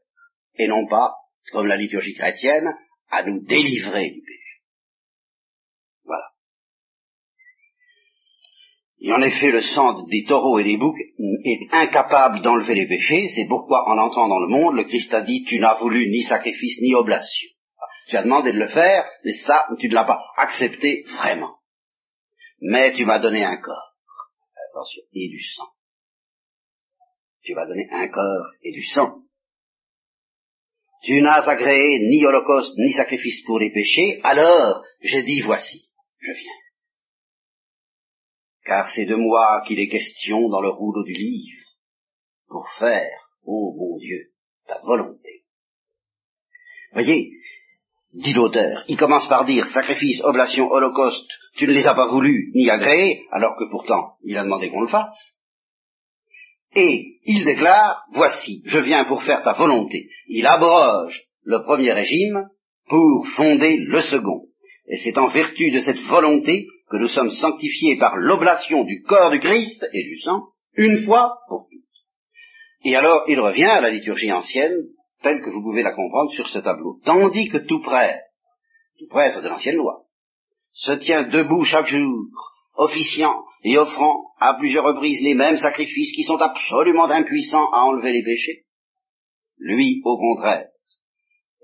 et 0.56 0.66
non 0.66 0.86
pas, 0.86 1.14
comme 1.52 1.66
la 1.66 1.76
liturgie 1.76 2.14
chrétienne, 2.14 2.68
à 3.10 3.22
nous 3.22 3.44
délivrer 3.44 4.10
du 4.10 4.20
péché. 4.20 4.62
Voilà. 6.04 6.24
Et 9.00 9.12
en 9.12 9.22
effet, 9.22 9.50
le 9.50 9.60
sang 9.60 10.06
des 10.08 10.24
taureaux 10.24 10.58
et 10.58 10.64
des 10.64 10.76
boucs 10.76 10.98
est 10.98 11.72
incapable 11.72 12.42
d'enlever 12.42 12.74
les 12.74 12.88
péchés, 12.88 13.28
c'est 13.34 13.46
pourquoi, 13.46 13.88
en 13.88 13.98
entrant 13.98 14.28
dans 14.28 14.40
le 14.40 14.48
monde, 14.48 14.76
le 14.76 14.84
Christ 14.84 15.14
a 15.14 15.20
dit, 15.20 15.44
tu 15.44 15.60
n'as 15.60 15.78
voulu 15.78 16.08
ni 16.08 16.22
sacrifice 16.22 16.80
ni 16.80 16.94
oblation. 16.94 17.50
Tu 18.08 18.16
as 18.16 18.22
demandé 18.22 18.52
de 18.52 18.58
le 18.58 18.68
faire, 18.68 19.08
mais 19.24 19.32
ça, 19.32 19.66
tu 19.78 19.88
ne 19.88 19.94
l'as 19.94 20.04
pas 20.04 20.20
accepté 20.36 21.04
vraiment 21.18 21.56
mais 22.60 22.92
tu 22.92 23.04
m'as 23.04 23.18
donné 23.18 23.44
un 23.44 23.56
corps. 23.56 23.94
Attention, 24.70 25.02
et 25.12 25.28
du 25.28 25.40
sang. 25.40 25.68
Tu 27.42 27.54
m'as 27.54 27.66
donné 27.66 27.86
un 27.90 28.08
corps 28.08 28.52
et 28.62 28.72
du 28.72 28.82
sang. 28.82 29.22
Tu 31.02 31.20
n'as 31.22 31.46
agréé 31.46 32.00
ni 32.00 32.24
holocauste 32.24 32.76
ni 32.76 32.92
sacrifice 32.92 33.42
pour 33.44 33.58
les 33.60 33.70
péchés, 33.70 34.20
alors 34.24 34.84
j'ai 35.00 35.22
dit 35.22 35.40
voici, 35.42 35.92
je 36.20 36.32
viens. 36.32 36.52
Car 38.64 38.88
c'est 38.92 39.06
de 39.06 39.14
moi 39.14 39.62
qu'il 39.66 39.78
est 39.78 39.88
question 39.88 40.48
dans 40.48 40.60
le 40.60 40.70
rouleau 40.70 41.04
du 41.04 41.12
livre, 41.12 41.60
pour 42.48 42.68
faire, 42.78 43.30
ô 43.44 43.72
mon 43.76 43.98
Dieu, 43.98 44.32
ta 44.66 44.80
volonté. 44.80 45.44
Voyez, 46.92 47.30
dit 48.16 48.32
l'auteur. 48.32 48.84
Il 48.88 48.96
commence 48.96 49.28
par 49.28 49.44
dire 49.44 49.66
sacrifice, 49.66 50.22
oblation, 50.24 50.70
holocauste, 50.70 51.30
tu 51.56 51.66
ne 51.66 51.72
les 51.72 51.86
as 51.86 51.94
pas 51.94 52.06
voulu 52.06 52.50
ni 52.54 52.68
agréés, 52.70 53.26
alors 53.30 53.56
que 53.58 53.70
pourtant 53.70 54.14
il 54.24 54.36
a 54.36 54.42
demandé 54.42 54.70
qu'on 54.70 54.80
le 54.80 54.88
fasse. 54.88 55.36
Et 56.74 57.18
il 57.24 57.44
déclare, 57.44 58.04
voici, 58.12 58.62
je 58.66 58.78
viens 58.78 59.04
pour 59.04 59.22
faire 59.22 59.42
ta 59.42 59.52
volonté. 59.52 60.08
Il 60.28 60.46
abroge 60.46 61.22
le 61.44 61.62
premier 61.62 61.92
régime 61.92 62.48
pour 62.88 63.26
fonder 63.36 63.76
le 63.78 64.00
second. 64.02 64.42
Et 64.88 64.96
c'est 64.98 65.18
en 65.18 65.28
vertu 65.28 65.70
de 65.70 65.80
cette 65.80 66.00
volonté 66.00 66.66
que 66.90 66.96
nous 66.96 67.08
sommes 67.08 67.30
sanctifiés 67.30 67.96
par 67.96 68.16
l'oblation 68.16 68.84
du 68.84 69.02
corps 69.02 69.30
du 69.30 69.40
Christ 69.40 69.88
et 69.92 70.04
du 70.04 70.18
sang, 70.20 70.42
une 70.74 71.04
fois 71.04 71.38
pour 71.48 71.66
toutes. 71.70 71.80
Et 72.84 72.94
alors 72.94 73.24
il 73.28 73.40
revient 73.40 73.64
à 73.64 73.80
la 73.80 73.90
liturgie 73.90 74.32
ancienne 74.32 74.76
telle 75.22 75.42
que 75.42 75.50
vous 75.50 75.62
pouvez 75.62 75.82
la 75.82 75.92
comprendre 75.92 76.32
sur 76.32 76.48
ce 76.48 76.58
tableau. 76.58 77.00
Tandis 77.04 77.48
que 77.48 77.58
tout 77.58 77.80
prêtre, 77.82 78.20
tout 78.98 79.08
prêtre 79.08 79.42
de 79.42 79.48
l'ancienne 79.48 79.76
loi, 79.76 80.04
se 80.72 80.92
tient 80.92 81.24
debout 81.24 81.64
chaque 81.64 81.86
jour, 81.86 82.26
officiant 82.74 83.44
et 83.64 83.78
offrant 83.78 84.32
à 84.38 84.54
plusieurs 84.54 84.84
reprises 84.84 85.22
les 85.22 85.34
mêmes 85.34 85.56
sacrifices 85.56 86.12
qui 86.12 86.22
sont 86.22 86.36
absolument 86.36 87.06
impuissants 87.06 87.70
à 87.72 87.84
enlever 87.84 88.12
les 88.12 88.22
péchés, 88.22 88.66
lui, 89.58 90.02
au 90.04 90.18
contraire, 90.18 90.68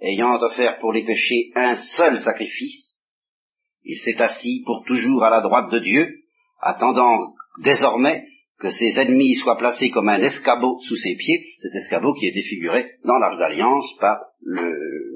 ayant 0.01 0.35
offert 0.41 0.79
pour 0.79 0.93
les 0.93 1.05
péchés 1.05 1.53
un 1.55 1.77
seul 1.77 2.21
sacrifice, 2.21 3.07
il 3.85 3.99
s'est 3.99 4.21
assis 4.21 4.63
pour 4.65 4.85
toujours 4.85 5.23
à 5.25 5.31
la 5.31 5.41
droite 5.41 5.71
de 5.71 5.79
Dieu, 5.79 6.09
attendant 6.61 7.35
désormais 7.59 8.27
que 8.63 8.71
ses 8.71 8.97
ennemis 8.97 9.35
soient 9.35 9.59
placés 9.59 9.91
comme 9.91 10.09
un 10.09 10.23
escabeau 10.23 10.79
sous 10.83 10.95
ses 10.95 11.17
pieds, 11.17 11.45
cet 11.59 11.75
escabeau 11.75 12.15
qui 12.15 12.29
est 12.29 12.33
défiguré 12.33 12.93
dans 13.05 13.19
l'Arche 13.19 13.39
d'Alliance 13.39 13.93
par 13.99 14.21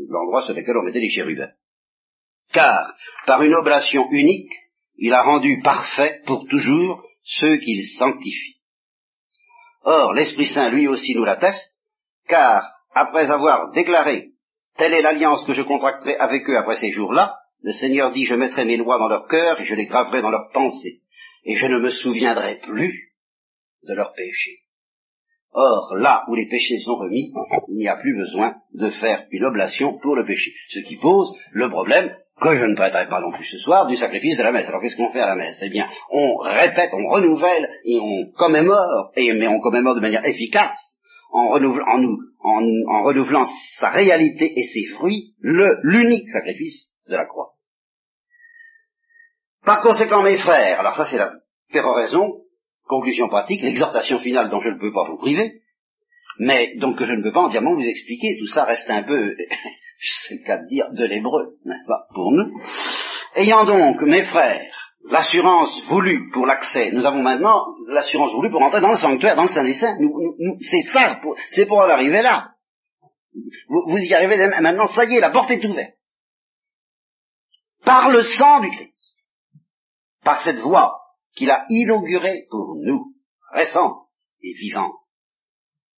l'endroit 0.09 0.43
sur 0.43 0.53
lequel 0.53 0.77
on 0.77 0.83
mettait 0.83 0.99
les 0.99 1.11
chérubins. 1.11 1.53
Car, 2.53 2.93
par 3.25 3.45
une 3.45 3.55
oblation 3.55 4.11
unique, 4.11 4.51
il 4.99 5.15
a 5.15 5.23
rendu 5.23 5.61
parfait 5.63 6.23
pour 6.27 6.45
toujours 6.49 7.05
ceux 7.23 7.59
qu'il 7.59 7.87
sanctifie. 7.87 8.57
Or, 9.85 10.13
l'Esprit 10.13 10.47
Saint 10.47 10.71
lui 10.71 10.89
aussi 10.89 11.15
nous 11.15 11.25
l'atteste, 11.25 11.71
car, 12.27 12.69
après 12.95 13.31
avoir 13.31 13.71
déclaré, 13.71 14.31
telle 14.77 14.93
est 14.93 15.03
l'alliance 15.03 15.45
que 15.45 15.53
je 15.53 15.63
contracterai 15.63 16.17
avec 16.17 16.51
eux 16.51 16.59
après 16.59 16.79
ces 16.79 16.91
jours-là, 16.91 17.37
le 17.63 17.73
Seigneur 17.73 18.11
dit, 18.11 18.25
je 18.25 18.35
mettrai 18.35 18.65
mes 18.65 18.77
lois 18.77 18.99
dans 18.99 19.09
leur 19.09 19.29
cœur 19.29 19.61
et 19.61 19.65
je 19.65 19.75
les 19.77 19.87
graverai 19.87 20.21
dans 20.21 20.31
leurs 20.31 20.51
pensées, 20.53 21.03
et 21.45 21.55
je 21.55 21.67
ne 21.67 21.79
me 21.79 21.91
souviendrai 21.91 22.57
plus 22.57 23.07
de 23.87 23.95
leurs 23.95 24.13
péchés. 24.13 24.61
Or, 25.53 25.95
là 25.97 26.25
où 26.29 26.35
les 26.35 26.47
péchés 26.49 26.81
sont 26.81 26.97
remis, 26.97 27.33
il 27.69 27.77
n'y 27.77 27.89
a 27.89 27.97
plus 27.97 28.15
besoin 28.15 28.57
de 28.75 28.91
faire 28.91 29.25
une 29.31 29.45
oblation 29.45 29.99
pour 29.99 30.15
le 30.15 30.27
péché. 30.27 30.53
Ce 30.69 30.81
qui 30.81 30.97
pose 30.97 31.33
le 31.53 31.71
problème, 31.71 32.15
que 32.39 32.55
je 32.55 32.65
ne 32.67 32.75
traiterai 32.75 33.09
pas 33.09 33.23
non 33.23 33.33
plus 33.33 33.47
ce 33.47 33.57
soir, 33.57 33.87
du 33.87 33.97
sacrifice 33.97 34.37
de 34.37 34.43
la 34.43 34.53
messe. 34.53 34.69
Alors 34.69 34.83
qu'est-ce 34.83 34.97
qu'on 34.97 35.11
fait 35.11 35.21
à 35.21 35.29
la 35.29 35.37
messe? 35.37 35.59
Eh 35.63 35.71
bien, 35.71 35.89
on 36.11 36.37
répète, 36.37 36.91
on 36.93 37.09
renouvelle 37.09 37.71
et 37.85 37.99
on 37.99 38.31
commémore, 38.33 39.13
et, 39.17 39.33
mais 39.33 39.47
on 39.47 39.61
commémore 39.61 39.95
de 39.95 40.01
manière 40.01 40.27
efficace, 40.27 40.99
en, 41.33 41.49
renouvelant, 41.49 41.87
en, 41.87 42.63
en 42.89 43.05
renouvelant 43.05 43.47
sa 43.79 43.89
réalité 43.89 44.53
et 44.59 44.65
ses 44.65 44.85
fruits, 44.95 45.35
l'unique 45.41 46.29
sacrifice 46.29 46.91
de 47.09 47.17
la 47.17 47.25
croix. 47.25 47.55
Par 49.65 49.81
conséquent, 49.81 50.23
mes 50.23 50.37
frères, 50.37 50.81
alors 50.81 50.95
ça 50.95 51.07
c'est 51.07 51.17
la 51.17 51.31
péroraison, 51.73 52.43
Conclusion 52.87 53.29
pratique, 53.29 53.63
l'exhortation 53.63 54.19
finale 54.19 54.49
dont 54.49 54.61
je 54.61 54.69
ne 54.69 54.79
peux 54.79 54.93
pas 54.93 55.09
vous 55.09 55.19
priver, 55.19 55.63
mais 56.39 56.77
donc 56.77 56.99
que 56.99 57.05
je 57.05 57.13
ne 57.13 57.23
peux 57.23 57.33
pas 57.33 57.41
entièrement 57.41 57.75
vous 57.75 57.83
expliquer, 57.83 58.37
tout 58.39 58.47
ça 58.47 58.65
reste 58.65 58.89
un 58.91 59.03
peu, 59.03 59.35
c'est 60.29 60.37
le 60.37 60.45
cas 60.45 60.59
de 60.59 60.67
dire, 60.69 60.87
de 60.93 61.05
l'hébreu, 61.05 61.57
n'est-ce 61.65 61.87
pas, 61.87 62.07
pour 62.15 62.31
nous. 62.31 62.53
Ayant 63.35 63.65
donc, 63.65 64.01
mes 64.03 64.23
frères, 64.23 64.73
l'assurance 65.11 65.85
voulue 65.89 66.31
pour 66.33 66.47
l'accès, 66.47 66.93
nous 66.93 67.05
avons 67.05 67.23
maintenant 67.23 67.65
l'assurance 67.89 68.33
voulue 68.33 68.51
pour 68.51 68.63
entrer 68.63 68.81
dans 68.81 68.93
le 68.93 68.97
sanctuaire, 68.97 69.35
dans 69.35 69.43
le 69.43 69.49
Saint 69.49 69.65
des 69.65 69.75
Saints, 69.75 69.99
c'est 70.61 70.93
ça, 70.93 71.21
c'est 71.51 71.67
pour 71.67 71.79
en 71.79 71.91
arriver 71.91 72.23
là. 72.23 72.53
Vous, 73.69 73.83
vous 73.89 73.99
y 73.99 74.15
arrivez 74.15 74.37
maintenant, 74.61 74.87
ça 74.87 75.05
y 75.05 75.17
est, 75.17 75.21
la 75.21 75.31
porte 75.31 75.51
est 75.51 75.65
ouverte. 75.65 75.93
Par 77.85 78.11
le 78.11 78.23
sang 78.23 78.61
du 78.61 78.71
Christ. 78.71 79.19
Par 80.25 80.41
cette 80.43 80.59
voie 80.59 81.06
qu'il 81.37 81.51
a 81.51 81.65
inaugurée 81.69 82.47
pour 82.51 82.75
nous, 82.77 83.15
récente 83.53 84.09
et 84.43 84.55
vivante. 84.55 84.97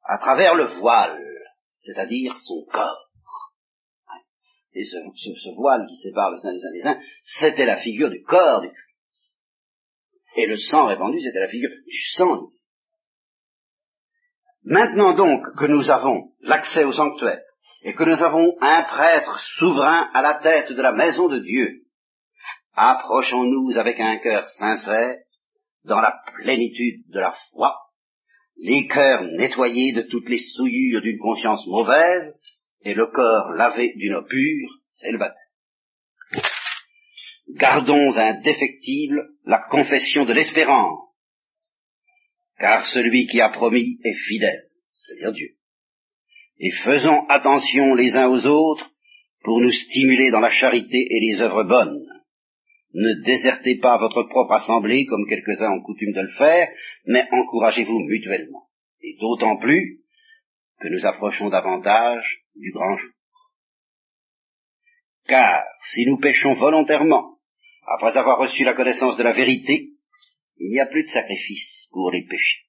À 0.04 0.18
travers 0.18 0.56
le 0.56 0.66
voile, 0.80 1.24
c'est-à-dire 1.82 2.36
son 2.38 2.66
corps. 2.72 3.08
Et 4.74 4.84
ce, 4.84 4.98
ce, 5.16 5.56
voile 5.56 5.86
qui 5.88 5.96
sépare 5.96 6.32
le 6.32 6.38
sein 6.38 6.54
des 6.54 6.66
uns 6.66 6.72
des 6.72 6.86
uns, 6.86 7.02
c'était 7.24 7.66
la 7.66 7.78
figure 7.78 8.10
du 8.10 8.22
corps 8.24 8.62
du 8.62 8.68
Christ. 8.68 9.40
Et 10.36 10.46
le 10.46 10.58
sang 10.58 10.86
répandu, 10.86 11.20
c'était 11.20 11.40
la 11.40 11.48
figure 11.48 11.70
du 11.70 12.02
sang 12.16 12.36
du 12.36 12.48
Christ. 12.48 13.04
Maintenant 14.64 15.14
donc 15.16 15.44
que 15.58 15.66
nous 15.66 15.90
avons 15.90 16.34
l'accès 16.42 16.84
au 16.84 16.92
sanctuaire, 16.94 17.42
et 17.84 17.94
que 17.94 18.04
nous 18.04 18.22
avons 18.22 18.56
un 18.62 18.84
prêtre 18.84 19.40
souverain 19.58 20.10
à 20.14 20.22
la 20.22 20.36
tête 20.36 20.72
de 20.72 20.82
la 20.82 20.94
maison 20.94 21.28
de 21.28 21.40
Dieu, 21.40 21.84
approchons-nous 22.74 23.78
avec 23.78 24.00
un 24.00 24.18
cœur 24.18 24.46
sincère, 24.46 25.18
dans 25.88 26.02
la 26.02 26.22
plénitude 26.36 27.10
de 27.10 27.20
la 27.20 27.36
foi, 27.52 27.76
les 28.58 28.88
cœurs 28.88 29.24
nettoyés 29.24 29.94
de 29.94 30.02
toutes 30.04 30.30
les 30.30 30.40
souillures 30.40 31.02
d'une 31.02 31.20
conscience 31.20 31.66
mauvaise, 31.68 32.36
et 32.84 32.94
le 32.94 33.08
corps 33.08 33.52
lavé 33.56 33.94
d'une 33.96 34.16
eau 34.16 34.24
pure, 34.24 34.70
c'est 34.92 35.12
le 35.12 35.18
baptême. 35.18 36.44
Gardons 37.56 38.16
indéfectible 38.16 39.30
la 39.46 39.60
confession 39.70 40.26
de 40.26 40.34
l'espérance, 40.34 41.00
car 42.60 42.86
celui 42.88 43.28
qui 43.28 43.40
a 43.42 43.50
promis 43.50 44.00
est 44.04 44.16
fidèle, 44.28 44.68
c'est-à-dire 45.00 45.32
Dieu. 45.32 45.50
Et 46.60 46.72
faisons 46.84 47.26
attention 47.28 47.96
les 47.96 48.16
uns 48.16 48.28
aux 48.28 48.46
autres 48.46 48.92
pour 49.44 49.62
nous 49.62 49.72
stimuler 49.72 50.32
dans 50.32 50.40
la 50.40 50.50
charité 50.50 50.98
et 50.98 51.20
les 51.20 51.42
œuvres 51.42 51.64
bonnes. 51.64 52.07
Ne 52.94 53.24
désertez 53.24 53.78
pas 53.78 53.98
votre 53.98 54.24
propre 54.24 54.54
assemblée 54.54 55.06
comme 55.06 55.28
quelques-uns 55.28 55.72
ont 55.72 55.82
coutume 55.82 56.14
de 56.14 56.22
le 56.22 56.38
faire, 56.38 56.70
mais 57.06 57.28
encouragez-vous 57.32 58.00
mutuellement. 58.00 58.70
Et 59.02 59.18
d'autant 59.20 59.58
plus 59.58 60.02
que 60.80 60.88
nous 60.88 61.06
approchons 61.06 61.50
davantage 61.50 62.44
du 62.56 62.72
grand 62.72 62.96
jour. 62.96 63.12
Car 65.28 65.64
si 65.92 66.06
nous 66.06 66.18
péchons 66.18 66.54
volontairement, 66.54 67.38
après 67.86 68.18
avoir 68.18 68.40
reçu 68.40 68.64
la 68.64 68.74
connaissance 68.74 69.18
de 69.18 69.24
la 69.24 69.34
vérité, 69.34 69.90
il 70.60 70.70
n'y 70.70 70.80
a 70.80 70.86
plus 70.86 71.04
de 71.04 71.10
sacrifice 71.10 71.88
pour 71.92 72.12
les 72.12 72.26
péchés. 72.26 72.64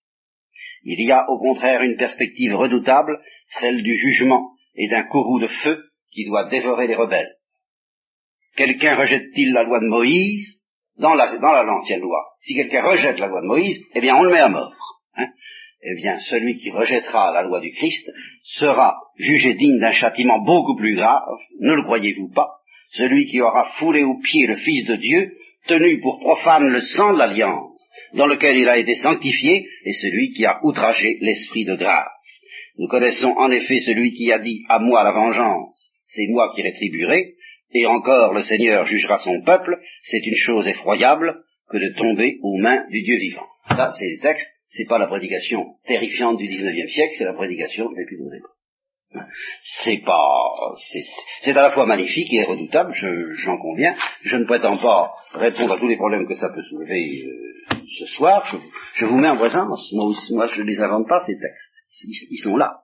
Il 0.83 1.01
y 1.05 1.11
a 1.13 1.29
au 1.31 1.39
contraire 1.39 1.83
une 1.83 1.97
perspective 1.97 2.55
redoutable, 2.55 3.21
celle 3.61 3.83
du 3.83 3.95
jugement 3.97 4.53
et 4.75 4.89
d'un 4.89 5.05
courroux 5.05 5.41
de 5.41 5.49
feu 5.49 5.91
qui 6.11 6.25
doit 6.27 6.49
dévorer 6.49 6.87
les 6.87 6.95
rebelles. 6.95 7.38
Quelqu'un 8.59 8.97
rejette-t-il 8.97 9.53
la 9.53 9.63
loi 9.63 9.79
de 9.79 9.87
Moïse 9.87 10.65
dans 10.99 11.15
la, 11.15 11.39
dans 11.39 11.63
l'ancienne 11.63 12.01
loi? 12.01 12.25
Si 12.41 12.57
quelqu'un 12.57 12.83
rejette 12.83 13.21
la 13.21 13.29
loi 13.29 13.41
de 13.41 13.47
Moïse, 13.47 13.79
eh 13.95 14.01
bien 14.01 14.17
on 14.17 14.25
le 14.25 14.33
met 14.33 14.41
à 14.41 14.49
mort. 14.49 14.75
Hein 15.17 15.29
eh 15.81 15.95
bien 15.95 16.19
celui 16.19 16.59
qui 16.59 16.73
rejettera 16.73 17.33
la 17.33 17.43
loi 17.43 17.61
du 17.61 17.71
Christ 17.71 18.11
sera 18.43 18.97
jugé 19.17 19.55
digne 19.55 19.79
d'un 19.79 19.93
châtiment 19.93 20.41
beaucoup 20.41 20.75
plus 20.75 20.97
grave, 20.97 21.39
ne 21.61 21.73
le 21.73 21.85
croyez-vous 21.85 22.33
pas? 22.35 22.49
Celui 22.91 23.27
qui 23.27 23.41
aura 23.41 23.65
foulé 23.79 24.03
aux 24.03 24.19
pieds 24.19 24.49
le 24.49 24.57
Fils 24.57 24.87
de 24.87 24.97
Dieu 24.97 25.37
tenu 25.69 26.01
pour 26.01 26.19
profane 26.19 26.69
le 26.69 26.81
sang 26.81 27.13
de 27.13 27.19
l'alliance, 27.19 27.89
dans 28.15 28.27
lequel 28.27 28.57
il 28.57 28.69
a 28.69 28.79
été 28.79 28.97
sanctifié, 28.97 29.69
et 29.85 29.93
celui 29.93 30.33
qui 30.33 30.45
a 30.47 30.59
outragé 30.65 31.19
l'esprit 31.21 31.65
de 31.65 31.77
grâce. 31.77 32.41
Nous 32.77 32.89
connaissons 32.89 33.35
en 33.37 33.53
effet 33.53 33.79
celui 33.81 34.15
qui 34.15 34.33
a 34.33 34.41
dit 34.41 34.65
à 34.69 34.81
moi 34.81 35.05
la 35.05 35.13
vengeance, 35.13 35.93
c'est 36.03 36.27
moi 36.29 36.51
qui 36.53 36.63
rétribuerai, 36.63 37.35
et 37.73 37.87
encore 37.87 38.35
le 38.35 38.43
Seigneur 38.43 38.87
jugera 38.87 39.19
son 39.19 39.43
peuple, 39.43 39.79
c'est 40.03 40.25
une 40.25 40.37
chose 40.37 40.67
effroyable 40.67 41.43
que 41.69 41.79
de 41.79 41.95
tomber 41.97 42.39
aux 42.43 42.59
mains 42.59 42.87
du 42.91 43.03
Dieu 43.03 43.17
vivant. 43.19 43.47
Ça, 43.69 43.93
c'est 43.99 44.07
les 44.07 44.19
textes, 44.19 44.51
c'est 44.67 44.87
pas 44.87 44.99
la 44.99 45.07
prédication 45.07 45.77
terrifiante 45.87 46.39
du 46.39 46.47
XIXe 46.47 46.91
siècle, 46.91 47.15
c'est 47.17 47.25
la 47.25 47.35
prédication 47.35 47.91
des 47.93 48.05
plus 48.07 48.19
c'est 49.63 50.03
pas, 50.05 50.75
c'est 51.41 51.57
à 51.57 51.63
la 51.63 51.71
fois 51.71 51.87
magnifique 51.87 52.33
et 52.33 52.45
redoutable, 52.45 52.93
j'en 52.93 53.57
conviens. 53.57 53.95
Je 54.23 54.37
ne 54.37 54.45
prétends 54.45 54.77
pas 54.77 55.15
répondre 55.33 55.73
à 55.75 55.79
tous 55.79 55.89
les 55.89 55.97
problèmes 55.97 56.27
que 56.27 56.35
ça 56.35 56.51
peut 56.51 56.63
soulever 56.63 57.25
euh, 57.25 57.77
ce 57.99 58.07
soir. 58.07 58.55
Je, 58.95 59.07
vous 59.07 59.19
mets 59.19 59.31
en 59.31 59.37
présence. 59.37 59.93
Moi, 59.93 60.13
moi 60.33 60.47
je 60.47 60.61
ne 60.61 60.67
les 60.67 60.81
invente 60.83 61.09
pas 61.09 61.21
ces 61.25 61.39
textes. 61.39 61.78
Ils, 62.31 62.39
sont 62.39 62.57
là. 62.57 62.81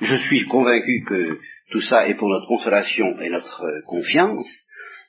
Je 0.00 0.16
suis 0.16 0.46
convaincu 0.46 1.04
que 1.06 1.38
tout 1.70 1.80
ça 1.80 2.08
est 2.08 2.14
pour 2.14 2.28
notre 2.28 2.48
consolation 2.48 3.18
et 3.20 3.30
notre 3.30 3.64
euh, 3.64 3.80
confiance, 3.86 4.66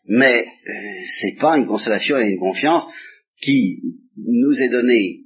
mais 0.08 0.46
euh, 0.46 0.72
c'est 1.20 1.38
pas 1.40 1.58
une 1.58 1.66
consolation 1.66 2.18
et 2.18 2.30
une 2.30 2.40
confiance 2.40 2.88
qui 3.42 3.82
nous 4.18 4.62
est 4.62 4.70
donnée 4.70 5.22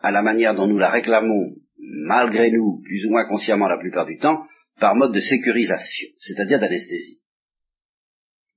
à 0.00 0.10
la 0.10 0.22
manière 0.22 0.54
dont 0.54 0.66
nous 0.66 0.78
la 0.78 0.90
réclamons, 0.90 1.56
malgré 2.06 2.50
nous, 2.50 2.80
plus 2.84 3.04
ou 3.04 3.10
moins 3.10 3.28
consciemment 3.28 3.68
la 3.68 3.78
plupart 3.78 4.06
du 4.06 4.16
temps, 4.16 4.44
par 4.80 4.94
mode 4.94 5.12
de 5.12 5.20
sécurisation, 5.20 6.08
c'est-à-dire 6.18 6.60
d'anesthésie. 6.60 7.20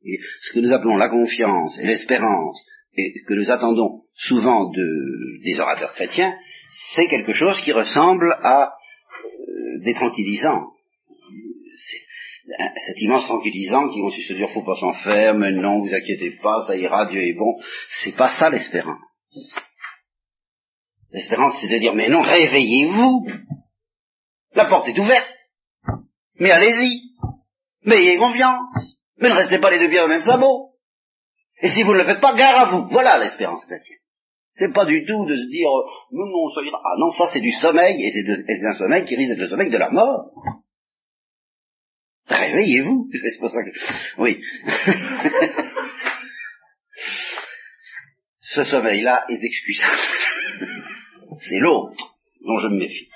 Et 0.04 0.20
ce 0.42 0.54
que 0.54 0.60
nous 0.60 0.74
appelons 0.74 0.98
la 0.98 1.10
confiance 1.10 1.78
et 1.80 1.86
l'espérance, 1.86 2.64
et 2.94 3.14
que 3.28 3.34
nous 3.34 3.52
attendons 3.52 4.04
souvent 4.14 4.70
de, 4.70 5.44
des 5.44 5.60
orateurs 5.60 5.94
chrétiens, 5.94 6.34
c'est 6.94 7.08
quelque 7.08 7.34
chose 7.34 7.60
qui 7.62 7.72
ressemble 7.72 8.38
à 8.42 8.74
des 9.82 9.94
tranquillisants. 9.94 10.68
Cet 12.88 13.02
immense 13.02 13.26
tranquillisant 13.26 13.90
qui 13.90 14.02
consiste 14.02 14.32
à 14.32 14.34
dire 14.34 14.50
faut 14.50 14.64
pas 14.64 14.76
s'en 14.76 14.94
faire, 14.94 15.36
mais 15.36 15.52
non, 15.52 15.80
vous 15.80 15.94
inquiétez 15.94 16.32
pas, 16.42 16.64
ça 16.66 16.76
ira, 16.76 17.06
Dieu 17.06 17.22
est 17.22 17.34
bon. 17.34 17.56
C'est 17.90 18.16
pas 18.16 18.30
ça 18.30 18.50
l'espérance. 18.50 19.00
L'espérance, 21.12 21.60
c'est 21.62 21.70
de 21.70 21.78
dire 21.78 21.94
mais 21.94 22.10
non, 22.10 22.22
réveillez-vous. 22.22 23.28
La 24.54 24.66
porte 24.66 24.88
est 24.88 25.00
ouverte. 25.00 25.30
Mais 26.40 26.52
allez-y. 26.52 27.02
Mais 27.86 27.98
ayez 27.98 28.18
confiance. 28.18 28.98
Mais 29.18 29.30
ne 29.30 29.36
restez 29.36 29.60
pas 29.60 29.70
les 29.72 29.80
deux 29.80 29.90
pieds 29.90 30.02
au 30.02 30.08
même 30.08 30.24
sabot. 30.24 30.72
Et 31.62 31.70
si 31.70 31.84
vous 31.84 31.94
ne 31.94 32.00
le 32.00 32.06
faites 32.06 32.22
pas, 32.22 32.36
gare 32.36 32.58
à 32.58 32.66
vous. 32.72 32.88
Voilà 32.90 33.20
l'espérance 33.20 33.66
chrétienne. 33.66 34.01
C'est 34.54 34.74
pas 34.74 34.86
du 34.86 35.06
tout 35.06 35.26
de 35.26 35.36
se 35.36 35.48
dire, 35.48 35.70
non, 36.12 36.26
non, 36.26 36.50
ça 36.54 36.62
ira. 36.62 36.80
Ah 36.84 36.96
non, 37.00 37.10
ça 37.12 37.30
c'est 37.32 37.40
du 37.40 37.52
sommeil, 37.52 38.04
et 38.04 38.12
c'est 38.12 38.66
un 38.66 38.76
sommeil 38.76 39.06
qui 39.06 39.16
risque 39.16 39.32
d'être 39.32 39.40
le 39.40 39.50
sommeil 39.50 39.70
de 39.70 39.78
la 39.78 39.90
mort. 39.90 40.32
Réveillez-vous. 42.28 43.10
C'est 43.14 43.40
pour 43.40 43.52
ça 43.52 43.64
que... 43.64 43.72
Oui. 44.18 44.42
Ce 48.38 48.64
sommeil-là 48.66 49.26
est 49.30 49.42
excusable. 49.42 49.98
c'est 51.40 51.60
l'autre 51.60 52.18
dont 52.46 52.60
je 52.60 52.68
me 52.68 52.80
méfie. 52.80 53.08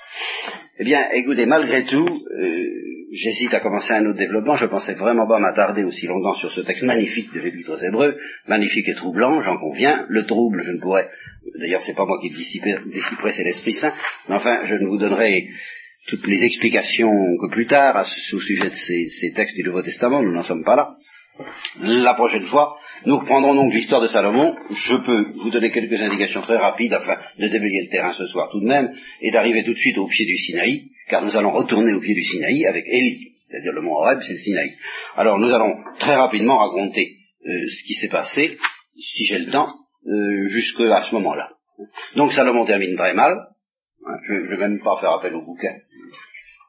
Eh 0.78 0.84
bien, 0.84 1.10
écoutez, 1.10 1.44
malgré 1.44 1.84
tout, 1.84 2.24
euh, 2.40 2.95
j'hésite 3.16 3.54
à 3.54 3.60
commencer 3.60 3.92
un 3.92 4.06
autre 4.06 4.18
développement. 4.18 4.56
Je 4.56 4.66
pensais 4.66 4.94
vraiment 4.94 5.26
pas 5.26 5.38
m'attarder 5.38 5.84
aussi 5.84 6.06
longtemps 6.06 6.34
sur 6.34 6.50
ce 6.50 6.60
texte 6.60 6.84
magnifique 6.84 7.32
de 7.32 7.40
l'Épître 7.40 7.72
aux 7.72 7.84
Hébreux, 7.84 8.16
magnifique 8.46 8.88
et 8.88 8.94
troublant, 8.94 9.40
j'en 9.40 9.56
conviens. 9.56 10.04
Le 10.08 10.24
trouble, 10.24 10.62
je 10.64 10.72
ne 10.72 10.80
pourrais, 10.80 11.08
d'ailleurs 11.58 11.82
c'est 11.82 11.94
pas 11.94 12.04
moi 12.04 12.18
qui 12.20 12.30
dissiperai, 12.30 13.32
c'est 13.32 13.44
l'Esprit 13.44 13.72
Saint, 13.72 13.94
mais 14.28 14.34
enfin, 14.34 14.60
je 14.64 14.74
ne 14.74 14.86
vous 14.86 14.98
donnerai 14.98 15.48
toutes 16.06 16.26
les 16.26 16.44
explications 16.44 17.10
que 17.40 17.50
plus 17.50 17.66
tard 17.66 17.96
à 17.96 18.04
ce, 18.04 18.36
au 18.36 18.40
sujet 18.40 18.70
de 18.70 18.76
ces, 18.76 19.08
ces 19.08 19.32
textes 19.32 19.56
du 19.56 19.64
Nouveau 19.64 19.82
Testament, 19.82 20.22
nous 20.22 20.32
n'en 20.32 20.42
sommes 20.42 20.64
pas 20.64 20.76
là. 20.76 20.96
La 21.80 22.14
prochaine 22.14 22.46
fois, 22.46 22.76
nous 23.04 23.18
reprendrons 23.18 23.54
donc 23.54 23.72
l'histoire 23.72 24.00
de 24.00 24.08
Salomon. 24.08 24.54
Je 24.70 24.96
peux 24.96 25.32
vous 25.42 25.50
donner 25.50 25.70
quelques 25.70 26.00
indications 26.00 26.40
très 26.40 26.56
rapides 26.56 26.92
afin 26.92 27.18
de 27.38 27.48
déblayer 27.48 27.82
le 27.84 27.90
terrain 27.90 28.12
ce 28.14 28.26
soir 28.26 28.48
tout 28.50 28.60
de 28.60 28.66
même 28.66 28.94
et 29.20 29.30
d'arriver 29.30 29.62
tout 29.64 29.74
de 29.74 29.78
suite 29.78 29.98
au 29.98 30.06
pied 30.06 30.24
du 30.24 30.36
Sinaï, 30.36 30.90
car 31.08 31.22
nous 31.22 31.36
allons 31.36 31.52
retourner 31.52 31.92
au 31.92 32.00
pied 32.00 32.14
du 32.14 32.22
Sinaï 32.22 32.66
avec 32.66 32.84
Élie, 32.86 33.32
c'est-à-dire 33.36 33.72
le 33.72 33.82
mont 33.82 33.94
Horeb, 33.96 34.20
c'est 34.22 34.32
le 34.32 34.38
Sinaï. 34.38 34.76
Alors 35.16 35.38
nous 35.38 35.52
allons 35.52 35.74
très 35.98 36.14
rapidement 36.14 36.56
raconter 36.56 37.16
euh, 37.46 37.50
ce 37.68 37.84
qui 37.86 37.94
s'est 37.94 38.08
passé, 38.08 38.56
si 38.98 39.24
j'ai 39.26 39.38
le 39.38 39.50
temps, 39.50 39.72
euh, 40.06 40.48
jusqu'à 40.48 41.02
ce 41.02 41.14
moment-là. 41.16 41.50
Donc 42.16 42.32
Salomon 42.32 42.64
termine 42.64 42.96
très 42.96 43.12
mal. 43.12 43.36
Hein, 44.06 44.16
je 44.26 44.32
ne 44.32 44.46
vais 44.46 44.56
même 44.56 44.80
pas 44.82 44.98
faire 45.00 45.12
appel 45.12 45.34
au 45.34 45.44
bouquin. 45.44 45.74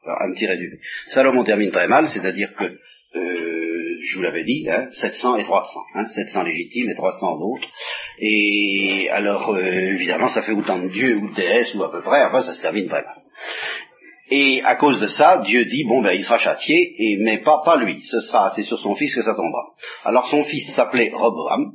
un 0.06 0.32
petit 0.34 0.46
résumé. 0.46 0.78
Salomon 1.08 1.44
termine 1.44 1.70
très 1.70 1.88
mal, 1.88 2.08
c'est-à-dire 2.08 2.54
que 2.54 2.78
euh, 3.16 3.96
je 4.02 4.16
vous 4.16 4.22
l'avais 4.22 4.44
dit, 4.44 4.66
hein, 4.70 4.86
700 4.90 5.36
et 5.36 5.44
300, 5.44 5.80
hein, 5.94 6.08
700 6.08 6.42
légitimes 6.42 6.90
et 6.90 6.94
300 6.94 7.38
d'autres. 7.38 7.68
Et 8.20 9.08
alors, 9.10 9.54
euh, 9.54 9.62
évidemment, 9.62 10.28
ça 10.28 10.42
fait 10.42 10.52
autant 10.52 10.78
de 10.78 10.88
dieux 10.88 11.16
ou 11.16 11.30
de 11.30 11.34
déesses 11.34 11.74
ou 11.74 11.82
à 11.82 11.90
peu 11.90 12.02
près, 12.02 12.24
enfin, 12.24 12.42
ça 12.42 12.54
se 12.54 12.62
termine 12.62 12.86
très. 12.86 13.04
Et 14.30 14.60
à 14.62 14.76
cause 14.76 15.00
de 15.00 15.06
ça, 15.06 15.42
Dieu 15.46 15.64
dit, 15.64 15.84
bon 15.84 16.02
ben 16.02 16.12
il 16.12 16.22
sera 16.22 16.38
châtié, 16.38 16.94
et, 16.98 17.16
mais 17.18 17.38
pas, 17.38 17.62
pas 17.64 17.78
lui, 17.82 18.02
ce 18.04 18.20
sera, 18.20 18.52
c'est 18.54 18.62
sur 18.62 18.78
son 18.78 18.94
fils 18.94 19.14
que 19.14 19.22
ça 19.22 19.34
tombera. 19.34 19.72
Alors 20.04 20.28
son 20.28 20.44
fils 20.44 20.74
s'appelait 20.74 21.10
Roboam, 21.14 21.72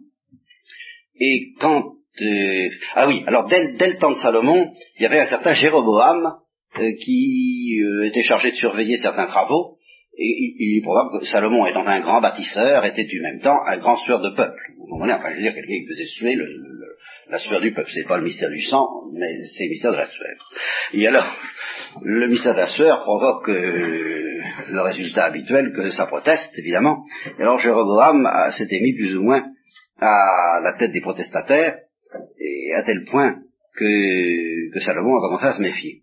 et 1.19 1.53
quand... 1.59 1.83
Euh, 2.21 2.69
ah 2.93 3.07
oui, 3.07 3.23
alors 3.25 3.47
dès, 3.47 3.63
le 3.63 3.97
temps 3.97 4.11
de 4.11 4.17
Salomon, 4.17 4.71
il 4.99 5.01
y 5.01 5.05
avait 5.07 5.21
un 5.21 5.25
certain 5.25 5.53
Jéroboam 5.53 6.35
euh, 6.77 6.91
qui 7.03 7.81
était 8.03 8.21
chargé 8.21 8.51
de 8.51 8.55
surveiller 8.55 8.97
certains 8.97 9.25
travaux, 9.25 9.77
Et 10.15 10.55
il, 10.59 10.77
est 10.77 10.83
probable 10.83 11.19
que 11.19 11.25
Salomon, 11.25 11.65
étant 11.65 11.85
un 11.87 12.01
grand 12.01 12.21
bâtisseur, 12.21 12.85
était 12.85 13.05
du 13.05 13.19
même 13.21 13.39
temps 13.39 13.57
un 13.65 13.77
grand 13.77 13.97
sueur 13.97 14.21
de 14.21 14.29
peuple. 14.29 14.61
Vous 14.77 14.85
comprenez 14.87 15.13
Enfin, 15.13 15.31
je 15.31 15.37
veux 15.37 15.41
dire, 15.41 15.55
quelqu'un 15.55 15.73
qui 15.73 15.87
faisait 15.87 16.05
suer 16.05 16.35
le, 16.35 16.45
la 17.29 17.39
sueur 17.39 17.61
du 17.61 17.73
peuple. 17.73 17.89
C'est 17.91 18.07
pas 18.07 18.17
le 18.17 18.23
mystère 18.23 18.49
du 18.49 18.61
sang, 18.61 18.87
mais 19.13 19.41
c'est 19.43 19.65
le 19.65 19.69
mystère 19.71 19.91
de 19.91 19.97
la 19.97 20.07
sueur. 20.07 20.51
Et 20.93 21.07
alors, 21.07 21.25
le 22.03 22.27
mystère 22.27 22.53
de 22.53 22.59
la 22.59 22.67
sueur 22.67 23.01
provoque 23.01 23.49
euh, 23.49 24.41
le 24.69 24.81
résultat 24.81 25.25
habituel 25.25 25.73
que 25.75 25.89
ça 25.89 26.05
proteste, 26.05 26.57
évidemment. 26.59 27.03
Et 27.39 27.41
alors, 27.41 27.57
Jéroboam 27.57 28.29
s'était 28.51 28.81
mis 28.81 28.93
plus 28.93 29.15
ou 29.15 29.23
moins 29.23 29.45
à 29.99 30.59
la 30.61 30.73
tête 30.77 30.91
des 30.91 31.01
protestataires, 31.01 31.77
et 32.39 32.73
à 32.75 32.83
tel 32.83 33.03
point 33.05 33.37
que 33.75 34.79
Salomon 34.79 35.17
a 35.17 35.21
commencé 35.21 35.45
à 35.45 35.53
se 35.53 35.61
méfier. 35.61 36.02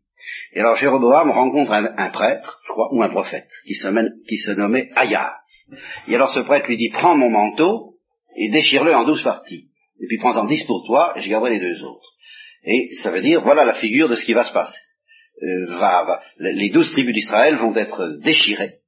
Et 0.53 0.61
alors 0.61 0.77
Jéroboam 0.77 1.31
rencontre 1.31 1.73
un, 1.73 2.11
prêtre, 2.11 2.61
je 2.65 2.73
crois, 2.73 2.93
ou 2.93 3.03
un 3.03 3.09
prophète, 3.09 3.49
qui 3.67 3.75
se, 3.75 4.51
nommait 4.51 4.91
Ayaz. 4.97 5.69
Et 6.09 6.15
alors 6.15 6.33
ce 6.33 6.41
prêtre 6.41 6.67
lui 6.67 6.77
dit, 6.77 6.91
prends 6.91 7.17
mon 7.17 7.31
manteau 7.31 7.95
et 8.37 8.51
déchire-le 8.51 8.95
en 8.95 9.05
douze 9.05 9.23
parties. 9.23 9.69
Et 10.01 10.07
puis 10.07 10.19
prends-en 10.19 10.47
dix 10.47 10.65
pour 10.65 10.85
toi, 10.87 11.15
et 11.17 11.23
je 11.23 11.31
garderai 11.31 11.59
les 11.59 11.61
deux 11.61 11.83
autres. 11.85 12.09
Et 12.65 12.91
ça 13.03 13.11
veut 13.11 13.23
dire, 13.23 13.43
voilà 13.43 13.65
la 13.65 13.75
figure 13.75 14.09
de 14.09 14.15
ce 14.15 14.25
qui 14.25 14.33
va 14.33 14.45
se 14.45 14.53
passer. 14.53 14.81
Euh, 15.43 15.67
va, 15.67 16.05
va, 16.05 16.23
les 16.39 16.71
douze 16.71 16.93
tribus 16.93 17.15
d'Israël 17.15 17.57
vont 17.57 17.75
être 17.75 18.19
déchirées. 18.23 18.81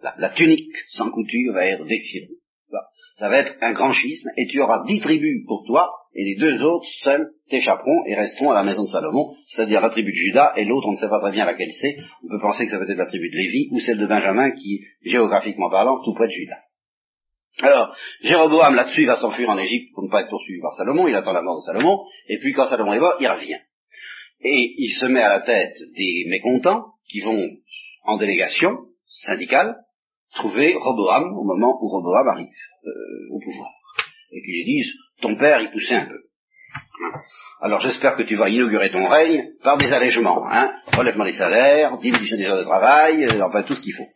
La, 0.00 0.14
la, 0.18 0.30
tunique 0.30 0.76
sans 0.88 1.10
couture 1.10 1.52
va 1.54 1.66
être 1.66 1.84
déchirée. 1.84 2.28
Ça 3.16 3.28
va 3.28 3.38
être 3.38 3.54
un 3.60 3.72
grand 3.72 3.92
schisme, 3.92 4.28
et 4.36 4.46
tu 4.46 4.60
auras 4.60 4.84
dix 4.86 5.00
tribus 5.00 5.44
pour 5.46 5.64
toi, 5.66 5.90
et 6.14 6.24
les 6.24 6.36
deux 6.36 6.62
autres 6.62 6.86
seuls 7.02 7.30
t'échapperont 7.48 8.04
et 8.06 8.14
resteront 8.14 8.50
à 8.50 8.54
la 8.54 8.62
maison 8.62 8.82
de 8.82 8.88
Salomon, 8.88 9.30
c'est-à-dire 9.48 9.80
la 9.80 9.90
tribu 9.90 10.12
de 10.12 10.16
Judas 10.16 10.52
et 10.56 10.64
l'autre, 10.64 10.86
on 10.88 10.92
ne 10.92 10.96
sait 10.96 11.08
pas 11.08 11.20
très 11.20 11.32
bien 11.32 11.44
laquelle 11.44 11.72
c'est. 11.72 11.96
On 12.24 12.28
peut 12.28 12.40
penser 12.40 12.64
que 12.64 12.70
ça 12.70 12.78
peut 12.78 12.90
être 12.90 12.98
la 12.98 13.06
tribu 13.06 13.30
de 13.30 13.36
Lévi 13.36 13.68
ou 13.70 13.80
celle 13.80 13.98
de 13.98 14.06
Benjamin 14.06 14.50
qui, 14.52 14.80
géographiquement 15.02 15.70
parlant, 15.70 16.02
tout 16.04 16.14
près 16.14 16.26
de 16.26 16.32
Judas. 16.32 16.58
Alors, 17.60 17.96
Jéroboam 18.22 18.74
là-dessus 18.74 19.04
va 19.04 19.16
s'enfuir 19.16 19.48
en 19.48 19.58
Égypte 19.58 19.92
pour 19.94 20.04
ne 20.04 20.10
pas 20.10 20.22
être 20.22 20.30
poursuivi 20.30 20.60
par 20.60 20.74
Salomon, 20.74 21.08
il 21.08 21.14
attend 21.14 21.32
la 21.32 21.42
mort 21.42 21.56
de 21.56 21.64
Salomon, 21.64 22.04
et 22.28 22.38
puis 22.38 22.52
quand 22.52 22.68
Salomon 22.68 22.92
est 22.92 23.00
mort, 23.00 23.16
il 23.20 23.26
revient. 23.26 23.58
Et 24.40 24.74
il 24.78 24.90
se 24.90 25.06
met 25.06 25.22
à 25.22 25.28
la 25.30 25.40
tête 25.40 25.74
des 25.96 26.26
mécontents 26.28 26.92
qui 27.08 27.20
vont 27.20 27.48
en 28.04 28.16
délégation 28.16 28.76
syndicale 29.06 29.76
trouver 30.34 30.74
Roboam 30.74 31.36
au 31.36 31.44
moment 31.44 31.78
où 31.80 31.88
Roboam 31.88 32.28
arrive 32.28 32.48
euh, 32.84 33.34
au 33.34 33.40
pouvoir. 33.40 33.70
Et 34.32 34.42
qui 34.42 34.52
lui 34.52 34.64
disent, 34.64 34.94
ton 35.20 35.36
père, 35.36 35.60
il 35.60 35.70
poussait 35.70 35.94
un 35.94 36.06
peu. 36.06 36.28
Alors 37.60 37.80
j'espère 37.80 38.16
que 38.16 38.22
tu 38.22 38.36
vas 38.36 38.48
inaugurer 38.48 38.90
ton 38.90 39.06
règne 39.06 39.50
par 39.62 39.78
des 39.78 39.92
allègements, 39.92 40.44
hein, 40.46 40.72
relèvement 40.96 41.24
des 41.24 41.32
salaires, 41.32 41.98
diminution 41.98 42.36
des 42.36 42.44
heures 42.44 42.58
de 42.58 42.64
travail, 42.64 43.24
euh, 43.24 43.44
enfin 43.46 43.62
tout 43.62 43.74
ce 43.74 43.80
qu'il 43.80 43.94
faut. 43.94 44.06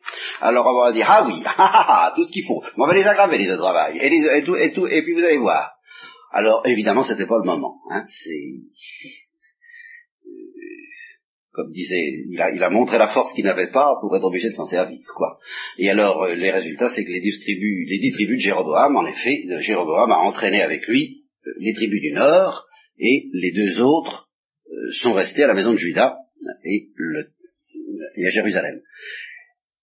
Alors 0.40 0.66
on 0.66 0.84
va 0.84 0.92
dire 0.92 1.06
ah 1.08 1.24
oui, 1.26 1.42
ah, 1.46 1.54
ah, 1.58 1.86
ah, 1.88 2.12
tout 2.14 2.24
ce 2.24 2.30
qu'il 2.30 2.44
faut. 2.46 2.62
on 2.76 2.86
va 2.86 2.94
les 2.94 3.06
aggraver 3.06 3.38
les 3.38 3.48
heures 3.48 3.56
de 3.56 3.62
travail 3.62 3.98
et, 3.98 4.08
les, 4.08 4.38
et, 4.38 4.44
tout, 4.44 4.56
et 4.56 4.72
tout, 4.72 4.86
et 4.86 5.02
puis 5.02 5.14
vous 5.14 5.24
allez 5.24 5.38
voir. 5.38 5.72
Alors 6.30 6.62
évidemment 6.66 7.02
c'était 7.02 7.26
pas 7.26 7.38
le 7.38 7.44
moment, 7.44 7.78
hein, 7.90 8.04
c'est 8.06 8.52
comme 11.52 11.70
disait, 11.70 12.24
il 12.30 12.62
a, 12.62 12.70
montré 12.70 12.96
la 12.96 13.08
force 13.08 13.32
qu'il 13.34 13.44
n'avait 13.44 13.70
pas 13.70 13.94
pour 14.00 14.16
être 14.16 14.24
obligé 14.24 14.48
de 14.48 14.54
s'en 14.54 14.66
servir, 14.66 15.00
quoi. 15.14 15.38
Et 15.76 15.90
alors, 15.90 16.22
euh, 16.22 16.34
les 16.34 16.50
résultats, 16.50 16.88
c'est 16.88 17.04
que 17.04 17.10
les 17.10 17.20
dix 17.20 17.38
tribus, 17.40 17.88
les 17.90 17.98
dix 17.98 18.12
tribus 18.12 18.38
de 18.38 18.42
Jéroboam, 18.42 18.96
en 18.96 19.06
effet, 19.06 19.44
Jéroboam 19.60 20.10
a 20.10 20.18
entraîné 20.18 20.62
avec 20.62 20.86
lui 20.88 21.24
euh, 21.46 21.50
les 21.58 21.74
tribus 21.74 22.00
du 22.00 22.12
nord, 22.12 22.66
et 22.98 23.28
les 23.34 23.52
deux 23.52 23.82
autres 23.82 24.30
euh, 24.70 24.92
sont 24.92 25.12
restés 25.12 25.44
à 25.44 25.46
la 25.46 25.54
maison 25.54 25.72
de 25.72 25.78
Juda 25.78 26.16
et, 26.64 26.88
et 28.16 28.26
à 28.26 28.30
Jérusalem. 28.30 28.80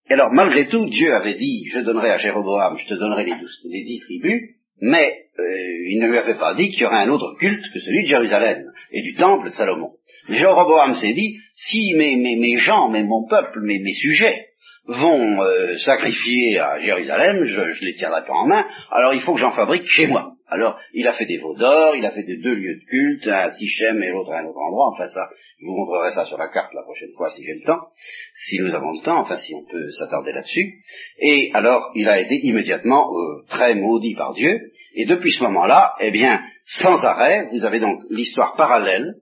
Et 0.10 0.14
alors, 0.14 0.32
malgré 0.32 0.68
tout, 0.68 0.90
Dieu 0.90 1.14
avait 1.14 1.36
dit, 1.36 1.66
je 1.72 1.80
donnerai 1.82 2.10
à 2.10 2.18
Jéroboam, 2.18 2.78
je 2.80 2.88
te 2.88 2.96
donnerai 2.96 3.26
les, 3.26 3.36
douze, 3.40 3.60
les 3.70 3.84
dix 3.84 4.00
tribus, 4.00 4.42
mais 4.82 5.26
il 5.38 6.00
ne 6.02 6.08
lui 6.08 6.18
avait 6.18 6.38
pas 6.38 6.54
dit 6.54 6.70
qu'il 6.70 6.82
y 6.82 6.86
aurait 6.86 7.04
un 7.04 7.10
autre 7.10 7.36
culte 7.40 7.64
que 7.74 7.80
celui 7.80 8.04
de 8.04 8.08
Jérusalem 8.08 8.66
et 8.92 9.02
du 9.02 9.16
temple 9.16 9.48
de 9.48 9.54
Salomon. 9.54 9.92
Jéroboam 10.30 10.96
s'est 10.96 11.14
dit, 11.14 11.40
si 11.56 11.94
mes, 11.96 12.16
mes, 12.16 12.36
mes 12.36 12.58
gens, 12.58 12.90
mais 12.90 13.04
mon 13.04 13.28
peuple, 13.28 13.62
mes, 13.62 13.80
mes 13.80 13.94
sujets 13.94 14.48
vont 14.86 15.42
euh, 15.42 15.78
sacrifier 15.78 16.60
à 16.60 16.80
Jérusalem, 16.80 17.46
je 17.46 17.86
les 17.86 17.94
tiendrai 17.96 18.22
pas 18.26 18.34
en 18.34 18.48
main, 18.48 18.66
alors 18.92 19.14
il 19.14 19.22
faut 19.22 19.34
que 19.34 19.40
j'en 19.40 19.52
fabrique 19.52 19.88
chez 19.88 20.08
moi. 20.08 20.34
Alors, 20.50 20.80
il 20.94 21.08
a 21.08 21.14
fait 21.14 21.26
des 21.26 21.38
veaux 21.38 21.56
d'or, 21.56 21.96
il 21.96 22.06
a 22.06 22.12
fait 22.12 22.24
des 22.24 22.38
deux 22.38 22.56
lieux 22.56 22.80
de 22.80 22.86
culte, 22.86 23.28
un 23.28 23.46
à 23.48 23.52
Sichem 23.52 24.02
et 24.02 24.10
l'autre 24.10 24.32
à 24.32 24.40
un 24.40 24.46
autre 24.46 24.60
endroit, 24.60 24.92
enfin 24.94 25.08
ça, 25.08 25.30
je 25.60 25.66
vous 25.66 25.76
montrerai 25.76 26.12
ça 26.12 26.26
sur 26.26 26.38
la 26.38 26.50
carte 26.50 26.74
la 26.74 26.84
prochaine 26.84 27.12
fois 27.16 27.30
si 27.30 27.44
j'ai 27.44 27.54
le 27.54 27.66
temps, 27.66 27.88
si 28.34 28.60
nous 28.60 28.74
avons 28.74 28.92
le 28.94 29.02
temps, 29.02 29.20
enfin 29.20 29.38
si 29.38 29.54
on 29.54 29.64
peut 29.66 29.92
s'attarder 29.92 30.32
là-dessus. 30.32 30.82
Et 31.20 31.52
alors, 31.54 31.92
il 31.96 32.10
a 32.10 32.20
été 32.20 32.36
immédiatement 32.44 33.10
euh, 33.14 33.46
très 33.48 33.76
maudit 33.76 34.16
par 34.16 34.34
Dieu, 34.34 34.72
et 34.96 35.06
depuis 35.06 35.32
ce 35.32 35.44
moment-là, 35.44 35.94
eh 36.00 36.12
bien, 36.12 36.42
sans 36.66 37.04
arrêt, 37.06 37.48
vous 37.52 37.64
avez 37.64 37.80
donc 37.80 38.02
l'histoire 38.10 38.56
parallèle 38.56 39.16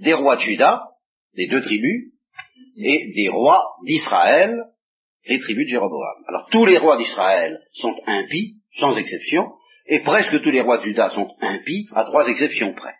des 0.00 0.14
rois 0.14 0.36
de 0.36 0.40
Juda, 0.40 0.84
des 1.36 1.46
deux 1.46 1.62
tribus, 1.62 2.12
et 2.76 3.12
des 3.14 3.28
rois 3.28 3.74
d'Israël, 3.84 4.56
les 5.26 5.38
tribus 5.38 5.66
de 5.66 5.70
Jéroboam. 5.70 6.24
Alors 6.28 6.48
tous 6.50 6.64
les 6.64 6.78
rois 6.78 6.96
d'Israël 6.96 7.60
sont 7.72 7.94
impies, 8.06 8.56
sans 8.78 8.96
exception, 8.96 9.52
et 9.86 10.00
presque 10.00 10.40
tous 10.42 10.50
les 10.50 10.60
rois 10.60 10.78
de 10.78 10.84
Juda 10.84 11.10
sont 11.10 11.34
impies, 11.40 11.88
à 11.94 12.04
trois 12.04 12.28
exceptions 12.28 12.74
près. 12.74 12.94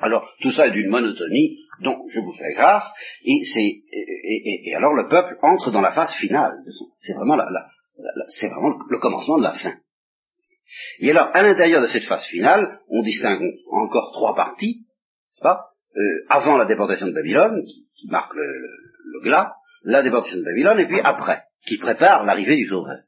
Alors 0.00 0.30
tout 0.40 0.52
ça 0.52 0.68
est 0.68 0.70
d'une 0.70 0.90
monotonie 0.90 1.58
dont 1.82 1.96
je 2.08 2.20
vous 2.20 2.32
fais 2.32 2.52
grâce, 2.54 2.88
et 3.24 3.44
c'est 3.52 3.82
et, 3.90 4.74
alors 4.74 4.94
le 4.94 5.08
peuple 5.08 5.36
entre 5.42 5.70
dans 5.70 5.80
la 5.80 5.92
phase 5.92 6.14
finale. 6.14 6.52
C'est 7.00 7.14
vraiment 7.14 7.36
le 7.36 8.98
commencement 8.98 9.38
de 9.38 9.44
la 9.44 9.54
fin. 9.54 9.74
Et 11.00 11.10
alors, 11.10 11.30
à 11.32 11.42
l'intérieur 11.42 11.80
de 11.80 11.86
cette 11.86 12.04
phase 12.04 12.26
finale, 12.26 12.80
on 12.88 13.02
distingue 13.02 13.42
encore 13.70 14.12
trois 14.12 14.34
parties, 14.34 14.80
n'est-ce 14.80 15.42
pas? 15.42 15.64
Euh, 15.96 16.24
avant 16.28 16.58
la 16.58 16.66
déportation 16.66 17.06
de 17.06 17.12
Babylone, 17.12 17.64
qui, 17.96 18.08
marque 18.08 18.34
le, 18.34 18.44
le, 18.44 19.20
glas, 19.22 19.54
la 19.84 20.02
déportation 20.02 20.38
de 20.38 20.44
Babylone, 20.44 20.78
et 20.80 20.86
puis 20.86 21.00
après, 21.00 21.42
qui 21.66 21.78
prépare 21.78 22.24
l'arrivée 22.24 22.56
du 22.56 22.66
Sauveur. 22.66 22.98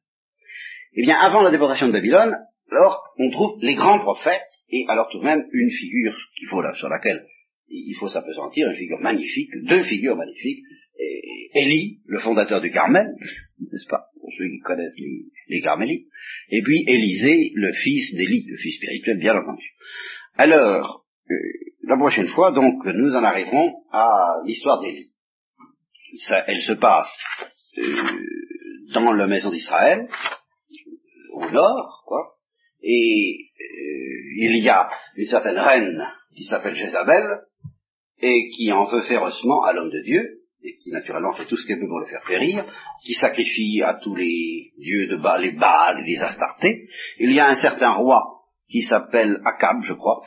Eh 0.94 1.02
bien, 1.02 1.16
avant 1.20 1.42
la 1.42 1.50
déportation 1.50 1.86
de 1.88 1.92
Babylone, 1.92 2.36
alors, 2.70 3.02
on 3.18 3.30
trouve 3.30 3.58
les 3.62 3.74
grands 3.74 3.98
prophètes, 3.98 4.42
et 4.68 4.84
alors 4.88 5.08
tout 5.10 5.18
de 5.18 5.24
même 5.24 5.44
une 5.52 5.70
figure 5.70 6.16
qu'il 6.36 6.48
faut 6.48 6.62
là, 6.62 6.72
sur 6.74 6.88
laquelle 6.88 7.26
il 7.68 7.94
faut 7.98 8.08
s'apesantir, 8.08 8.68
une 8.68 8.76
figure 8.76 9.00
magnifique, 9.00 9.50
deux 9.64 9.82
figures 9.84 10.16
magnifiques, 10.16 10.64
Élie, 11.54 12.00
le 12.06 12.18
fondateur 12.20 12.60
du 12.60 12.70
Carmel, 12.70 13.06
n'est-ce 13.58 13.88
pas, 13.88 14.06
pour 14.20 14.30
ceux 14.36 14.46
qui 14.46 14.60
connaissent 14.60 14.98
les, 14.98 15.24
les 15.48 15.60
Carmélites, 15.62 16.06
et 16.50 16.62
puis 16.62 16.84
Élisée, 16.86 17.52
le 17.54 17.72
fils 17.72 18.14
d'Élie, 18.14 18.46
le 18.48 18.56
fils 18.56 18.76
spirituel, 18.76 19.18
bien 19.18 19.34
entendu. 19.36 19.64
Alors, 20.34 21.06
euh, 21.30 21.34
la 21.82 21.96
prochaine 21.96 22.28
fois, 22.28 22.52
donc, 22.52 22.84
nous 22.84 23.14
en 23.14 23.24
arriverons 23.24 23.82
à 23.90 24.08
l'histoire 24.44 24.80
d'Élie. 24.80 25.12
elle 26.46 26.60
se 26.60 26.74
passe 26.74 27.12
euh, 27.78 27.82
dans 28.94 29.12
la 29.12 29.26
maison 29.26 29.50
d'Israël, 29.50 30.08
au 31.32 31.50
nord, 31.50 32.04
quoi, 32.06 32.34
et 32.82 33.38
euh, 33.60 34.20
il 34.36 34.62
y 34.62 34.68
a 34.68 34.90
une 35.16 35.26
certaine 35.26 35.58
reine 35.58 36.02
qui 36.34 36.44
s'appelle 36.44 36.74
Jézabel, 36.74 37.40
et 38.22 38.48
qui 38.50 38.70
en 38.72 38.84
veut 38.84 39.02
férocement 39.02 39.62
à 39.64 39.72
l'homme 39.72 39.90
de 39.90 40.02
Dieu, 40.02 40.40
et 40.62 40.76
qui 40.82 40.90
naturellement 40.90 41.32
fait 41.32 41.46
tout 41.46 41.56
ce 41.56 41.66
qu'elle 41.66 41.80
peut 41.80 41.88
pour 41.88 42.00
le 42.00 42.06
faire 42.06 42.22
périr, 42.26 42.64
qui 43.04 43.14
sacrifie 43.14 43.82
à 43.82 43.94
tous 43.94 44.14
les 44.14 44.72
dieux 44.78 45.06
de 45.08 45.16
Baal, 45.16 45.42
les 45.42 45.52
Baal, 45.52 46.04
les 46.06 46.18
Astartés. 46.18 46.82
Il 47.18 47.32
y 47.32 47.40
a 47.40 47.48
un 47.48 47.54
certain 47.54 47.92
roi 47.92 48.20
qui 48.68 48.82
s'appelle 48.82 49.40
Akab, 49.44 49.82
je 49.82 49.94
crois, 49.94 50.22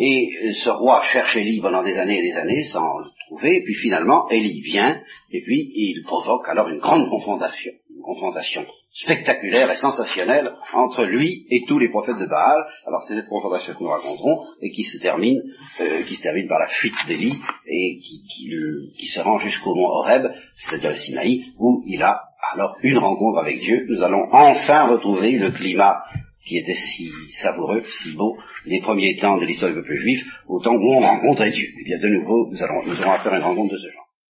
et 0.00 0.30
ce 0.54 0.70
roi 0.70 1.02
cherche 1.12 1.36
Élie 1.36 1.60
pendant 1.60 1.82
des 1.82 1.98
années 1.98 2.20
et 2.20 2.30
des 2.30 2.36
années 2.36 2.64
sans 2.66 2.98
le 2.98 3.10
trouver, 3.26 3.56
et 3.56 3.64
puis 3.64 3.74
finalement 3.74 4.28
Élie 4.30 4.60
vient, 4.60 5.02
et 5.32 5.42
puis 5.42 5.72
il 5.74 6.04
provoque 6.04 6.48
alors 6.48 6.68
une 6.68 6.78
grande 6.78 7.10
confrontation, 7.10 7.72
confrontation 8.02 8.64
spectaculaire 8.92 9.70
et 9.70 9.76
sensationnelle 9.76 10.50
entre 10.72 11.04
lui 11.04 11.46
et 11.50 11.64
tous 11.66 11.78
les 11.78 11.88
prophètes 11.88 12.18
de 12.18 12.26
Baal. 12.26 12.64
Alors 12.86 13.02
c'est 13.02 13.14
cette 13.14 13.28
confrontation 13.28 13.74
que 13.74 13.82
nous 13.82 13.90
raconterons, 13.90 14.38
et 14.62 14.70
qui 14.70 14.82
se 14.82 14.98
termine, 14.98 15.40
euh, 15.80 16.02
qui 16.02 16.16
se 16.16 16.22
termine 16.22 16.48
par 16.48 16.58
la 16.58 16.68
fuite 16.68 17.06
d'Élie, 17.06 17.38
et 17.66 17.98
qui, 17.98 18.22
qui, 18.28 18.50
qui, 18.98 19.06
se 19.06 19.20
rend 19.20 19.38
jusqu'au 19.38 19.74
mont 19.74 19.88
Horeb, 19.88 20.26
c'est-à-dire 20.56 20.90
le 20.90 20.96
Sinaï, 20.96 21.44
où 21.58 21.82
il 21.86 22.02
a 22.02 22.22
alors 22.52 22.76
une 22.82 22.98
rencontre 22.98 23.38
avec 23.38 23.60
Dieu. 23.60 23.86
Nous 23.88 24.02
allons 24.02 24.26
enfin 24.32 24.88
retrouver 24.88 25.38
le 25.38 25.50
climat 25.50 26.02
qui 26.46 26.56
était 26.56 26.74
si 26.74 27.10
savoureux, 27.42 27.82
si 28.02 28.16
beau, 28.16 28.38
les 28.64 28.80
premiers 28.80 29.16
temps 29.16 29.36
de 29.36 29.44
l'histoire 29.44 29.70
du 29.70 29.76
peuple 29.76 29.94
juif, 29.96 30.24
au 30.48 30.60
temps 30.60 30.74
où 30.74 30.92
on 30.94 31.00
rencontrait 31.00 31.50
Dieu. 31.50 31.66
Et 31.66 31.84
bien 31.84 31.98
de 31.98 32.08
nouveau, 32.08 32.48
nous, 32.50 32.62
allons, 32.62 32.86
nous 32.86 33.00
aurons 33.00 33.12
à 33.12 33.18
faire 33.18 33.34
une 33.34 33.42
rencontre 33.42 33.74
de 33.74 33.78
ce 33.78 33.90
genre. 33.90 34.07